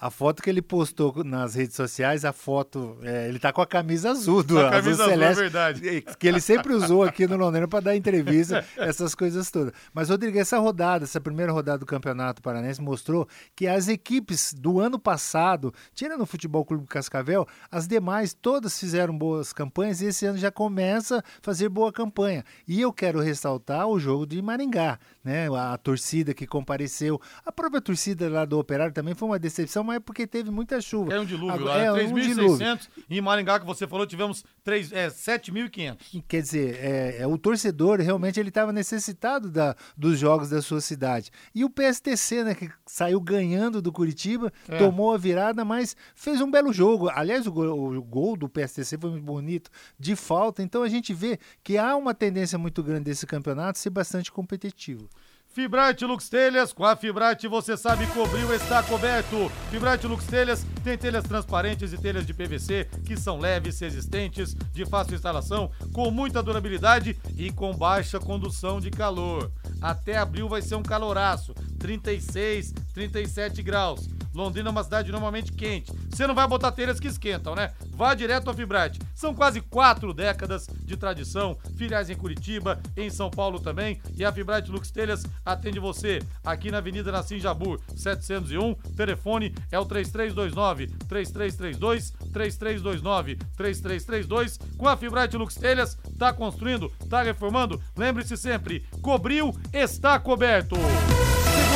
A 0.00 0.10
foto 0.10 0.42
que 0.42 0.48
ele 0.48 0.62
postou 0.62 1.22
nas 1.22 1.54
redes 1.54 1.76
sociais, 1.76 2.24
a 2.24 2.32
foto, 2.32 2.96
é, 3.02 3.28
ele 3.28 3.38
tá 3.38 3.52
com 3.52 3.60
a 3.60 3.66
camisa 3.66 4.10
azul 4.12 4.42
do 4.42 4.58
A 4.64 4.70
camisa 4.70 5.04
azul 5.04 5.12
azul, 5.12 5.24
é 5.24 5.34
verdade. 5.34 6.04
que 6.18 6.26
ele 6.26 6.40
sempre 6.40 6.72
usou 6.72 7.02
aqui 7.02 7.26
no 7.26 7.36
Londrina 7.36 7.68
para 7.68 7.80
dar 7.80 7.96
entrevista, 7.96 8.64
essas 8.78 9.14
coisas 9.14 9.50
todas. 9.50 9.74
Mas 9.92 10.08
Rodrigo, 10.08 10.38
essa 10.38 10.58
rodada, 10.58 11.04
essa 11.04 11.20
primeira 11.20 11.52
rodada 11.52 11.78
do 11.78 11.86
Campeonato 11.86 12.40
Paranense 12.40 12.80
mostrou 12.80 13.28
que 13.54 13.66
as 13.66 13.88
equipes 13.88 14.54
do 14.54 14.80
ano 14.80 14.98
passado, 14.98 15.70
tirando 15.94 16.22
o 16.22 16.26
Futebol 16.26 16.64
Clube 16.64 16.86
Cascavel, 16.86 17.46
as 17.70 17.86
demais 17.86 18.32
todas 18.32 18.80
fizeram 18.80 19.16
boas 19.16 19.52
campanhas 19.52 20.00
e 20.00 20.06
esse 20.06 20.24
ano 20.24 20.38
já 20.38 20.50
começa 20.50 21.18
a 21.18 21.22
fazer 21.42 21.68
boa 21.68 21.92
campanha. 21.92 22.42
E 22.66 22.80
eu 22.80 22.90
quero 22.90 23.20
ressaltar 23.20 23.86
o 23.86 24.00
jogo 24.00 24.24
de 24.24 24.40
Maringá, 24.40 24.98
né? 25.22 25.46
A, 25.54 25.74
a 25.74 25.78
torcida 25.78 26.32
que 26.32 26.46
compareceu, 26.46 27.20
a 27.44 27.52
própria 27.52 27.82
torcida 27.82 28.30
lá 28.30 28.46
do 28.46 28.58
Operário 28.58 28.94
também 28.94 29.14
foi 29.14 29.28
uma 29.28 29.38
decepção, 29.38 29.89
é 29.92 29.98
porque 30.00 30.26
teve 30.26 30.50
muita 30.50 30.80
chuva. 30.80 31.12
É 31.14 31.20
um 31.20 31.24
dilúvio 31.24 31.54
Agora- 31.54 31.92
lá, 31.92 31.98
é, 31.98 32.02
é, 32.04 32.06
um 32.06 32.14
dilúvio. 32.14 32.56
3.600. 32.58 32.88
Em 33.08 33.20
Maringá, 33.20 33.58
que 33.60 33.66
você 33.66 33.86
falou, 33.86 34.06
tivemos 34.06 34.44
é, 34.92 35.08
7.500. 35.10 36.22
Quer 36.28 36.42
dizer, 36.42 36.76
é, 36.80 37.16
é, 37.22 37.26
o 37.26 37.36
torcedor 37.38 38.00
realmente 38.00 38.38
ele 38.38 38.48
estava 38.50 38.72
necessitado 38.72 39.50
da, 39.50 39.74
dos 39.96 40.18
jogos 40.18 40.50
da 40.50 40.60
sua 40.62 40.80
cidade. 40.80 41.30
E 41.54 41.64
o 41.64 41.70
PSTC, 41.70 42.44
né, 42.44 42.54
que 42.54 42.70
saiu 42.86 43.20
ganhando 43.20 43.80
do 43.82 43.92
Curitiba, 43.92 44.52
É. 44.68 44.78
tomou 44.78 45.12
a 45.14 45.18
virada, 45.18 45.64
mas 45.64 45.96
fez 46.14 46.40
um 46.40 46.50
belo 46.50 46.72
jogo. 46.72 47.08
Aliás, 47.10 47.46
o 47.46 47.52
gol, 47.52 47.96
o 47.96 48.02
gol 48.02 48.36
do 48.36 48.48
PSTC 48.48 48.98
foi 48.98 49.10
muito 49.10 49.24
bonito, 49.24 49.70
de 49.98 50.14
falta. 50.16 50.62
Então 50.62 50.82
a 50.82 50.88
gente 50.88 51.12
vê 51.14 51.38
que 51.62 51.76
há 51.78 51.96
uma 51.96 52.14
tendência 52.14 52.58
muito 52.58 52.82
grande 52.82 53.04
desse 53.04 53.26
campeonato 53.26 53.78
ser 53.78 53.90
bastante 53.90 54.30
competitivo. 54.30 55.08
Fibrate 55.52 56.04
Lux 56.04 56.28
Telhas, 56.28 56.72
com 56.72 56.84
a 56.84 56.94
Fibrate 56.94 57.48
você 57.48 57.76
sabe 57.76 58.06
cobrir 58.08 58.44
o 58.44 58.54
está 58.54 58.84
coberto. 58.84 59.50
Fibrate 59.68 60.06
Lux 60.06 60.24
Telhas 60.24 60.64
tem 60.84 60.96
telhas 60.96 61.24
transparentes 61.24 61.92
e 61.92 61.98
telhas 61.98 62.24
de 62.24 62.32
PVC 62.32 62.88
que 63.04 63.16
são 63.16 63.36
leves, 63.36 63.80
resistentes, 63.80 64.54
de 64.72 64.86
fácil 64.86 65.16
instalação, 65.16 65.68
com 65.92 66.08
muita 66.08 66.40
durabilidade 66.40 67.18
e 67.36 67.50
com 67.50 67.76
baixa 67.76 68.20
condução 68.20 68.80
de 68.80 68.92
calor. 68.92 69.50
Até 69.82 70.16
abril 70.18 70.48
vai 70.48 70.62
ser 70.62 70.76
um 70.76 70.84
caloraço, 70.84 71.52
36, 71.80 72.72
37 72.94 73.60
graus. 73.60 74.08
Londrina 74.34 74.68
é 74.68 74.72
uma 74.72 74.84
cidade 74.84 75.10
normalmente 75.10 75.52
quente. 75.52 75.92
Você 76.08 76.26
não 76.26 76.34
vai 76.34 76.46
botar 76.46 76.72
telhas 76.72 77.00
que 77.00 77.08
esquentam, 77.08 77.54
né? 77.54 77.72
Vá 77.94 78.14
direto 78.14 78.48
ao 78.48 78.54
Fibrate. 78.54 79.00
São 79.14 79.34
quase 79.34 79.60
quatro 79.60 80.14
décadas 80.14 80.66
de 80.66 80.96
tradição. 80.96 81.56
Filiais 81.76 82.10
em 82.10 82.16
Curitiba, 82.16 82.80
em 82.96 83.10
São 83.10 83.30
Paulo 83.30 83.60
também. 83.60 84.00
E 84.16 84.24
a 84.24 84.32
Fibrate 84.32 84.70
Lux 84.70 84.90
Telhas 84.90 85.24
atende 85.44 85.78
você 85.78 86.20
aqui 86.44 86.70
na 86.70 86.78
Avenida 86.78 87.12
Nassim 87.12 87.38
Jabur, 87.38 87.80
701. 87.96 88.74
Telefone 88.96 89.54
é 89.70 89.78
o 89.78 89.84
3329 89.84 90.86
3332 91.08 92.10
3329 92.32 93.36
3332. 93.56 94.58
Com 94.76 94.88
a 94.88 94.96
Fibrate 94.96 95.36
Lux 95.36 95.54
Telhas, 95.54 95.98
tá 96.18 96.32
construindo, 96.32 96.90
tá 97.08 97.22
reformando. 97.22 97.80
Lembre-se 97.96 98.36
sempre, 98.36 98.84
cobriu, 99.02 99.54
está 99.72 100.18
coberto. 100.18 100.76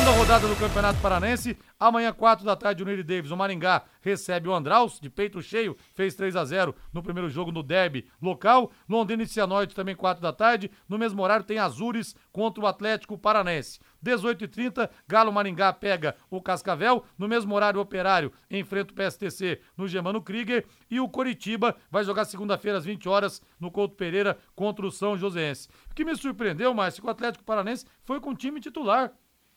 Segunda 0.04 0.18
rodada 0.18 0.46
do 0.46 0.56
Campeonato 0.56 1.00
Paranense. 1.00 1.56
Amanhã, 1.80 2.12
4 2.12 2.44
da 2.44 2.54
tarde, 2.54 2.82
o 2.82 2.86
Neri 2.86 3.02
Davis, 3.02 3.30
o 3.30 3.36
Maringá, 3.38 3.84
recebe 4.02 4.46
o 4.46 4.54
Andraus, 4.54 5.00
de 5.00 5.08
peito 5.08 5.40
cheio, 5.40 5.74
fez 5.94 6.14
3 6.14 6.36
a 6.36 6.44
0 6.44 6.74
no 6.92 7.02
primeiro 7.02 7.30
jogo 7.30 7.50
no 7.50 7.62
derby 7.62 8.06
local. 8.20 8.70
Londrina 8.86 9.22
e 9.22 9.26
Cianorte 9.26 9.74
também 9.74 9.96
4 9.96 10.22
da 10.22 10.30
tarde. 10.30 10.70
No 10.86 10.98
mesmo 10.98 11.22
horário 11.22 11.46
tem 11.46 11.58
Azures 11.58 12.14
contra 12.30 12.62
o 12.62 12.66
Atlético 12.66 13.16
Paranense. 13.16 13.80
18h30, 14.04 14.90
Galo 15.08 15.32
Maringá 15.32 15.72
pega 15.72 16.14
o 16.28 16.38
Cascavel. 16.38 17.06
No 17.16 17.26
mesmo 17.26 17.54
horário, 17.54 17.80
o 17.80 17.82
Operário 17.82 18.30
enfrenta 18.50 18.92
o 18.92 18.94
PSTC 18.94 19.58
no 19.74 19.88
Germano 19.88 20.20
Krieger. 20.20 20.66
E 20.90 21.00
o 21.00 21.08
Coritiba 21.08 21.74
vai 21.90 22.04
jogar 22.04 22.26
segunda-feira 22.26 22.76
às 22.76 22.84
20 22.84 23.08
horas 23.08 23.40
no 23.58 23.70
Couto 23.70 23.96
Pereira 23.96 24.36
contra 24.54 24.84
o 24.84 24.90
São 24.90 25.16
Joséense. 25.16 25.66
O 25.90 25.94
que 25.94 26.04
me 26.04 26.14
surpreendeu, 26.14 26.74
Márcio, 26.74 27.00
que 27.00 27.08
o 27.08 27.10
Atlético 27.10 27.42
Paranense 27.42 27.86
foi 28.02 28.20
com 28.20 28.32
o 28.32 28.36
time 28.36 28.60
titular, 28.60 29.10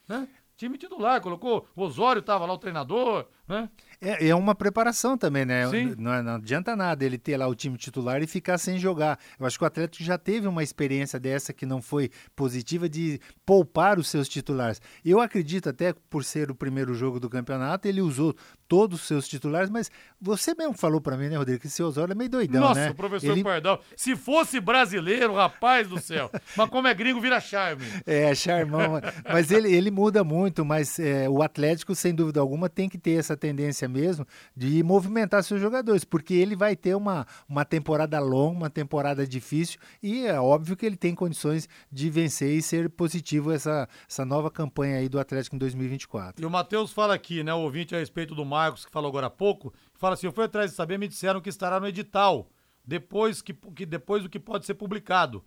né? 0.08 0.26
Time 0.58 0.76
titular, 0.76 1.22
colocou 1.22 1.68
o 1.76 1.84
Osório, 1.84 2.20
tava 2.20 2.44
lá 2.48 2.52
o 2.54 2.58
treinador, 2.58 3.28
né? 3.48 3.70
É, 4.02 4.30
é 4.30 4.36
uma 4.36 4.56
preparação 4.56 5.16
também, 5.16 5.46
né? 5.46 5.68
Sim. 5.70 5.94
Não, 6.00 6.12
é- 6.12 6.24
não 6.24 6.34
adianta 6.36 6.76
nada 6.76 7.06
ele 7.06 7.20
ter 7.20 7.38
lá 7.38 7.48
o 7.48 7.54
time 7.54 7.78
titular 7.78 8.24
e 8.24 8.28
ficar 8.28 8.58
sem 8.58 8.80
jogar. 8.80 9.20
Eu 9.40 9.46
acho 9.46 9.56
que 9.56 9.64
o 9.64 9.68
Atlético 9.68 10.04
já 10.04 10.18
teve 10.18 10.48
uma 10.48 10.64
experiência 10.64 11.20
dessa 11.20 11.54
que 11.54 11.64
não 11.64 11.80
foi 11.80 12.10
positiva 12.36 12.90
de 12.90 13.20
poupar 13.46 14.00
os 14.00 14.08
seus 14.08 14.28
titulares. 14.28 14.82
Eu 15.06 15.22
acredito 15.22 15.70
até 15.70 15.94
por 15.94 16.24
ser 16.24 16.50
o 16.50 16.56
primeiro 16.56 16.96
jogo 16.96 17.20
do 17.20 17.30
campeonato, 17.30 17.88
ele 17.88 18.02
usou 18.02 18.36
todos 18.68 19.02
os 19.02 19.08
seus 19.08 19.28
titulares, 19.28 19.70
mas 19.70 19.90
você 20.20 20.54
mesmo 20.56 20.74
falou 20.74 21.00
pra 21.00 21.16
mim, 21.18 21.28
né, 21.30 21.38
Rodrigo, 21.38 21.60
que 21.62 21.68
esse 21.68 21.82
Osório 21.82 22.12
é 22.12 22.16
meio 22.16 22.30
doidão, 22.30 22.62
Nossa, 22.62 22.80
né? 22.80 22.90
o 22.92 22.96
professor 22.96 23.32
Ele- 23.32 23.44
Pardal. 23.44 23.82
Se 23.96 24.16
fosse 24.16 24.60
brasileiro, 24.60 25.34
rapaz 25.36 25.88
do 25.88 26.00
céu. 26.00 26.30
Mas 26.56 26.70
como 26.70 26.88
é 26.88 26.94
gringo, 26.94 27.22
vira 27.22 27.40
charme. 27.40 27.84
É, 28.06 28.34
charmão. 28.36 29.00
mas 29.32 29.52
ele, 29.52 29.72
ele 29.74 29.92
muda 29.92 30.24
muito, 30.24 30.66
mas 30.66 31.00
é, 31.00 31.30
o 31.30 31.42
Atlético, 31.42 31.94
sem 31.96 32.14
dúvida 32.14 32.40
alguma, 32.40 32.68
tem 32.70 32.90
que 32.90 32.98
ter 32.98 33.12
essa 33.20 33.36
tendência 33.38 33.88
mesmo 33.88 34.26
de 34.56 34.82
movimentar 34.84 35.44
seus 35.44 35.62
jogadores, 35.62 36.04
porque 36.04 36.34
ele 36.34 36.56
vai 36.56 36.76
ter 36.76 36.96
uma, 36.96 37.26
uma 37.48 37.64
temporada 37.66 38.20
longa, 38.20 38.58
uma 38.58 38.70
temporada 38.70 39.26
difícil, 39.28 39.80
e 40.02 40.26
é 40.26 40.40
óbvio 40.40 40.76
que 40.76 40.86
ele 40.86 40.98
tem 40.98 41.14
condições 41.16 41.68
de 41.92 42.10
vencer 42.10 42.50
e 42.58 42.62
ser 42.62 42.90
positivo 42.90 43.52
essa, 43.52 43.88
essa 44.10 44.26
nova 44.26 44.50
campanha 44.50 44.98
aí 44.98 45.08
do 45.10 45.20
Atlético 45.20 45.56
em 45.56 45.60
2024. 45.60 46.42
E 46.42 46.46
o 46.46 46.50
Matheus 46.50 46.92
fala 46.92 47.14
aqui, 47.14 47.44
né, 47.44 47.54
o 47.54 47.60
ouvinte 47.60 47.96
a 47.96 48.00
respeito 48.00 48.34
do 48.36 48.46
Marcos, 48.58 48.86
que 48.86 48.92
falou 48.92 49.10
agora 49.10 49.28
há 49.28 49.30
pouco, 49.30 49.72
fala 49.94 50.16
assim, 50.16 50.26
eu 50.26 50.32
fui 50.32 50.46
atrás 50.46 50.72
de 50.72 50.76
saber, 50.76 50.98
me 50.98 51.08
disseram 51.08 51.40
que 51.40 51.50
estará 51.50 51.80
no 51.80 51.88
edital, 51.88 52.50
depois, 52.84 53.40
que, 53.40 53.54
que, 53.54 53.86
depois 53.86 54.24
do 54.24 54.30
que 54.30 54.40
pode 54.40 54.66
ser 54.66 54.74
publicado. 54.74 55.44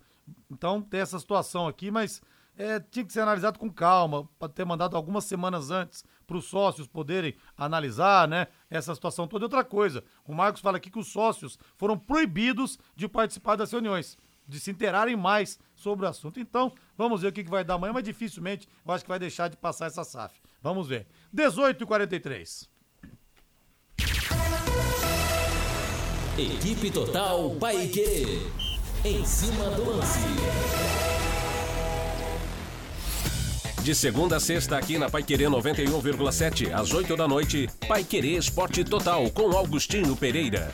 Então 0.49 0.81
tem 0.81 1.01
essa 1.01 1.19
situação 1.19 1.67
aqui, 1.67 1.91
mas 1.91 2.21
é, 2.57 2.79
tinha 2.79 3.03
que 3.03 3.11
ser 3.11 3.19
analisado 3.19 3.59
com 3.59 3.69
calma, 3.69 4.29
para 4.39 4.47
ter 4.47 4.65
mandado 4.65 4.95
algumas 4.95 5.25
semanas 5.25 5.71
antes 5.71 6.05
para 6.25 6.37
os 6.37 6.45
sócios 6.45 6.87
poderem 6.87 7.35
analisar, 7.57 8.29
né, 8.29 8.47
essa 8.69 8.95
situação 8.95 9.27
toda. 9.27 9.43
E 9.43 9.47
outra 9.47 9.65
coisa, 9.65 10.05
o 10.25 10.33
Marcos 10.33 10.61
fala 10.61 10.77
aqui 10.77 10.89
que 10.89 10.99
os 10.99 11.11
sócios 11.11 11.59
foram 11.75 11.97
proibidos 11.97 12.79
de 12.95 13.09
participar 13.09 13.57
das 13.57 13.73
reuniões, 13.73 14.17
de 14.47 14.57
se 14.57 14.71
interarem 14.71 15.17
mais 15.17 15.59
sobre 15.75 16.05
o 16.05 16.09
assunto. 16.09 16.39
Então, 16.39 16.71
vamos 16.97 17.23
ver 17.23 17.27
o 17.27 17.33
que, 17.33 17.43
que 17.43 17.49
vai 17.49 17.65
dar 17.65 17.73
amanhã, 17.73 17.91
mas 17.91 18.05
dificilmente 18.05 18.69
eu 18.85 18.93
acho 18.93 19.03
que 19.03 19.09
vai 19.09 19.19
deixar 19.19 19.49
de 19.49 19.57
passar 19.57 19.87
essa 19.87 20.05
SAF. 20.05 20.39
Vamos 20.61 20.87
ver. 20.87 21.07
18 21.33 22.70
Equipe 26.41 26.89
Total 26.89 27.51
Paique. 27.59 28.41
Em 29.05 29.23
cima 29.23 29.65
do 29.65 29.91
lance. 29.91 30.17
De 33.83 33.93
segunda 33.93 34.37
a 34.37 34.39
sexta, 34.39 34.75
aqui 34.75 34.97
na 34.97 35.07
Pai 35.07 35.21
Querer 35.21 35.49
91,7, 35.49 36.73
às 36.73 36.91
8 36.91 37.15
da 37.15 37.27
noite, 37.27 37.69
Pai 37.87 38.03
Querer 38.03 38.39
Esporte 38.39 38.83
Total, 38.83 39.29
com 39.29 39.55
Augustinho 39.55 40.15
Pereira. 40.15 40.73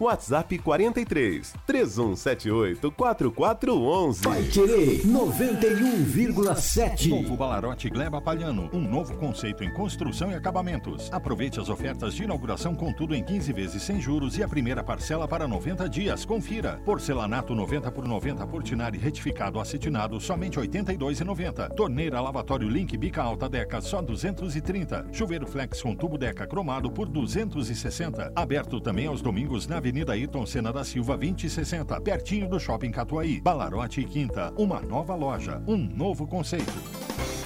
WhatsApp 0.00 0.56
43 0.58 1.54
3178 1.66 2.92
4411. 2.92 4.22
Vai 4.22 4.44
querer 4.44 5.02
91,7. 5.02 7.08
Novo 7.08 7.36
Balarote 7.36 7.90
Gleba 7.90 8.20
Palhano, 8.20 8.70
um 8.72 8.80
novo 8.80 9.16
conceito 9.16 9.64
em 9.64 9.72
construção 9.72 10.30
e 10.30 10.36
acabamentos. 10.36 11.12
Aproveite 11.12 11.58
as 11.58 11.68
ofertas 11.68 12.14
de 12.14 12.22
inauguração 12.22 12.76
com 12.76 12.92
tudo 12.92 13.12
em 13.12 13.24
15 13.24 13.52
vezes 13.52 13.82
sem 13.82 14.00
juros 14.00 14.38
e 14.38 14.42
a 14.44 14.48
primeira 14.48 14.84
parcela 14.84 15.26
para 15.26 15.48
90 15.48 15.88
dias. 15.88 16.24
Confira. 16.24 16.80
Porcelanato 16.84 17.52
90 17.52 17.90
por 17.90 18.06
90 18.06 18.46
Portinari 18.46 18.98
retificado 18.98 19.58
acetinado 19.58 20.20
somente 20.20 20.60
82,90. 20.60 21.74
Torneira 21.74 22.20
lavatório 22.20 22.68
Link 22.68 22.96
Bica 22.96 23.20
Alta 23.20 23.48
Deca 23.48 23.80
só 23.80 24.00
230. 24.00 25.08
Chuveiro 25.12 25.46
Flex 25.46 25.82
com 25.82 25.96
tubo 25.96 26.16
Deca 26.16 26.46
cromado 26.46 26.88
por 26.88 27.08
260. 27.08 28.30
Aberto 28.36 28.80
também 28.80 29.08
aos 29.08 29.20
domingos 29.20 29.66
na 29.66 29.87
Avenida 29.88 30.12
Ayrton 30.12 30.44
Senna 30.44 30.70
da 30.70 30.84
Silva 30.84 31.16
2060, 31.16 31.98
pertinho 32.02 32.46
do 32.46 32.60
Shopping 32.60 32.90
Catuaí. 32.90 33.40
Balarote 33.40 34.02
e 34.02 34.04
Quinta, 34.04 34.52
uma 34.58 34.82
nova 34.82 35.14
loja, 35.14 35.62
um 35.66 35.78
novo 35.78 36.26
conceito. 36.26 36.97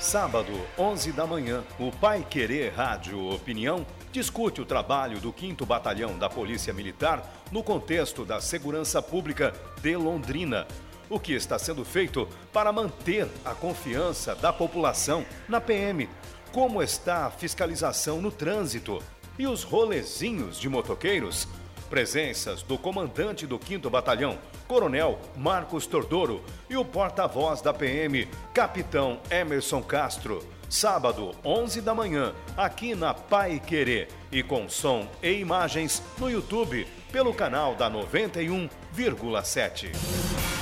Sábado, 0.00 0.52
11 0.78 1.12
da 1.12 1.26
manhã, 1.26 1.62
o 1.78 1.92
Pai 1.92 2.26
Querer 2.28 2.72
Rádio 2.72 3.34
Opinião 3.34 3.86
discute 4.10 4.58
o 4.58 4.64
trabalho 4.64 5.20
do 5.20 5.32
5 5.38 5.66
Batalhão 5.66 6.18
da 6.18 6.26
Polícia 6.26 6.72
Militar 6.72 7.22
no 7.52 7.62
contexto 7.62 8.24
da 8.24 8.40
segurança 8.40 9.02
pública 9.02 9.52
de 9.82 9.94
Londrina. 9.94 10.66
O 11.10 11.20
que 11.20 11.34
está 11.34 11.58
sendo 11.58 11.84
feito 11.84 12.26
para 12.50 12.72
manter 12.72 13.28
a 13.44 13.54
confiança 13.54 14.34
da 14.34 14.50
população 14.54 15.22
na 15.46 15.60
PM? 15.60 16.08
Como 16.50 16.82
está 16.82 17.26
a 17.26 17.30
fiscalização 17.30 18.22
no 18.22 18.32
trânsito? 18.32 19.02
E 19.38 19.46
os 19.46 19.62
rolezinhos 19.62 20.58
de 20.58 20.70
motoqueiros? 20.70 21.46
Presenças 21.90 22.62
do 22.62 22.78
comandante 22.78 23.46
do 23.46 23.60
5 23.62 23.90
Batalhão, 23.90 24.38
Coronel 24.70 25.18
Marcos 25.36 25.84
Tordoro, 25.84 26.44
e 26.68 26.76
o 26.76 26.84
porta-voz 26.84 27.60
da 27.60 27.74
PM, 27.74 28.28
Capitão 28.54 29.18
Emerson 29.28 29.82
Castro. 29.82 30.48
Sábado, 30.68 31.34
11 31.44 31.80
da 31.80 31.92
manhã, 31.92 32.32
aqui 32.56 32.94
na 32.94 33.12
Pai 33.12 33.58
Querer 33.58 34.06
e 34.30 34.44
com 34.44 34.68
som 34.68 35.08
e 35.20 35.32
imagens 35.32 36.00
no 36.16 36.30
YouTube, 36.30 36.86
pelo 37.10 37.34
canal 37.34 37.74
da 37.74 37.90
91,7. 37.90 40.59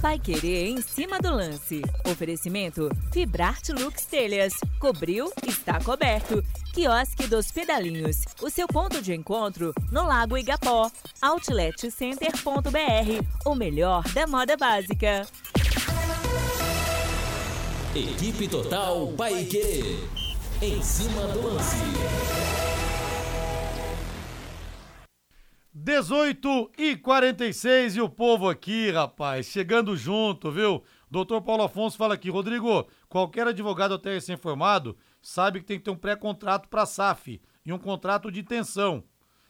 Vai 0.00 0.18
querer 0.18 0.68
em 0.68 0.80
cima 0.80 1.18
do 1.18 1.28
lance. 1.28 1.82
Oferecimento 2.10 2.88
Fibrarte 3.12 3.70
Lux 3.70 4.06
Telhas. 4.06 4.54
Cobriu, 4.78 5.30
está 5.46 5.78
coberto. 5.78 6.42
Quiosque 6.72 7.26
dos 7.26 7.52
Pedalinhos. 7.52 8.24
O 8.40 8.48
seu 8.48 8.66
ponto 8.66 9.02
de 9.02 9.14
encontro 9.14 9.74
no 9.92 10.06
Lago 10.06 10.38
Igapó. 10.38 10.90
Outletcenter.br. 11.20 13.26
O 13.44 13.54
melhor 13.54 14.02
da 14.14 14.26
moda 14.26 14.56
básica. 14.56 15.26
Equipe 17.94 18.48
Total 18.48 19.06
Paique. 19.18 20.08
Em 20.62 20.82
cima 20.82 21.26
do 21.28 21.42
lance. 21.42 21.76
18 25.82 26.72
e 26.76 26.94
46 26.94 27.96
e 27.96 28.00
o 28.02 28.08
povo 28.08 28.50
aqui, 28.50 28.90
rapaz, 28.90 29.46
chegando 29.46 29.96
junto, 29.96 30.52
viu? 30.52 30.84
Doutor 31.10 31.40
Paulo 31.40 31.62
Afonso 31.62 31.96
fala 31.96 32.12
aqui, 32.12 32.28
Rodrigo, 32.28 32.86
qualquer 33.08 33.46
advogado 33.46 33.94
até 33.94 34.12
recém-formado 34.12 34.94
sabe 35.22 35.58
que 35.58 35.64
tem 35.64 35.78
que 35.78 35.84
ter 35.86 35.90
um 35.90 35.96
pré-contrato 35.96 36.68
para 36.68 36.84
SAF 36.84 37.40
e 37.64 37.72
um 37.72 37.78
contrato 37.78 38.30
de 38.30 38.40
intenção. 38.40 39.02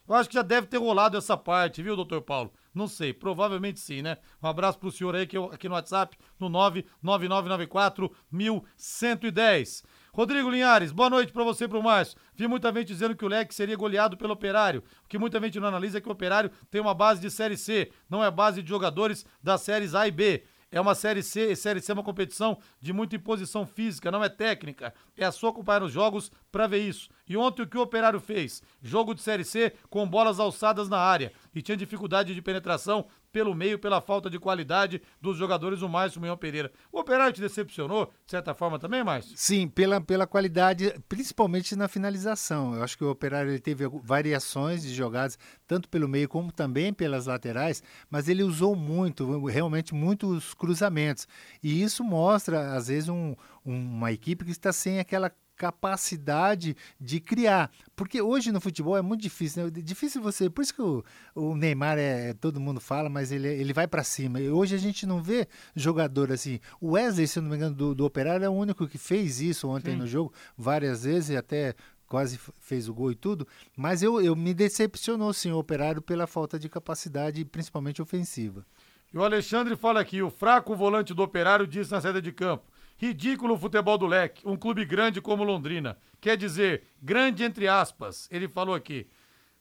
Eu 0.09 0.15
acho 0.15 0.29
que 0.29 0.37
já 0.37 0.43
deve 0.43 0.69
ter 0.69 0.77
rolado 0.77 1.17
essa 1.17 1.37
parte, 1.37 1.83
viu, 1.83 1.97
doutor 1.97 2.23
Paulo? 2.23 2.53
Não 2.73 2.87
sei, 2.87 3.13
provavelmente 3.13 3.81
sim, 3.81 4.01
né? 4.01 4.17
Um 4.41 4.47
abraço 4.47 4.79
pro 4.79 4.93
senhor 4.93 5.17
aí 5.17 5.27
que 5.27 5.37
aqui 5.37 5.69
no 5.69 5.75
WhatsApp, 5.75 6.17
no 6.39 6.49
99994 6.49 8.09
1110. 8.31 9.83
Rodrigo 10.13 10.51
Linhares, 10.51 10.91
boa 10.91 11.09
noite 11.09 11.33
para 11.33 11.45
você 11.45 11.65
e 11.65 11.69
pro 11.69 11.83
Márcio. 11.83 12.19
Vi 12.35 12.49
muita 12.49 12.73
gente 12.73 12.89
dizendo 12.89 13.15
que 13.15 13.25
o 13.25 13.29
Leque 13.29 13.55
seria 13.55 13.77
goleado 13.77 14.17
pelo 14.17 14.33
Operário. 14.33 14.83
O 15.05 15.09
que 15.09 15.17
muita 15.17 15.41
gente 15.41 15.61
não 15.61 15.69
analisa 15.69 15.99
é 15.99 16.01
que 16.01 16.09
o 16.09 16.13
Operário 16.13 16.51
tem 16.69 16.81
uma 16.81 16.93
base 16.93 17.21
de 17.21 17.31
Série 17.31 17.57
C, 17.57 17.93
não 18.09 18.23
é 18.23 18.29
base 18.29 18.61
de 18.61 18.69
jogadores 18.69 19.25
das 19.41 19.61
séries 19.61 19.95
A 19.95 20.09
e 20.09 20.11
B. 20.11 20.43
É 20.73 20.81
uma 20.81 20.95
Série 20.95 21.23
C, 21.23 21.53
e 21.53 21.57
Série 21.57 21.81
C 21.81 21.93
é 21.93 21.95
uma 21.95 22.03
competição 22.03 22.59
de 22.81 22.93
muita 22.93 23.17
imposição 23.17 23.67
física, 23.67 24.11
não 24.11 24.23
é 24.23 24.29
técnica. 24.29 24.95
É 25.17 25.25
a 25.25 25.33
sua 25.33 25.51
acompanhar 25.51 25.83
os 25.83 25.93
jogos 25.93 26.31
para 26.51 26.67
ver 26.67 26.79
isso. 26.79 27.09
E 27.29 27.37
ontem 27.37 27.63
o 27.63 27.67
que 27.67 27.79
o 27.79 27.83
Operário 27.83 28.21
fez? 28.21 28.63
Jogo 28.83 29.15
de 29.15 29.21
Série 29.21 29.45
C 29.45 29.73
com 29.89 30.09
bolas 30.09 30.41
alçadas 30.41 30.89
na 30.89 30.99
área 30.99 31.33
e 31.55 31.63
tinha 31.63 31.77
dificuldade 31.77 32.35
de 32.35 32.43
penetração 32.43 33.07
pelo 33.33 33.55
meio, 33.55 33.79
pela 33.79 34.01
falta 34.01 34.29
de 34.29 34.39
qualidade 34.39 35.01
dos 35.21 35.37
jogadores, 35.37 35.83
o 35.83 35.89
Márcio 35.89 36.21
Munhão 36.21 36.37
Pereira. 36.37 36.73
O 36.93 37.01
Operário 37.01 37.33
te 37.33 37.41
decepcionou, 37.41 38.07
de 38.25 38.31
certa 38.31 38.55
forma, 38.55 38.79
também, 38.79 39.03
Márcio? 39.05 39.33
Sim, 39.37 39.69
pela, 39.69 40.01
pela 40.01 40.27
qualidade, 40.27 40.95
principalmente 41.09 41.77
na 41.77 41.89
finalização. 41.89 42.75
Eu 42.75 42.83
acho 42.83 42.97
que 42.97 43.05
o 43.05 43.11
Operário 43.11 43.51
ele 43.51 43.61
teve 43.61 43.85
variações 44.03 44.83
de 44.83 44.93
jogadas, 44.95 45.39
tanto 45.67 45.89
pelo 45.89 46.09
meio 46.09 46.29
como 46.29 46.53
também 46.53 46.93
pelas 46.93 47.27
laterais, 47.27 47.83
mas 48.09 48.29
ele 48.29 48.43
usou 48.43 48.75
muito, 48.75 49.47
realmente 49.47 49.95
muitos 49.95 50.55
cruzamentos. 50.55 51.27
E 51.63 51.83
isso 51.83 52.03
mostra, 52.03 52.75
às 52.75 52.89
vezes, 52.89 53.09
um, 53.09 53.35
uma 53.65 54.13
equipe 54.13 54.45
que 54.45 54.51
está 54.51 54.73
sem 54.73 54.99
aquela 54.99 55.33
capacidade 55.61 56.75
de 56.99 57.21
criar. 57.21 57.71
Porque 57.95 58.23
hoje 58.23 58.51
no 58.51 58.63
futebol 58.63 58.97
é 58.97 59.03
muito 59.03 59.21
difícil, 59.21 59.65
né? 59.65 59.71
Difícil 59.71 60.23
você. 60.23 60.49
Por 60.49 60.63
isso 60.63 60.73
que 60.73 60.81
o, 60.81 61.05
o 61.35 61.55
Neymar 61.55 61.99
é. 61.99 62.33
Todo 62.33 62.59
mundo 62.59 62.81
fala, 62.81 63.11
mas 63.11 63.31
ele, 63.31 63.47
ele 63.47 63.75
vai 63.75 63.87
para 63.87 64.03
cima. 64.03 64.41
E 64.41 64.49
hoje 64.49 64.75
a 64.75 64.79
gente 64.79 65.05
não 65.05 65.23
vê 65.23 65.47
jogador 65.77 66.33
assim. 66.33 66.59
O 66.81 66.93
Wesley, 66.93 67.27
se 67.27 67.39
eu 67.39 67.43
não 67.43 67.51
me 67.51 67.57
engano, 67.57 67.75
do, 67.75 67.95
do 67.95 68.07
Operário 68.07 68.45
é 68.45 68.49
o 68.49 68.53
único 68.53 68.89
que 68.89 68.97
fez 68.97 69.39
isso 69.43 69.69
ontem 69.69 69.93
Sim. 69.93 69.99
no 69.99 70.07
jogo, 70.07 70.33
várias 70.57 71.05
vezes, 71.05 71.31
e 71.31 71.37
até 71.37 71.75
quase 72.07 72.41
fez 72.59 72.89
o 72.89 72.95
gol 72.95 73.13
e 73.13 73.15
tudo, 73.15 73.47
mas 73.77 74.03
eu, 74.03 74.21
eu 74.21 74.35
me 74.35 74.53
decepcionou 74.53 75.33
sim 75.33 75.53
o 75.53 75.59
Operário 75.59 76.03
pela 76.03 76.27
falta 76.27 76.59
de 76.59 76.69
capacidade, 76.69 77.45
principalmente 77.45 78.03
ofensiva. 78.03 78.67
E 79.13 79.19
o 79.19 79.23
Alexandre 79.23 79.77
fala 79.77 80.01
aqui, 80.01 80.21
o 80.21 80.29
fraco 80.29 80.75
volante 80.75 81.15
do 81.15 81.23
Operário 81.23 81.69
disse 81.69 81.93
na 81.93 82.01
saída 82.01 82.21
de 82.21 82.33
campo, 82.33 82.65
Ridículo 83.01 83.55
o 83.55 83.59
futebol 83.59 83.97
do 83.97 84.07
leque, 84.07 84.47
um 84.47 84.57
clube 84.57 84.85
grande 84.85 85.23
como 85.23 85.43
Londrina. 85.43 85.97
Quer 86.21 86.37
dizer, 86.37 86.83
grande 87.01 87.43
entre 87.43 87.67
aspas, 87.67 88.29
ele 88.31 88.47
falou 88.47 88.75
aqui. 88.75 89.07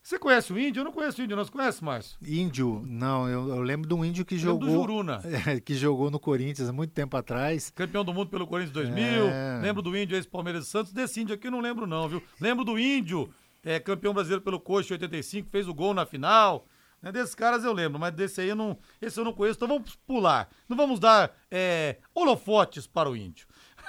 Você 0.03 0.19
conhece 0.19 0.51
o 0.51 0.59
índio? 0.59 0.81
Eu 0.81 0.83
não 0.83 0.91
conheço 0.91 1.21
o 1.21 1.23
índio, 1.23 1.37
não. 1.37 1.45
Você 1.45 1.51
conhece, 1.51 1.81
Márcio? 1.81 2.17
Índio, 2.21 2.83
não. 2.85 3.29
Eu, 3.29 3.47
eu 3.47 3.61
lembro 3.61 3.87
de 3.87 3.93
um 3.93 4.03
índio 4.03 4.25
que 4.25 4.35
eu 4.35 4.39
jogou. 4.39 4.67
Do 4.67 4.73
Juruna. 4.73 5.21
É, 5.47 5.57
que 5.57 5.73
jogou 5.73 6.11
no 6.11 6.19
Corinthians 6.19 6.67
há 6.67 6.73
muito 6.73 6.91
tempo 6.91 7.15
atrás. 7.15 7.69
Campeão 7.69 8.03
do 8.03 8.13
mundo 8.13 8.29
pelo 8.29 8.45
Corinthians 8.45 8.73
2000. 8.73 9.27
É... 9.29 9.59
Lembro 9.61 9.81
do 9.81 9.95
índio 9.95 10.17
ex-Palmeiras 10.17 10.67
Santos. 10.67 10.91
Desse 10.91 11.21
índio 11.21 11.35
aqui 11.35 11.47
eu 11.47 11.51
não 11.51 11.61
lembro, 11.61 11.87
não, 11.87 12.09
viu? 12.09 12.21
Lembro 12.41 12.65
do 12.65 12.77
índio, 12.77 13.29
é, 13.63 13.79
campeão 13.79 14.13
brasileiro 14.13 14.43
pelo 14.43 14.59
Coxa 14.59 14.95
85, 14.95 15.47
fez 15.49 15.65
o 15.65 15.73
gol 15.73 15.93
na 15.93 16.05
final. 16.05 16.67
Né? 17.01 17.11
Desses 17.11 17.35
caras 17.35 17.63
eu 17.63 17.73
lembro, 17.73 17.99
mas 17.99 18.13
desse 18.13 18.41
aí 18.41 18.49
eu 18.49 18.55
não, 18.55 18.77
esse 19.01 19.19
eu 19.19 19.25
não 19.25 19.33
conheço, 19.33 19.57
então 19.57 19.67
vamos 19.67 19.95
pular. 20.07 20.49
Não 20.67 20.75
vamos 20.75 20.99
dar 20.99 21.31
é, 21.49 21.97
holofotes 22.13 22.87
para 22.87 23.09
o 23.09 23.15
índio. 23.15 23.47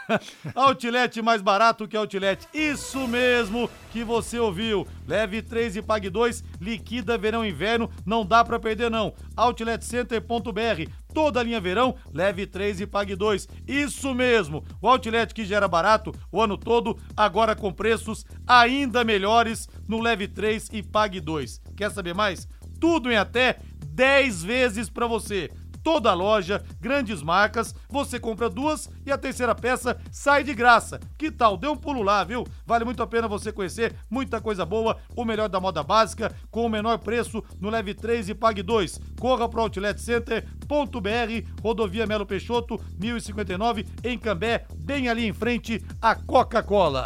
Outlet 0.54 1.20
mais 1.22 1.42
barato 1.42 1.86
que 1.86 1.96
Outlet. 1.96 2.48
Isso 2.52 3.06
mesmo 3.06 3.70
que 3.92 4.04
você 4.04 4.38
ouviu. 4.38 4.86
Leve 5.06 5.42
3 5.42 5.76
e 5.76 5.82
pague 5.82 6.10
2. 6.10 6.42
Liquida 6.60 7.18
verão 7.18 7.44
e 7.44 7.50
inverno. 7.50 7.90
Não 8.04 8.24
dá 8.24 8.44
pra 8.44 8.58
perder 8.58 8.90
não. 8.90 9.14
Outletcenter.br. 9.36 10.90
Toda 11.12 11.40
a 11.40 11.42
linha 11.42 11.60
verão, 11.60 11.96
leve 12.14 12.46
3 12.46 12.82
e 12.82 12.86
pague 12.86 13.16
2. 13.16 13.48
Isso 13.66 14.14
mesmo. 14.14 14.64
O 14.80 14.88
Outlet 14.88 15.34
que 15.34 15.44
gera 15.44 15.66
barato 15.66 16.12
o 16.30 16.40
ano 16.40 16.56
todo, 16.56 16.96
agora 17.16 17.56
com 17.56 17.72
preços 17.72 18.24
ainda 18.46 19.02
melhores 19.02 19.68
no 19.88 20.00
leve 20.00 20.28
3 20.28 20.68
e 20.72 20.82
pague 20.84 21.20
2. 21.20 21.60
Quer 21.76 21.90
saber 21.90 22.14
mais? 22.14 22.46
Tudo 22.80 23.12
em 23.12 23.16
até 23.16 23.58
10 23.86 24.42
vezes 24.42 24.88
pra 24.88 25.06
você 25.06 25.50
toda 25.82 26.10
a 26.10 26.14
loja, 26.14 26.62
grandes 26.80 27.22
marcas, 27.22 27.74
você 27.88 28.18
compra 28.18 28.48
duas 28.48 28.88
e 29.04 29.10
a 29.10 29.18
terceira 29.18 29.54
peça 29.54 30.00
sai 30.10 30.44
de 30.44 30.54
graça. 30.54 31.00
Que 31.18 31.30
tal? 31.30 31.56
Dê 31.56 31.68
um 31.68 31.76
pulo 31.76 32.02
lá, 32.02 32.22
viu? 32.24 32.46
Vale 32.66 32.84
muito 32.84 33.02
a 33.02 33.06
pena 33.06 33.28
você 33.28 33.52
conhecer 33.52 33.94
muita 34.10 34.40
coisa 34.40 34.64
boa, 34.64 34.96
o 35.16 35.24
melhor 35.24 35.48
da 35.48 35.60
moda 35.60 35.82
básica, 35.82 36.34
com 36.50 36.64
o 36.64 36.68
menor 36.68 36.98
preço 36.98 37.42
no 37.60 37.70
Leve 37.70 37.94
3 37.94 38.30
e 38.30 38.34
Pague 38.34 38.62
2. 38.62 39.00
Corra 39.18 39.48
pro 39.48 39.62
Outlet 39.62 40.00
Center.br, 40.00 41.62
Rodovia 41.62 42.06
Melo 42.06 42.26
Peixoto, 42.26 42.80
1059, 42.98 43.86
em 44.04 44.18
Cambé, 44.18 44.66
bem 44.76 45.08
ali 45.08 45.26
em 45.26 45.32
frente 45.32 45.84
à 46.00 46.14
Coca-Cola. 46.14 47.04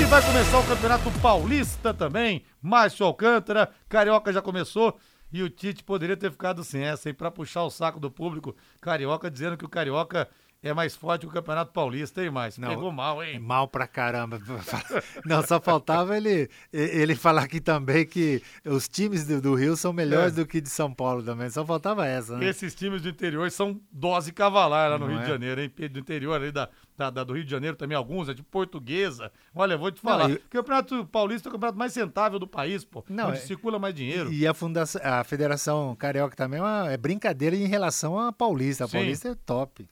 E 0.00 0.04
vai 0.04 0.22
começar 0.24 0.58
o 0.60 0.64
Campeonato 0.64 1.10
Paulista 1.20 1.92
também. 1.92 2.44
Márcio 2.62 3.04
Alcântara, 3.04 3.68
Carioca 3.88 4.32
já 4.32 4.40
começou. 4.40 4.96
E 5.32 5.42
o 5.42 5.50
Tite 5.50 5.84
poderia 5.84 6.16
ter 6.16 6.30
ficado 6.30 6.64
sem 6.64 6.82
essa, 6.82 7.08
hein? 7.08 7.14
Pra 7.14 7.30
puxar 7.30 7.62
o 7.62 7.70
saco 7.70 8.00
do 8.00 8.10
público 8.10 8.56
carioca, 8.80 9.30
dizendo 9.30 9.56
que 9.56 9.64
o 9.64 9.68
carioca 9.68 10.28
é 10.62 10.74
mais 10.74 10.96
forte 10.96 11.20
que 11.22 11.28
o 11.28 11.30
Campeonato 11.32 11.72
Paulista, 11.72 12.22
hein, 12.22 12.30
Márcio? 12.30 12.60
Não, 12.60 12.68
Pegou 12.70 12.90
mal, 12.90 13.22
hein? 13.22 13.38
Mal 13.38 13.68
pra 13.68 13.86
caramba. 13.86 14.40
Não, 15.24 15.40
só 15.46 15.60
faltava 15.60 16.16
ele, 16.16 16.48
ele 16.72 17.14
falar 17.14 17.42
aqui 17.44 17.60
também 17.60 18.04
que 18.04 18.42
os 18.64 18.88
times 18.88 19.24
do, 19.24 19.40
do 19.40 19.54
Rio 19.54 19.76
são 19.76 19.92
melhores 19.92 20.32
É. 20.32 20.36
do 20.36 20.46
que 20.46 20.60
de 20.60 20.68
São 20.68 20.92
Paulo 20.92 21.22
também. 21.22 21.48
Só 21.48 21.64
faltava 21.64 22.06
essa, 22.06 22.36
né? 22.36 22.46
Esses 22.48 22.74
times 22.74 23.02
do 23.02 23.08
interior 23.08 23.48
são 23.50 23.80
dose 23.92 24.32
cavalar 24.32 24.90
lá 24.90 24.98
no 24.98 25.06
Não 25.06 25.12
Rio 25.14 25.20
é? 25.20 25.24
de 25.24 25.28
Janeiro, 25.30 25.60
hein? 25.60 25.72
Do 25.90 25.98
interior 26.00 26.34
ali 26.34 26.50
da, 26.50 26.68
da- 26.96 27.10
da- 27.10 27.22
do 27.24 27.34
Rio 27.34 27.44
de 27.44 27.50
Janeiro 27.50 27.76
também, 27.76 27.96
alguns, 27.96 28.28
é 28.28 28.34
de 28.34 28.42
portuguesa. 28.42 29.30
Olha, 29.54 29.74
eu 29.74 29.78
vou 29.78 29.90
te 29.92 30.00
falar. 30.00 30.26
Não, 30.28 30.34
e- 30.34 30.38
O 30.38 30.48
Campeonato 30.50 31.06
Paulista 31.06 31.48
é 31.48 31.50
o 31.50 31.52
campeonato 31.52 31.78
mais 31.78 31.94
rentável 31.94 32.38
do 32.38 32.48
país, 32.48 32.84
pô. 32.84 33.04
Não, 33.08 33.28
onde 33.28 33.38
é- 33.38 33.40
circula 33.42 33.78
mais 33.78 33.94
dinheiro. 33.94 34.32
E 34.32 34.46
a, 34.46 34.52
fundação, 34.52 35.00
a 35.04 35.22
Federação 35.22 35.94
Carioca 35.96 36.34
também 36.34 36.58
é, 36.58 36.62
uma- 36.62 36.90
é 36.90 36.96
brincadeira 36.96 37.54
em 37.54 37.66
relação 37.66 38.18
à 38.18 38.32
Paulista. 38.32 38.84
A 38.84 38.88
Sim. 38.88 38.98
Paulista 38.98 39.28
é 39.28 39.34
top. 39.34 39.88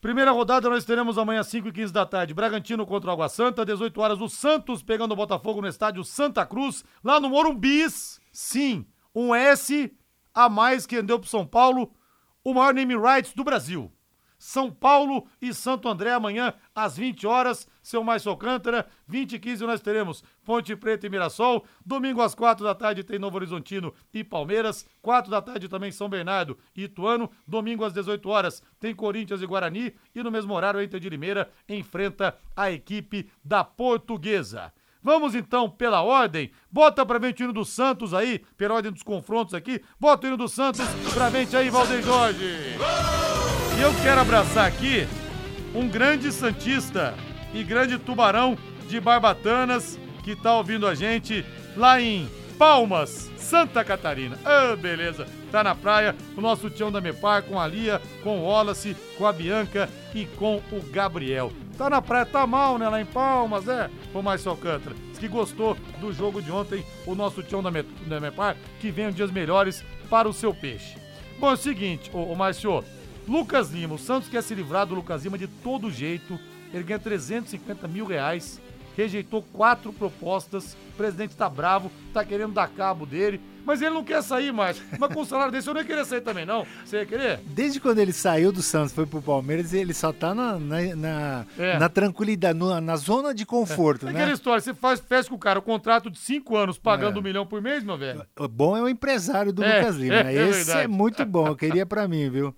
Primeira 0.00 0.30
rodada 0.30 0.68
nós 0.68 0.84
teremos 0.84 1.16
amanhã 1.16 1.40
às 1.40 1.46
5 1.48 1.68
e 1.68 1.72
15 1.72 1.92
da 1.92 2.04
tarde. 2.04 2.34
Bragantino 2.34 2.86
contra 2.86 3.10
o 3.10 3.12
Água 3.12 3.28
Santa, 3.28 3.64
18 3.64 4.00
horas. 4.00 4.20
O 4.20 4.28
Santos 4.28 4.82
pegando 4.82 5.12
o 5.12 5.16
Botafogo 5.16 5.62
no 5.62 5.68
estádio 5.68 6.04
Santa 6.04 6.44
Cruz, 6.44 6.84
lá 7.02 7.18
no 7.18 7.30
Morumbis. 7.30 8.20
Sim, 8.30 8.86
um 9.14 9.34
S 9.34 9.92
a 10.34 10.50
mais 10.50 10.86
que 10.86 10.96
rendeu 10.96 11.18
pro 11.18 11.28
São 11.28 11.46
Paulo, 11.46 11.90
o 12.44 12.52
maior 12.52 12.74
name 12.74 12.94
rights 12.94 13.32
do 13.32 13.42
Brasil. 13.42 13.90
São 14.46 14.70
Paulo 14.70 15.26
e 15.42 15.52
Santo 15.52 15.88
André 15.88 16.12
amanhã 16.12 16.54
às 16.72 16.96
20 16.96 17.26
horas. 17.26 17.66
Seu 17.82 18.04
Márcio 18.04 18.30
Alcântara, 18.30 18.86
20 19.04 19.32
e 19.32 19.38
15 19.40 19.66
nós 19.66 19.80
teremos 19.80 20.22
Ponte 20.44 20.76
Preta 20.76 21.04
e 21.04 21.10
Mirassol. 21.10 21.66
Domingo 21.84 22.22
às 22.22 22.32
4 22.32 22.64
da 22.64 22.72
tarde 22.72 23.02
tem 23.02 23.18
Novo 23.18 23.34
Horizontino 23.34 23.92
e 24.14 24.22
Palmeiras. 24.22 24.86
4 25.02 25.32
da 25.32 25.42
tarde 25.42 25.68
também 25.68 25.90
São 25.90 26.08
Bernardo 26.08 26.56
e 26.76 26.84
Ituano. 26.84 27.28
Domingo 27.44 27.84
às 27.84 27.92
18 27.92 28.28
horas 28.28 28.62
tem 28.78 28.94
Corinthians 28.94 29.42
e 29.42 29.46
Guarani. 29.46 29.92
E 30.14 30.22
no 30.22 30.30
mesmo 30.30 30.54
horário, 30.54 30.78
o 30.78 30.82
Inter 30.82 31.00
de 31.00 31.10
Limeira 31.10 31.50
enfrenta 31.68 32.38
a 32.54 32.70
equipe 32.70 33.28
da 33.44 33.64
Portuguesa. 33.64 34.72
Vamos 35.02 35.34
então 35.34 35.68
pela 35.68 36.02
ordem. 36.02 36.52
Bota 36.70 37.04
pra 37.04 37.18
frente 37.18 37.42
o 37.42 37.44
hino 37.46 37.52
do 37.52 37.64
Santos 37.64 38.14
aí, 38.14 38.38
pela 38.56 38.74
ordem 38.74 38.92
dos 38.92 39.02
confrontos 39.02 39.54
aqui. 39.54 39.82
Bota 39.98 40.24
o 40.24 40.28
hino 40.28 40.36
do 40.36 40.46
Santos 40.46 40.86
pra 41.12 41.32
frente 41.32 41.56
aí, 41.56 41.68
Valdeir 41.68 42.04
Jorge. 42.04 42.76
E 43.76 43.80
eu 43.80 43.92
quero 44.02 44.22
abraçar 44.22 44.66
aqui 44.66 45.06
um 45.74 45.86
grande 45.86 46.32
Santista 46.32 47.14
e 47.52 47.62
grande 47.62 47.98
tubarão 47.98 48.56
de 48.88 48.98
Barbatanas 48.98 49.98
que 50.22 50.34
tá 50.34 50.56
ouvindo 50.56 50.86
a 50.86 50.94
gente 50.94 51.44
lá 51.76 52.00
em 52.00 52.26
Palmas, 52.58 53.30
Santa 53.36 53.84
Catarina. 53.84 54.38
Ah, 54.44 54.74
beleza. 54.74 55.26
Tá 55.52 55.62
na 55.62 55.74
praia 55.74 56.16
o 56.34 56.40
nosso 56.40 56.70
Tião 56.70 56.90
da 56.90 57.02
Mepar 57.02 57.42
com 57.42 57.60
a 57.60 57.66
Lia, 57.66 58.00
com 58.22 58.38
o 58.38 58.46
Wallace, 58.46 58.96
com 59.18 59.26
a 59.26 59.32
Bianca 59.32 59.90
e 60.14 60.24
com 60.24 60.56
o 60.72 60.80
Gabriel. 60.90 61.52
Tá 61.76 61.90
na 61.90 62.00
praia, 62.00 62.24
tá 62.24 62.46
mal, 62.46 62.78
né? 62.78 62.88
Lá 62.88 62.98
em 62.98 63.04
Palmas, 63.04 63.68
é? 63.68 63.90
O 64.14 64.22
Márcio 64.22 64.50
Alcântara. 64.50 64.96
Diz 65.10 65.18
que 65.18 65.28
gostou 65.28 65.76
do 66.00 66.14
jogo 66.14 66.40
de 66.40 66.50
ontem, 66.50 66.82
o 67.06 67.14
nosso 67.14 67.42
Tião 67.42 67.62
da 67.62 67.70
da 67.70 68.20
Mepar, 68.20 68.56
que 68.80 68.90
venham 68.90 69.10
dias 69.10 69.30
melhores 69.30 69.84
para 70.08 70.26
o 70.26 70.32
seu 70.32 70.54
peixe. 70.54 70.96
Bom, 71.38 71.50
é 71.50 71.52
o 71.52 71.56
seguinte, 71.56 72.10
ô, 72.14 72.32
ô 72.32 72.34
Márcio, 72.34 72.82
Lucas 73.26 73.70
Lima, 73.70 73.94
o 73.94 73.98
Santos 73.98 74.28
quer 74.28 74.42
se 74.42 74.54
livrar 74.54 74.86
do 74.86 74.94
Lucas 74.94 75.24
Lima 75.24 75.36
de 75.38 75.46
todo 75.48 75.90
jeito. 75.90 76.38
Ele 76.72 76.84
ganha 76.84 76.98
350 76.98 77.88
mil 77.88 78.04
reais, 78.06 78.60
rejeitou 78.96 79.42
quatro 79.52 79.92
propostas. 79.92 80.74
O 80.90 80.96
presidente 80.96 81.34
tá 81.36 81.48
bravo, 81.48 81.90
tá 82.12 82.24
querendo 82.24 82.52
dar 82.52 82.68
cabo 82.68 83.04
dele. 83.06 83.40
Mas 83.64 83.82
ele 83.82 83.90
não 83.94 84.04
quer 84.04 84.22
sair 84.22 84.52
mais. 84.52 84.80
Mas 84.96 85.12
com 85.12 85.22
o 85.22 85.24
salário 85.26 85.50
desse 85.50 85.68
eu 85.68 85.74
não 85.74 85.80
ia 85.80 85.86
querer 85.86 86.04
sair 86.04 86.20
também, 86.20 86.46
não. 86.46 86.64
Você 86.84 86.98
ia 86.98 87.06
querer? 87.06 87.40
Desde 87.46 87.80
quando 87.80 87.98
ele 87.98 88.12
saiu 88.12 88.52
do 88.52 88.62
Santos 88.62 88.92
foi 88.92 89.06
pro 89.06 89.20
Palmeiras, 89.20 89.72
ele 89.74 89.92
só 89.92 90.12
tá 90.12 90.32
na, 90.32 90.56
na, 90.56 90.94
na, 90.94 91.46
É. 91.58 91.76
na 91.76 91.88
tranquilidade, 91.88 92.56
no- 92.56 92.80
na 92.80 92.96
zona 92.96 93.34
de 93.34 93.44
conforto, 93.44 94.06
É 94.06 94.12
né? 94.12 94.20
aquela 94.20 94.32
história, 94.32 94.60
você 94.60 94.72
faz, 94.72 95.00
fecha 95.00 95.28
com 95.28 95.34
o 95.34 95.38
cara 95.38 95.58
o 95.58 95.62
contrato 95.62 96.08
de 96.08 96.18
cinco 96.18 96.56
anos 96.56 96.78
pagando 96.78 97.16
É. 97.16 97.20
um 97.20 97.22
milhão 97.24 97.44
por 97.44 97.60
mês, 97.60 97.82
meu 97.82 97.98
velho. 97.98 98.24
O 98.38 98.46
bom 98.46 98.76
é 98.76 98.82
o 98.82 98.88
empresário 98.88 99.52
do 99.52 99.64
É, 99.64 99.80
Lucas 99.80 99.96
Lima, 99.96 100.14
é, 100.14 100.22
né? 100.24 100.34
é 100.36 100.48
Esse 100.48 100.70
é 100.70 100.86
muito 100.86 101.24
bom, 101.26 101.48
eu 101.48 101.56
queria 101.56 101.84
pra 101.84 102.06
mim, 102.06 102.30
viu? 102.30 102.54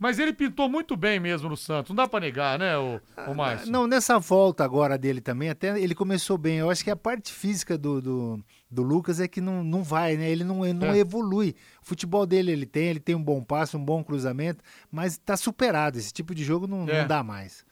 Mas 0.00 0.18
ele 0.18 0.32
pintou 0.32 0.66
muito 0.66 0.96
bem 0.96 1.20
mesmo 1.20 1.50
no 1.50 1.56
Santos, 1.58 1.90
não 1.90 1.96
dá 1.96 2.08
pra 2.08 2.18
negar, 2.20 2.58
né, 2.58 2.76
o, 2.78 2.98
o 3.28 3.34
Márcio? 3.34 3.68
Ah, 3.68 3.70
Não, 3.70 3.86
nessa 3.86 4.18
volta 4.18 4.64
agora 4.64 4.96
dele 4.96 5.20
também, 5.20 5.50
até 5.50 5.78
ele 5.78 5.94
começou 5.94 6.38
bem. 6.38 6.56
Eu 6.56 6.70
acho 6.70 6.82
que 6.82 6.90
a 6.90 6.96
parte 6.96 7.30
física 7.30 7.76
do, 7.76 8.00
do, 8.00 8.44
do 8.70 8.82
Lucas 8.82 9.20
é 9.20 9.28
que 9.28 9.42
não, 9.42 9.62
não 9.62 9.82
vai, 9.82 10.16
né? 10.16 10.30
Ele 10.30 10.42
não, 10.42 10.64
ele 10.64 10.72
não 10.78 10.88
É. 10.94 10.98
evolui. 10.98 11.54
O 11.82 11.86
futebol 11.86 12.24
dele 12.24 12.50
ele 12.50 12.64
tem, 12.64 12.86
ele 12.88 12.98
tem 12.98 13.14
um 13.14 13.22
bom 13.22 13.42
passe, 13.44 13.76
um 13.76 13.84
bom 13.84 14.02
cruzamento, 14.02 14.64
mas 14.90 15.18
tá 15.18 15.36
superado. 15.36 15.98
Esse 15.98 16.12
tipo 16.14 16.34
de 16.34 16.42
jogo 16.44 16.66
não, 16.66 16.88
É. 16.88 17.02
não 17.02 17.06
dá 17.06 17.22
mais. 17.22 17.62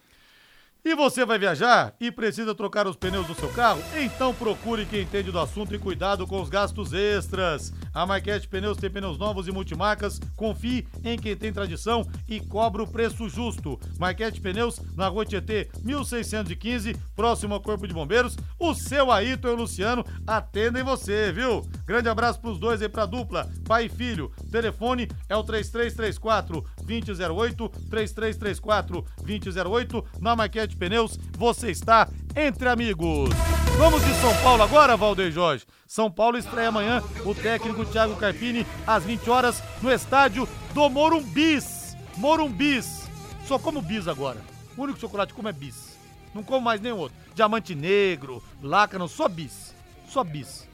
E 0.85 0.95
você 0.95 1.25
vai 1.25 1.39
viajar 1.39 1.93
e 2.01 2.11
precisa 2.11 2.55
trocar 2.55 2.87
os 2.87 2.97
pneus 2.97 3.27
do 3.27 3.35
seu 3.35 3.49
carro? 3.49 3.83
Então 3.97 4.33
procure 4.33 4.87
quem 4.87 5.03
entende 5.03 5.33
do 5.33 5.39
assunto 5.39 5.75
e 5.75 5.79
cuidado 5.79 6.27
com 6.27 6.41
os 6.41 6.49
gastos 6.49 6.93
extras. 6.93 7.73
A 7.93 8.07
Marquete 8.07 8.47
Pneus 8.47 8.79
tem 8.79 8.89
pneus 8.89 9.19
novos 9.19 9.49
e 9.49 9.53
multimarcas. 9.53 10.21
Confie 10.37 10.87
em 11.03 11.19
quem 11.19 11.37
tem 11.37 11.53
tradição 11.53 12.07
e 12.29 12.39
cobra 12.41 12.83
o 12.83 12.87
preço 12.87 13.29
justo. 13.29 13.79
Marquete 13.99 14.41
Pneus, 14.41 14.81
na 14.97 15.09
rua 15.09 15.27
Tietê, 15.27 15.69
1615, 15.83 16.97
próximo 17.17 17.55
ao 17.55 17.61
Corpo 17.61 17.87
de 17.87 17.93
Bombeiros. 17.93 18.37
O 18.59 18.73
seu 18.73 19.11
Ayrton 19.11 19.49
e 19.49 19.53
o 19.53 19.57
Luciano 19.57 20.05
atendem 20.27 20.85
você, 20.85 21.33
viu? 21.33 21.67
Grande 21.89 22.07
abraço 22.07 22.39
pros 22.39 22.59
dois 22.59 22.83
aí 22.83 22.89
pra 22.89 23.07
dupla, 23.07 23.51
pai 23.67 23.87
e 23.87 23.89
filho. 23.89 24.31
Telefone 24.53 25.09
é 25.27 25.35
o 25.35 25.43
3334 25.43 26.63
2008, 26.83 27.69
3334 27.89 29.05
2008. 29.23 30.05
Na 30.21 30.37
Maquete 30.37 30.77
Pneus, 30.77 31.19
você 31.39 31.71
está 31.71 32.07
entre 32.37 32.69
amigos. 32.69 33.31
Vamos 33.79 34.05
de 34.05 34.13
São 34.17 34.37
Paulo 34.43 34.63
agora, 34.63 34.99
Valdeir 34.99 35.33
Jorge. 35.33 35.65
São 35.87 36.11
Paulo 36.11 36.37
estreia 36.37 36.69
amanhã 36.69 37.03
o 37.25 37.35
técnico 37.35 37.87
Thiago 37.87 38.17
Carpini 38.17 38.67
às 38.87 39.05
20 39.05 39.31
horas 39.31 39.63
no 39.81 39.91
estádio 39.91 40.47
do 40.75 40.91
Morumbis. 40.91 41.97
Morumbis. 42.19 43.09
Só 43.47 43.59
como 43.59 43.81
bis 43.81 44.07
agora. 44.07 44.43
O 44.77 44.83
único 44.83 45.01
chocolate 45.01 45.33
que 45.33 45.37
como 45.37 45.49
é 45.49 45.53
bis. 45.55 45.97
Não 46.35 46.43
como 46.43 46.61
mais 46.61 46.83
nenhum 46.83 46.99
outro. 46.99 47.17
Diamante 47.35 47.75
negro, 47.75 48.43
lácano, 48.63 49.09
só 49.09 49.27
bis. 49.27 49.75
Só 50.07 50.23
bis. 50.23 50.68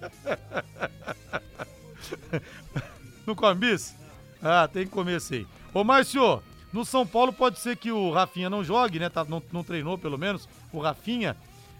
Não 3.26 3.34
come 3.34 3.54
bis? 3.54 3.94
Ah, 4.42 4.66
tem 4.66 4.84
que 4.84 4.90
comer 4.90 5.20
aí. 5.30 5.46
Ô, 5.72 5.84
Márcio, 5.84 6.42
no 6.72 6.84
São 6.84 7.06
Paulo 7.06 7.32
pode 7.32 7.58
ser 7.58 7.76
que 7.76 7.92
o 7.92 8.10
Rafinha 8.10 8.48
não 8.48 8.64
jogue, 8.64 8.98
né? 8.98 9.08
Tá, 9.08 9.24
não, 9.24 9.42
não 9.52 9.62
treinou, 9.62 9.98
pelo 9.98 10.18
menos, 10.18 10.48
o 10.72 10.80
Rafinha. 10.80 11.36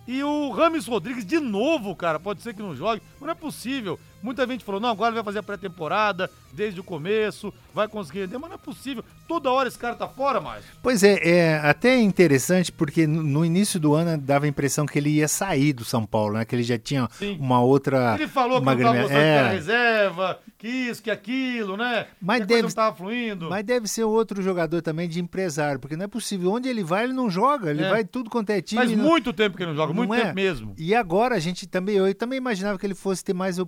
E 0.06 0.22
o 0.22 0.50
Rames 0.50 0.86
Rodrigues, 0.86 1.24
de 1.24 1.38
novo, 1.38 1.94
cara, 1.94 2.18
pode 2.18 2.42
ser 2.42 2.54
que 2.54 2.62
não 2.62 2.74
jogue. 2.74 3.02
Não 3.20 3.30
é 3.30 3.34
possível. 3.34 3.98
Muita 4.22 4.46
gente 4.46 4.64
falou, 4.64 4.80
não, 4.80 4.90
agora 4.90 5.12
vai 5.14 5.22
fazer 5.24 5.38
a 5.38 5.42
pré-temporada, 5.42 6.30
desde 6.52 6.78
o 6.80 6.84
começo, 6.84 7.52
vai 7.74 7.88
conseguir 7.88 8.20
render, 8.20 8.38
mas 8.38 8.50
não 8.50 8.56
é 8.56 8.58
possível. 8.58 9.04
Toda 9.26 9.50
hora 9.50 9.68
esse 9.68 9.78
cara 9.78 9.94
tá 9.94 10.06
fora, 10.08 10.40
mais. 10.40 10.64
Pois 10.82 11.02
é, 11.02 11.18
é 11.28 11.58
até 11.58 11.98
interessante 11.98 12.70
porque 12.72 13.06
no, 13.06 13.44
início 13.44 13.78
do 13.80 13.94
ano 13.94 14.18
dava 14.20 14.44
a 14.44 14.48
impressão 14.48 14.84
que 14.86 14.98
ele 14.98 15.10
ia 15.10 15.28
sair 15.28 15.72
do 15.72 15.84
São 15.84 16.04
Paulo, 16.04 16.34
né? 16.34 16.44
Que 16.44 16.54
ele 16.54 16.62
já 16.64 16.78
tinha 16.78 17.08
Sim. 17.12 17.36
uma 17.40 17.60
outra. 17.62 18.14
Ele 18.16 18.26
falou 18.28 18.56
que 18.60 18.62
uma 18.62 18.74
não 18.74 18.80
tava 18.82 18.92
grana- 18.92 19.02
gostando 19.08 19.20
de 19.24 19.30
ficar 19.30 19.42
na 19.42 19.48
é. 19.48 19.52
reserva, 19.54 20.38
que 20.58 20.68
isso, 20.68 21.02
que 21.02 21.10
aquilo, 21.10 21.76
né? 21.76 22.06
Mas 22.20 22.40
que 22.40 22.46
deve- 22.46 22.62
não 22.62 22.70
tava 22.70 22.96
fluindo. 22.96 23.48
Mas 23.48 23.64
deve 23.64 23.86
ser 23.88 24.04
outro 24.04 24.42
jogador 24.42 24.82
também 24.82 25.08
de 25.08 25.20
empresário, 25.20 25.78
porque 25.80 25.96
não 25.96 26.04
é 26.04 26.08
possível. 26.08 26.52
Onde 26.52 26.68
ele 26.68 26.82
vai, 26.82 27.04
ele 27.04 27.12
não 27.12 27.30
joga. 27.30 27.70
Ele 27.70 27.84
É. 27.84 27.88
vai 27.88 28.04
tudo 28.04 28.28
quanto 28.28 28.50
é 28.50 28.60
time. 28.60 28.80
Faz 28.80 28.90
não- 28.96 29.04
muito 29.04 29.32
tempo 29.32 29.56
que 29.56 29.62
ele 29.62 29.70
não 29.70 29.76
joga, 29.76 29.92
muito 29.94 30.08
Não 30.10 30.16
é? 30.16 30.22
tempo 30.24 30.34
mesmo. 30.34 30.74
E 30.76 30.94
agora 30.94 31.36
a 31.36 31.38
gente 31.38 31.66
também, 31.66 31.96
eu 31.96 32.12
também 32.14 32.36
imaginava 32.36 32.78
que 32.78 32.84
ele 32.86 32.94
fosse 32.94 33.24
ter 33.24 33.32
mais 33.32 33.58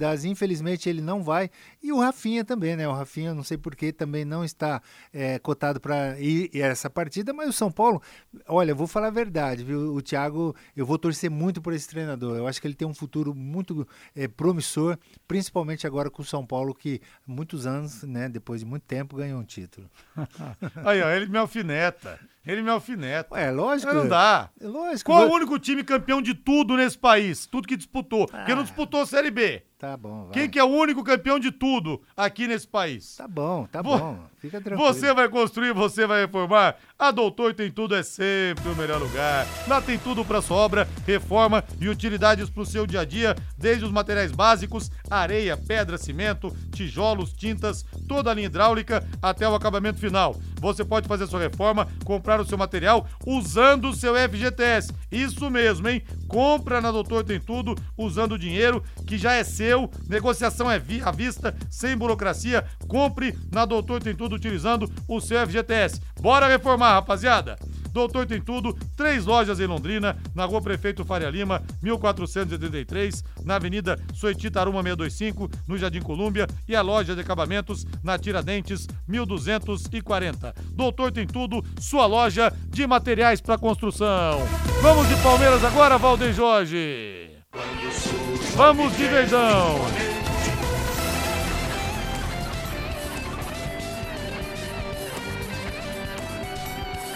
oportunidades. 0.00 0.24
Infelizmente 0.24 0.88
ele 0.88 1.00
não 1.00 1.22
vai. 1.22 1.50
E 1.82 1.92
o 1.92 2.00
Rafinha 2.00 2.44
também, 2.44 2.74
né? 2.76 2.88
O 2.88 2.92
Rafinha, 2.92 3.34
não 3.34 3.42
sei 3.42 3.58
porquê, 3.58 3.92
também 3.92 4.24
não 4.24 4.44
está 4.44 4.82
é, 5.12 5.38
cotado 5.38 5.80
para 5.80 6.18
ir 6.18 6.50
essa 6.54 6.88
partida. 6.88 7.32
Mas 7.32 7.50
o 7.50 7.52
São 7.52 7.70
Paulo, 7.70 8.02
olha, 8.48 8.74
vou 8.74 8.86
falar 8.86 9.08
a 9.08 9.10
verdade, 9.10 9.62
viu? 9.62 9.94
O 9.94 10.00
Thiago, 10.00 10.56
eu 10.74 10.86
vou 10.86 10.98
torcer 10.98 11.30
muito 11.30 11.60
por 11.60 11.72
esse 11.72 11.88
treinador. 11.88 12.36
Eu 12.36 12.46
acho 12.46 12.60
que 12.60 12.66
ele 12.66 12.74
tem 12.74 12.88
um 12.88 12.94
futuro 12.94 13.34
muito 13.34 13.86
é, 14.16 14.26
promissor, 14.26 14.98
principalmente 15.28 15.86
agora 15.86 16.10
com 16.10 16.22
o 16.22 16.24
São 16.24 16.44
Paulo, 16.44 16.74
que 16.74 17.00
muitos 17.26 17.66
anos, 17.66 18.02
né? 18.02 18.28
Depois 18.28 18.60
de 18.60 18.66
muito 18.66 18.84
tempo, 18.84 19.16
ganhou 19.16 19.40
um 19.40 19.44
título. 19.44 19.90
Aí, 20.84 21.02
ó, 21.02 21.10
ele 21.10 21.26
me 21.26 21.38
alfineta. 21.38 22.18
Ele 22.46 22.62
me 22.62 22.70
alfineta. 22.70 23.38
É, 23.38 23.50
lógico. 23.50 23.92
Não 23.92 24.08
dá. 24.08 24.50
É 24.58 24.66
lógico. 24.66 25.12
Qual 25.12 25.28
o 25.28 25.32
único 25.32 25.58
time 25.58 25.84
campeão 25.84 26.22
de 26.22 26.34
tudo 26.34 26.76
nesse 26.76 26.96
país? 26.96 27.46
Tudo 27.46 27.68
que 27.68 27.76
disputou. 27.76 28.26
Porque 28.26 28.54
não 28.54 28.62
disputou 28.62 29.02
a 29.02 29.06
Série 29.06 29.30
B. 29.30 29.62
Tá 29.80 29.96
bom, 29.96 30.24
vai. 30.24 30.32
Quem 30.34 30.50
que 30.50 30.58
é 30.58 30.62
o 30.62 30.66
único 30.68 31.02
campeão 31.02 31.38
de 31.38 31.50
tudo 31.50 32.02
aqui 32.14 32.46
nesse 32.46 32.68
país? 32.68 33.16
Tá 33.16 33.26
bom, 33.26 33.66
tá 33.72 33.80
Vo- 33.80 33.98
bom. 33.98 34.18
Fica 34.38 34.60
tranquilo. 34.60 34.92
Você 34.92 35.14
vai 35.14 35.26
construir, 35.26 35.72
você 35.72 36.06
vai 36.06 36.20
reformar. 36.20 36.76
A 36.98 37.10
Doutor 37.10 37.54
Tem 37.54 37.70
Tudo 37.70 37.94
é 37.94 38.02
sempre 38.02 38.68
o 38.68 38.76
melhor 38.76 39.00
lugar. 39.00 39.46
Lá 39.66 39.80
tem 39.80 39.98
tudo 39.98 40.22
para 40.22 40.42
sua 40.42 40.58
obra, 40.58 40.86
reforma 41.06 41.64
e 41.80 41.88
utilidades 41.88 42.50
para 42.50 42.62
o 42.62 42.66
seu 42.66 42.86
dia 42.86 43.00
a 43.00 43.04
dia, 43.06 43.34
desde 43.56 43.84
os 43.86 43.90
materiais 43.90 44.32
básicos, 44.32 44.90
areia, 45.10 45.56
pedra, 45.56 45.96
cimento, 45.96 46.54
tijolos, 46.74 47.32
tintas, 47.32 47.82
toda 48.06 48.30
a 48.30 48.34
linha 48.34 48.46
hidráulica 48.46 49.02
até 49.22 49.48
o 49.48 49.54
acabamento 49.54 49.98
final. 49.98 50.36
Você 50.60 50.84
pode 50.84 51.08
fazer 51.08 51.26
sua 51.26 51.40
reforma, 51.40 51.88
comprar 52.04 52.40
o 52.40 52.46
seu 52.46 52.58
material 52.58 53.06
usando 53.26 53.88
o 53.88 53.94
seu 53.94 54.14
FGTS. 54.14 54.92
Isso 55.10 55.50
mesmo, 55.50 55.88
hein? 55.88 56.02
Compra 56.28 56.80
na 56.80 56.92
Doutor 56.92 57.24
Tem 57.24 57.40
Tudo 57.40 57.74
usando 57.96 58.32
o 58.32 58.38
dinheiro 58.38 58.84
que 59.06 59.18
já 59.18 59.32
é 59.32 59.42
seu. 59.42 59.90
Negociação 60.08 60.70
é 60.70 60.80
à 61.04 61.10
vista, 61.10 61.56
sem 61.70 61.96
burocracia. 61.96 62.64
Compre 62.86 63.36
na 63.50 63.64
Doutor 63.64 64.02
Tem 64.02 64.14
Tudo 64.14 64.36
utilizando 64.36 64.90
o 65.08 65.20
seu 65.20 65.44
FGTS. 65.46 66.00
Bora 66.20 66.46
reformar, 66.46 66.92
rapaziada! 66.92 67.58
Doutor 67.92 68.26
Tem 68.26 68.40
Tudo, 68.40 68.76
três 68.96 69.24
lojas 69.24 69.60
em 69.60 69.66
Londrina, 69.66 70.16
na 70.34 70.44
Rua 70.44 70.60
Prefeito 70.60 71.04
Faria 71.04 71.30
Lima, 71.30 71.62
1483, 71.82 73.24
na 73.44 73.56
Avenida 73.56 73.98
Soiti 74.14 74.50
Taruma 74.50 74.82
625, 74.82 75.50
no 75.66 75.76
Jardim 75.78 76.00
Colúmbia, 76.00 76.46
e 76.68 76.74
a 76.74 76.82
loja 76.82 77.14
de 77.14 77.20
acabamentos 77.20 77.86
na 78.02 78.18
Tiradentes 78.18 78.86
1240. 79.08 80.54
Doutor 80.72 81.12
Tem 81.12 81.26
Tudo, 81.26 81.64
sua 81.80 82.06
loja 82.06 82.52
de 82.68 82.86
materiais 82.86 83.40
para 83.40 83.58
construção. 83.58 84.40
Vamos 84.82 85.08
de 85.08 85.16
Palmeiras 85.16 85.64
agora, 85.64 85.98
Valdeir 85.98 86.32
Jorge. 86.32 87.30
Vamos 88.56 88.96
de 88.96 89.06
Verdão. 89.06 89.76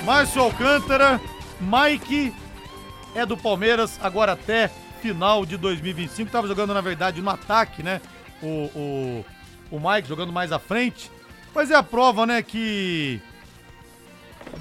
Márcio 0.04 0.42
Alcântara, 0.42 1.18
Mike 1.58 2.34
é 3.14 3.24
do 3.24 3.38
Palmeiras 3.38 3.98
agora 4.02 4.32
até 4.32 4.68
final 5.00 5.46
de 5.46 5.56
2025. 5.56 6.30
Tava 6.30 6.46
jogando, 6.46 6.74
na 6.74 6.82
verdade, 6.82 7.22
no 7.22 7.30
ataque, 7.30 7.82
né? 7.82 8.02
O, 8.42 8.46
o, 8.46 9.24
o 9.70 9.80
Mike 9.80 10.06
jogando 10.06 10.30
mais 10.30 10.52
à 10.52 10.58
frente. 10.58 11.10
Mas 11.54 11.70
é 11.70 11.74
a 11.74 11.82
prova, 11.82 12.26
né, 12.26 12.42
que 12.42 13.18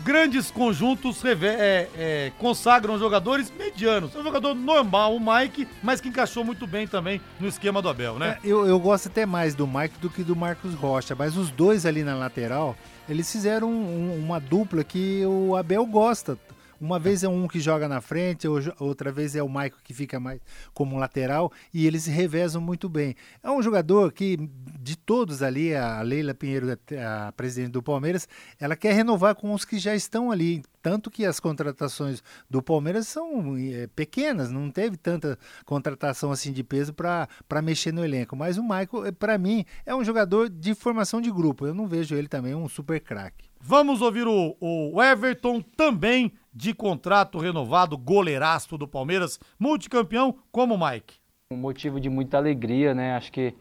grandes 0.04 0.50
conjuntos 0.50 1.24
é, 1.26 1.90
é, 1.98 2.32
consagram 2.40 2.98
jogadores 2.98 3.52
medianos. 3.52 4.16
É 4.16 4.20
um 4.20 4.24
jogador 4.24 4.56
normal, 4.56 5.16
o 5.16 5.20
Mike, 5.20 5.68
mas 5.82 6.00
que 6.00 6.08
encaixou 6.08 6.46
muito 6.46 6.66
bem 6.66 6.88
também 6.88 7.20
no 7.38 7.48
esquema 7.48 7.82
do 7.82 7.90
Abel, 7.90 8.18
né? 8.18 8.38
É, 8.42 8.48
eu, 8.48 8.66
eu 8.66 8.80
gosto 8.80 9.08
até 9.08 9.26
mais 9.26 9.56
do 9.56 9.68
Mike 9.68 10.00
do 10.00 10.10
que 10.10 10.24
do 10.24 10.36
Marcos 10.36 10.74
Rocha, 10.74 11.16
mas 11.16 11.36
os 11.36 11.52
dois 11.52 11.86
ali 11.86 12.04
na 12.04 12.16
lateral, 12.16 12.78
eles 13.08 13.32
fizeram 13.32 13.70
um- 13.70 14.18
uma 14.18 14.40
dupla 14.40 14.84
que 14.84 15.26
o 15.26 15.56
Abel 15.56 15.86
gosta. 15.86 16.38
Uma 16.84 17.00
vez 17.00 17.24
é 17.24 17.30
um 17.30 17.48
que 17.48 17.62
joga 17.62 17.88
na 17.88 18.02
frente, 18.02 18.46
ou- 18.46 18.60
outra 18.78 19.10
vez 19.10 19.38
é 19.38 19.42
o 19.42 19.48
Maico 19.48 19.78
que 19.82 19.94
fica 19.94 20.20
mais 20.20 20.42
como 20.74 20.98
lateral 20.98 21.50
e 21.74 21.88
eles 21.88 22.06
revezam 22.08 22.62
muito 22.62 22.90
bem. 22.90 23.16
É 23.42 23.50
um 23.50 23.62
jogador 23.62 24.12
que, 24.12 24.38
de 24.82 24.98
todos 24.98 25.42
ali, 25.42 25.74
a 25.74 26.02
Leila 26.02 26.34
Pinheiro, 26.34 26.68
a 27.02 27.32
presidente 27.32 27.72
do 27.72 27.82
Palmeiras, 27.82 28.28
ela 28.60 28.76
quer 28.76 28.94
renovar 28.94 29.34
com 29.34 29.54
os 29.54 29.64
que 29.64 29.80
já 29.80 29.96
estão 29.96 30.30
ali. 30.30 30.62
Tanto 30.82 31.10
que 31.10 31.26
as 31.26 31.40
contratações 31.40 32.22
do 32.50 32.62
Palmeiras 32.62 33.08
são 33.08 33.56
eh, 33.58 33.88
pequenas, 33.96 34.52
não 34.52 34.70
teve 34.70 34.98
tanta 34.98 35.40
contratação 35.64 36.30
assim 36.34 36.52
de 36.52 36.62
peso 36.66 36.94
para 36.94 37.62
mexer 37.64 37.94
no 37.94 38.04
elenco. 38.04 38.36
Mas 38.36 38.58
o 38.58 38.62
Michael, 38.62 39.14
para 39.18 39.38
mim, 39.38 39.64
é 39.86 39.96
um 39.96 40.04
jogador 40.04 40.50
de 40.50 40.76
formação 40.76 41.22
de 41.22 41.32
grupo. 41.32 41.66
Eu 41.66 41.74
não 41.74 41.88
vejo 41.88 42.14
ele 42.16 42.28
também 42.28 42.54
um 42.54 42.68
super 42.68 43.00
craque. 43.00 43.46
Vamos 43.62 44.02
ouvir 44.02 44.28
o, 44.28 44.58
o 44.60 45.02
Everton 45.02 45.62
também 45.62 46.34
de 46.54 46.74
contrato 46.74 47.40
renovado, 47.40 47.98
goleiraço 47.98 48.78
do 48.78 48.88
Palmeiras, 48.88 49.40
multicampeão 49.60 50.36
como 50.52 50.76
o 50.76 50.90
Mike. 50.90 51.16
Um 51.52 51.58
motivo 51.58 52.00
de 52.00 52.10
muita 52.10 52.38
alegria, 52.38 52.94
né? 52.94 53.16
Acho 53.16 53.32
que 53.32 53.56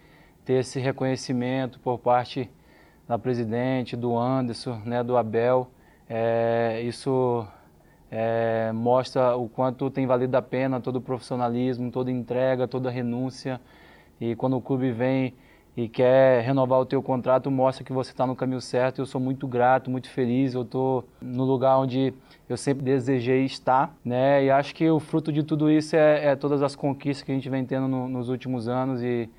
ter 0.45 0.55
esse 0.55 0.81
reconhecimento 0.81 1.79
por 1.81 1.99
parte 1.99 2.51
da 3.07 3.19
presidente, 3.19 3.97
do 3.97 4.17
Anderson, 4.17 4.81
né, 4.85 5.03
do 5.03 5.17
Abel, 5.17 5.71
é, 6.09 6.83
isso 6.85 7.47
é, 8.11 8.71
mostra 8.73 9.37
o 9.37 9.49
quanto 9.49 9.91
tem 9.91 10.07
valido 10.07 10.37
a 10.37 10.43
pena 10.43 10.81
todo 10.81 10.97
o 10.97 11.01
profissionalismo, 11.01 11.91
toda 11.91 12.11
entrega, 12.11 12.69
toda 12.69 12.91
renúncia. 12.91 13.61
E 14.21 14.37
quando 14.37 14.57
o 14.57 14.61
clube 14.61 14.93
vem 14.93 15.35
e 15.77 15.89
quer 15.89 16.43
renovar 16.43 16.81
o 16.81 16.85
teu 16.87 17.03
contrato, 17.03 17.51
mostra 17.51 17.83
que 17.85 17.93
você 17.93 18.11
está 18.11 18.27
no 18.27 18.37
caminho 18.37 18.61
certo. 18.61 19.01
Eu 19.01 19.07
sou 19.07 19.21
muito 19.21 19.47
grato, 19.49 19.91
muito 19.91 20.09
feliz. 20.11 20.53
Eu 20.55 20.63
estou 20.63 21.05
no 21.21 21.45
lugar 21.45 21.79
onde 21.79 22.13
eu 22.49 22.57
sempre 22.59 22.85
desejei 22.85 23.45
estar, 23.45 23.95
né? 24.05 24.45
E 24.45 24.51
acho 24.51 24.75
que 24.75 24.89
o 24.91 25.01
fruto 25.01 25.33
de 25.33 25.43
tudo 25.43 25.71
isso 25.71 25.97
é, 25.97 26.27
é 26.27 26.37
todas 26.37 26.63
as 26.63 26.77
conquistas 26.77 27.25
que 27.25 27.33
a 27.33 27.35
gente 27.35 27.49
vem 27.49 27.65
tendo 27.65 27.89
no- 27.89 28.07
nos 28.07 28.29
últimos 28.29 28.69
anos 28.69 29.03
e, 29.03 29.31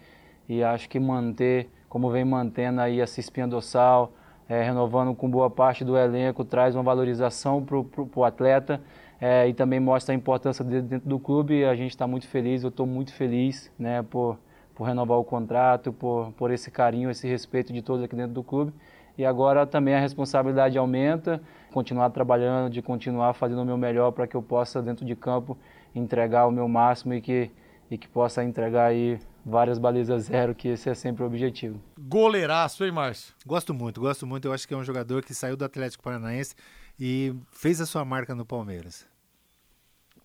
e 0.50 0.64
acho 0.64 0.90
que 0.90 1.00
manter, 1.00 1.70
como 1.88 2.10
vem 2.10 2.26
mantendo 2.26 2.82
aí 2.82 3.00
essa 3.00 3.20
espinha 3.20 3.48
dorsal, 3.48 4.12
é, 4.50 4.62
renovando 4.64 5.14
com 5.16 5.30
boa 5.30 5.50
parte 5.52 5.86
do 5.86 5.96
elenco, 5.96 6.44
traz 6.44 6.76
uma 6.76 6.84
valorização 6.84 7.64
para 7.64 7.78
o 7.78 8.24
atleta 8.26 8.82
é, 9.22 9.48
e 9.48 9.54
também 9.54 9.80
mostra 9.80 10.14
a 10.14 10.16
importância 10.16 10.66
dele 10.66 10.82
dentro 10.82 11.08
do 11.08 11.20
clube. 11.20 11.64
A 11.64 11.76
gente 11.76 11.92
está 11.92 12.08
muito 12.08 12.28
feliz, 12.28 12.64
eu 12.64 12.70
estou 12.70 12.88
muito 12.88 13.14
feliz 13.14 13.72
né, 13.78 14.02
por, 14.02 14.38
por 14.76 14.86
renovar 14.86 15.18
o 15.18 15.24
contrato, 15.24 15.94
por, 15.94 16.32
por 16.34 16.52
esse 16.52 16.72
carinho, 16.72 17.10
esse 17.10 17.28
respeito 17.28 17.72
de 17.72 17.82
todos 17.82 18.04
aqui 18.04 18.16
dentro 18.16 18.34
do 18.34 18.44
clube. 18.44 18.74
E 19.18 19.24
agora 19.24 19.68
também 19.68 19.94
a 19.94 20.00
responsabilidade 20.00 20.78
aumenta, 20.78 21.42
continuar 21.72 22.10
trabalhando, 22.10 22.72
de 22.72 22.82
continuar 22.82 23.34
fazendo 23.34 23.62
o 23.62 23.66
meu 23.66 23.78
melhor 23.78 24.12
para 24.12 24.26
que 24.26 24.36
eu 24.36 24.42
possa, 24.42 24.82
dentro 24.82 25.06
de 25.06 25.16
campo, 25.16 25.58
entregar 25.94 26.48
o 26.48 26.52
meu 26.52 26.68
máximo 26.68 27.14
e 27.14 27.22
que, 27.22 27.52
e 27.92 27.98
que 27.98 28.08
possa 28.08 28.44
entregar 28.44 28.88
aí 28.88 29.20
várias 29.46 29.78
balizas 29.78 30.24
zero, 30.24 30.56
que 30.56 30.70
esse 30.70 30.90
é 30.90 30.96
sempre 30.96 31.24
o 31.24 31.28
objetivo. 31.28 31.80
Goleiraço, 32.00 32.84
hein, 32.84 32.92
Márcio? 32.92 33.36
Gosto 33.46 33.74
muito, 33.74 34.02
gosto 34.02 34.26
muito. 34.26 34.48
Eu 34.48 34.54
acho 34.54 34.68
que 34.68 34.74
é 34.74 34.78
um 34.78 34.84
jogador 34.84 35.24
que 35.24 35.34
saiu 35.34 35.56
do 35.56 35.66
Atlético 35.66 36.04
Paranaense 36.04 36.56
e 37.00 37.36
fez 37.52 37.80
a 37.82 37.86
sua 37.86 38.04
marca 38.04 38.34
no 38.34 38.46
Palmeiras. 38.46 39.13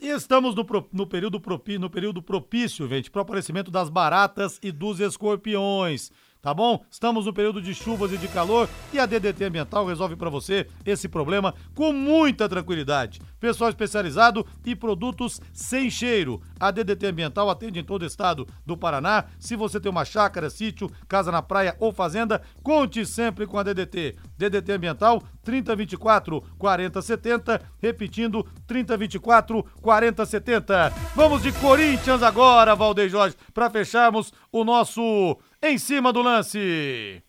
Estamos 0.00 0.54
no, 0.54 0.64
no 0.92 1.06
período 1.08 1.40
no 1.78 1.90
período 1.90 2.22
propício, 2.22 2.86
gente, 2.88 3.10
para 3.10 3.18
o 3.18 3.22
aparecimento 3.22 3.70
das 3.70 3.88
baratas 3.88 4.58
e 4.62 4.70
dos 4.70 5.00
escorpiões. 5.00 6.12
Tá 6.48 6.54
bom? 6.54 6.82
Estamos 6.90 7.26
no 7.26 7.32
período 7.34 7.60
de 7.60 7.74
chuvas 7.74 8.10
e 8.10 8.16
de 8.16 8.26
calor 8.26 8.70
e 8.90 8.98
a 8.98 9.04
DDT 9.04 9.44
Ambiental 9.44 9.84
resolve 9.84 10.16
para 10.16 10.30
você 10.30 10.66
esse 10.86 11.06
problema 11.06 11.54
com 11.74 11.92
muita 11.92 12.48
tranquilidade. 12.48 13.20
Pessoal 13.38 13.68
especializado 13.68 14.46
e 14.64 14.74
produtos 14.74 15.42
sem 15.52 15.90
cheiro. 15.90 16.40
A 16.58 16.70
DDT 16.70 17.08
Ambiental 17.08 17.50
atende 17.50 17.80
em 17.80 17.84
todo 17.84 18.00
o 18.00 18.06
estado 18.06 18.48
do 18.64 18.78
Paraná. 18.78 19.26
Se 19.38 19.56
você 19.56 19.78
tem 19.78 19.90
uma 19.90 20.06
chácara, 20.06 20.48
sítio, 20.48 20.90
casa 21.06 21.30
na 21.30 21.42
praia 21.42 21.76
ou 21.78 21.92
fazenda, 21.92 22.40
conte 22.62 23.04
sempre 23.04 23.46
com 23.46 23.58
a 23.58 23.62
DDT. 23.62 24.16
DDT 24.38 24.72
Ambiental 24.72 25.22
3024 25.42 26.42
4070, 26.56 27.60
repetindo 27.78 28.42
3024 28.66 29.62
4070. 29.82 30.94
Vamos 31.14 31.42
de 31.42 31.52
Corinthians 31.52 32.22
agora, 32.22 32.74
Valdeir 32.74 33.10
Jorge, 33.10 33.36
para 33.52 33.68
fecharmos 33.68 34.32
o 34.50 34.64
nosso 34.64 35.36
em 35.62 35.76
cima 35.76 36.12
do 36.12 36.22
lance. 36.22 37.22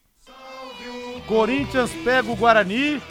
Corinthians 1.28 1.92
pega 2.04 2.32
o 2.32 2.36
Guarani 2.36 3.02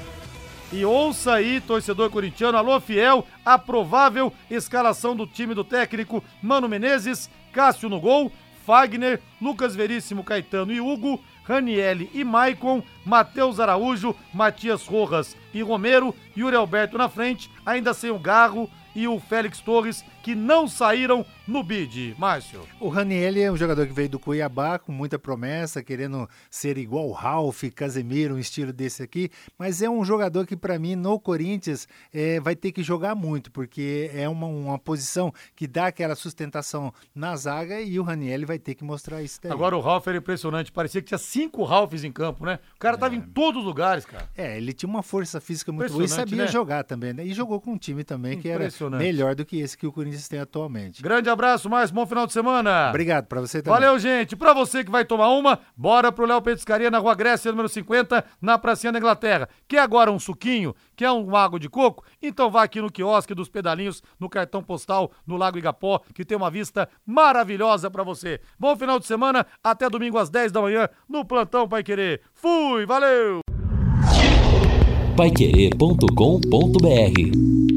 e 0.73 0.85
ouça 0.85 1.35
aí, 1.35 1.61
torcedor 1.61 2.11
corintiano, 2.11 2.59
alô 2.59 2.79
fiel, 2.81 3.27
a 3.45 3.59
provável 3.59 4.33
escalação 4.51 5.17
do 5.17 5.27
time 5.27 5.55
do 5.55 5.65
técnico 5.65 6.23
Mano 6.43 6.69
Menezes, 6.69 7.31
Cássio 7.53 7.89
no 7.89 8.01
gol, 8.01 8.31
Fagner, 8.65 9.21
Lucas 9.41 9.75
Veríssimo, 9.75 10.23
Caetano 10.23 10.73
e 10.73 10.81
Hugo, 10.81 11.21
Ranielli 11.45 12.11
e 12.13 12.23
Maicon, 12.23 12.83
Matheus 13.05 13.59
Araújo, 13.59 14.15
Matias 14.33 14.87
Rojas 14.87 15.37
e 15.55 15.63
Romero, 15.63 16.15
Yuri 16.37 16.55
Alberto 16.55 16.99
na 16.99 17.09
frente, 17.09 17.51
ainda 17.65 17.95
sem 17.95 18.11
o 18.11 18.19
Garro 18.19 18.71
e 18.95 19.09
o 19.09 19.19
Félix 19.19 19.61
Torres, 19.61 20.05
que 20.29 20.35
não 20.35 20.69
saíram 20.69 21.25
no 21.47 21.63
bid. 21.63 22.15
Márcio. 22.19 22.61
O 22.79 22.91
Ranielli 22.91 23.41
é 23.41 23.51
um 23.51 23.57
jogador 23.57 23.87
que 23.87 23.95
veio 23.95 24.11
do 24.11 24.19
Cuiabá 24.19 24.79
com 24.79 24.93
muita 24.93 25.19
promessa, 25.19 25.83
querendo 25.83 26.29
ser 26.51 26.77
igual 26.77 27.09
o 27.09 27.13
Ralf, 27.13 27.63
Casemiro, 27.75 28.35
um 28.35 28.39
estilo 28.39 28.71
desse 28.71 29.03
aqui, 29.03 29.31
mas 29.59 29.81
é 29.81 29.89
um 29.89 30.05
jogador 30.05 30.47
que 30.47 30.55
para 30.55 30.79
mim 30.79 30.95
no 30.95 31.19
Corinthians 31.19 31.89
é, 32.13 32.39
vai 32.41 32.55
ter 32.55 32.73
que 32.73 32.83
jogar 32.83 33.15
muito, 33.15 33.51
porque 33.51 34.11
é 34.13 34.29
uma, 34.29 34.47
uma 34.47 34.79
posição 34.79 35.33
que 35.57 35.67
dá 35.67 35.87
aquela 35.87 36.15
sustentação 36.15 36.93
na 37.15 37.35
zaga 37.35 37.81
e 37.81 37.99
o 37.99 38.03
Ranielli 38.03 38.45
vai 38.45 38.59
ter 38.59 38.75
que 38.75 38.85
mostrar 38.85 39.23
isso 39.23 39.41
daí. 39.43 39.51
Agora 39.51 39.75
o 39.75 39.81
Ralf 39.81 40.07
era 40.09 40.19
impressionante, 40.19 40.71
parecia 40.71 41.01
que 41.01 41.09
tinha 41.09 41.17
cinco 41.17 41.65
Ralfs 41.65 42.05
em 42.05 42.13
campo, 42.13 42.45
né? 42.45 42.59
O 42.77 42.79
cara 42.79 42.99
tava 42.99 43.15
em 43.15 43.23
todos 43.23 43.61
os 43.63 43.67
lugares, 43.67 44.05
cara. 44.05 44.29
É, 44.37 44.59
ele 44.59 44.75
tinha 44.75 44.91
uma 44.91 45.03
força 45.03 45.41
física 45.41 45.73
muito 45.73 45.91
boa 45.91 46.05
e 46.05 46.09
sabia 46.09 46.45
né? 46.45 46.49
jogar 46.49 46.85
também, 46.85 47.15
né? 47.15 47.25
E 47.25 47.33
jogou 47.33 47.59
com 47.63 47.73
um 47.73 47.79
time 47.79 48.05
também 48.05 48.39
que 48.39 48.51
era 48.51 48.69
melhor 48.91 49.35
do 49.35 49.47
que 49.47 49.59
esse 49.59 49.79
que 49.79 49.87
o 49.87 49.93
Corinthians 49.93 50.18
tem 50.27 50.41
atualmente. 50.41 51.03
Grande 51.03 51.29
abraço, 51.29 51.69
mais 51.69 51.91
bom 51.91 52.07
final 52.07 52.27
de 52.27 52.33
semana. 52.33 52.89
Obrigado 52.89 53.27
para 53.27 53.43
você 53.43 53.63
também. 53.63 53.79
Valeu, 53.79 53.99
gente. 53.99 54.35
Para 54.35 54.55
você 54.55 54.83
que 54.83 54.91
vai 54.91 55.05
tomar 55.05 55.29
uma, 55.29 55.59
bora 55.77 56.11
pro 56.11 56.27
Léo 56.27 56.41
Petiscaria 56.41 56.91
na 56.91 56.99
Rua 56.99 57.15
Grécia, 57.15 57.53
número 57.53 57.69
50, 57.69 58.25
na 58.41 58.59
Pracinha 58.59 58.93
da 58.93 58.99
Inglaterra. 58.99 59.49
Quer 59.69 59.81
agora 59.81 60.11
um 60.11 60.19
suquinho? 60.19 60.75
Quer 60.97 61.13
um 61.13 61.37
água 61.37 61.61
de 61.61 61.69
coco? 61.69 62.05
Então 62.23 62.51
vá 62.51 62.63
aqui 62.63 62.81
no 62.81 62.91
quiosque 62.91 63.35
dos 63.35 63.49
pedalinhos, 63.49 64.03
no 64.19 64.29
cartão 64.29 64.63
postal, 64.63 65.13
no 65.27 65.37
Lago 65.37 65.59
Igapó, 65.59 66.01
que 66.15 66.25
tem 66.25 66.37
uma 66.37 66.51
vista 66.51 66.89
maravilhosa 67.07 67.91
para 67.91 68.03
você. 68.03 68.41
Bom 68.59 68.75
final 68.77 68.99
de 68.99 69.07
semana, 69.07 69.47
até 69.63 69.89
domingo 69.91 70.17
às 70.17 70.31
10 70.31 70.51
da 70.51 70.63
manhã, 70.63 70.89
no 71.09 71.25
Plantão 71.25 71.69
Pai 71.69 71.83
Querer. 71.83 72.23
Fui, 72.33 72.87
valeu! 72.87 73.41
Paiquerê.com.br 75.17 77.68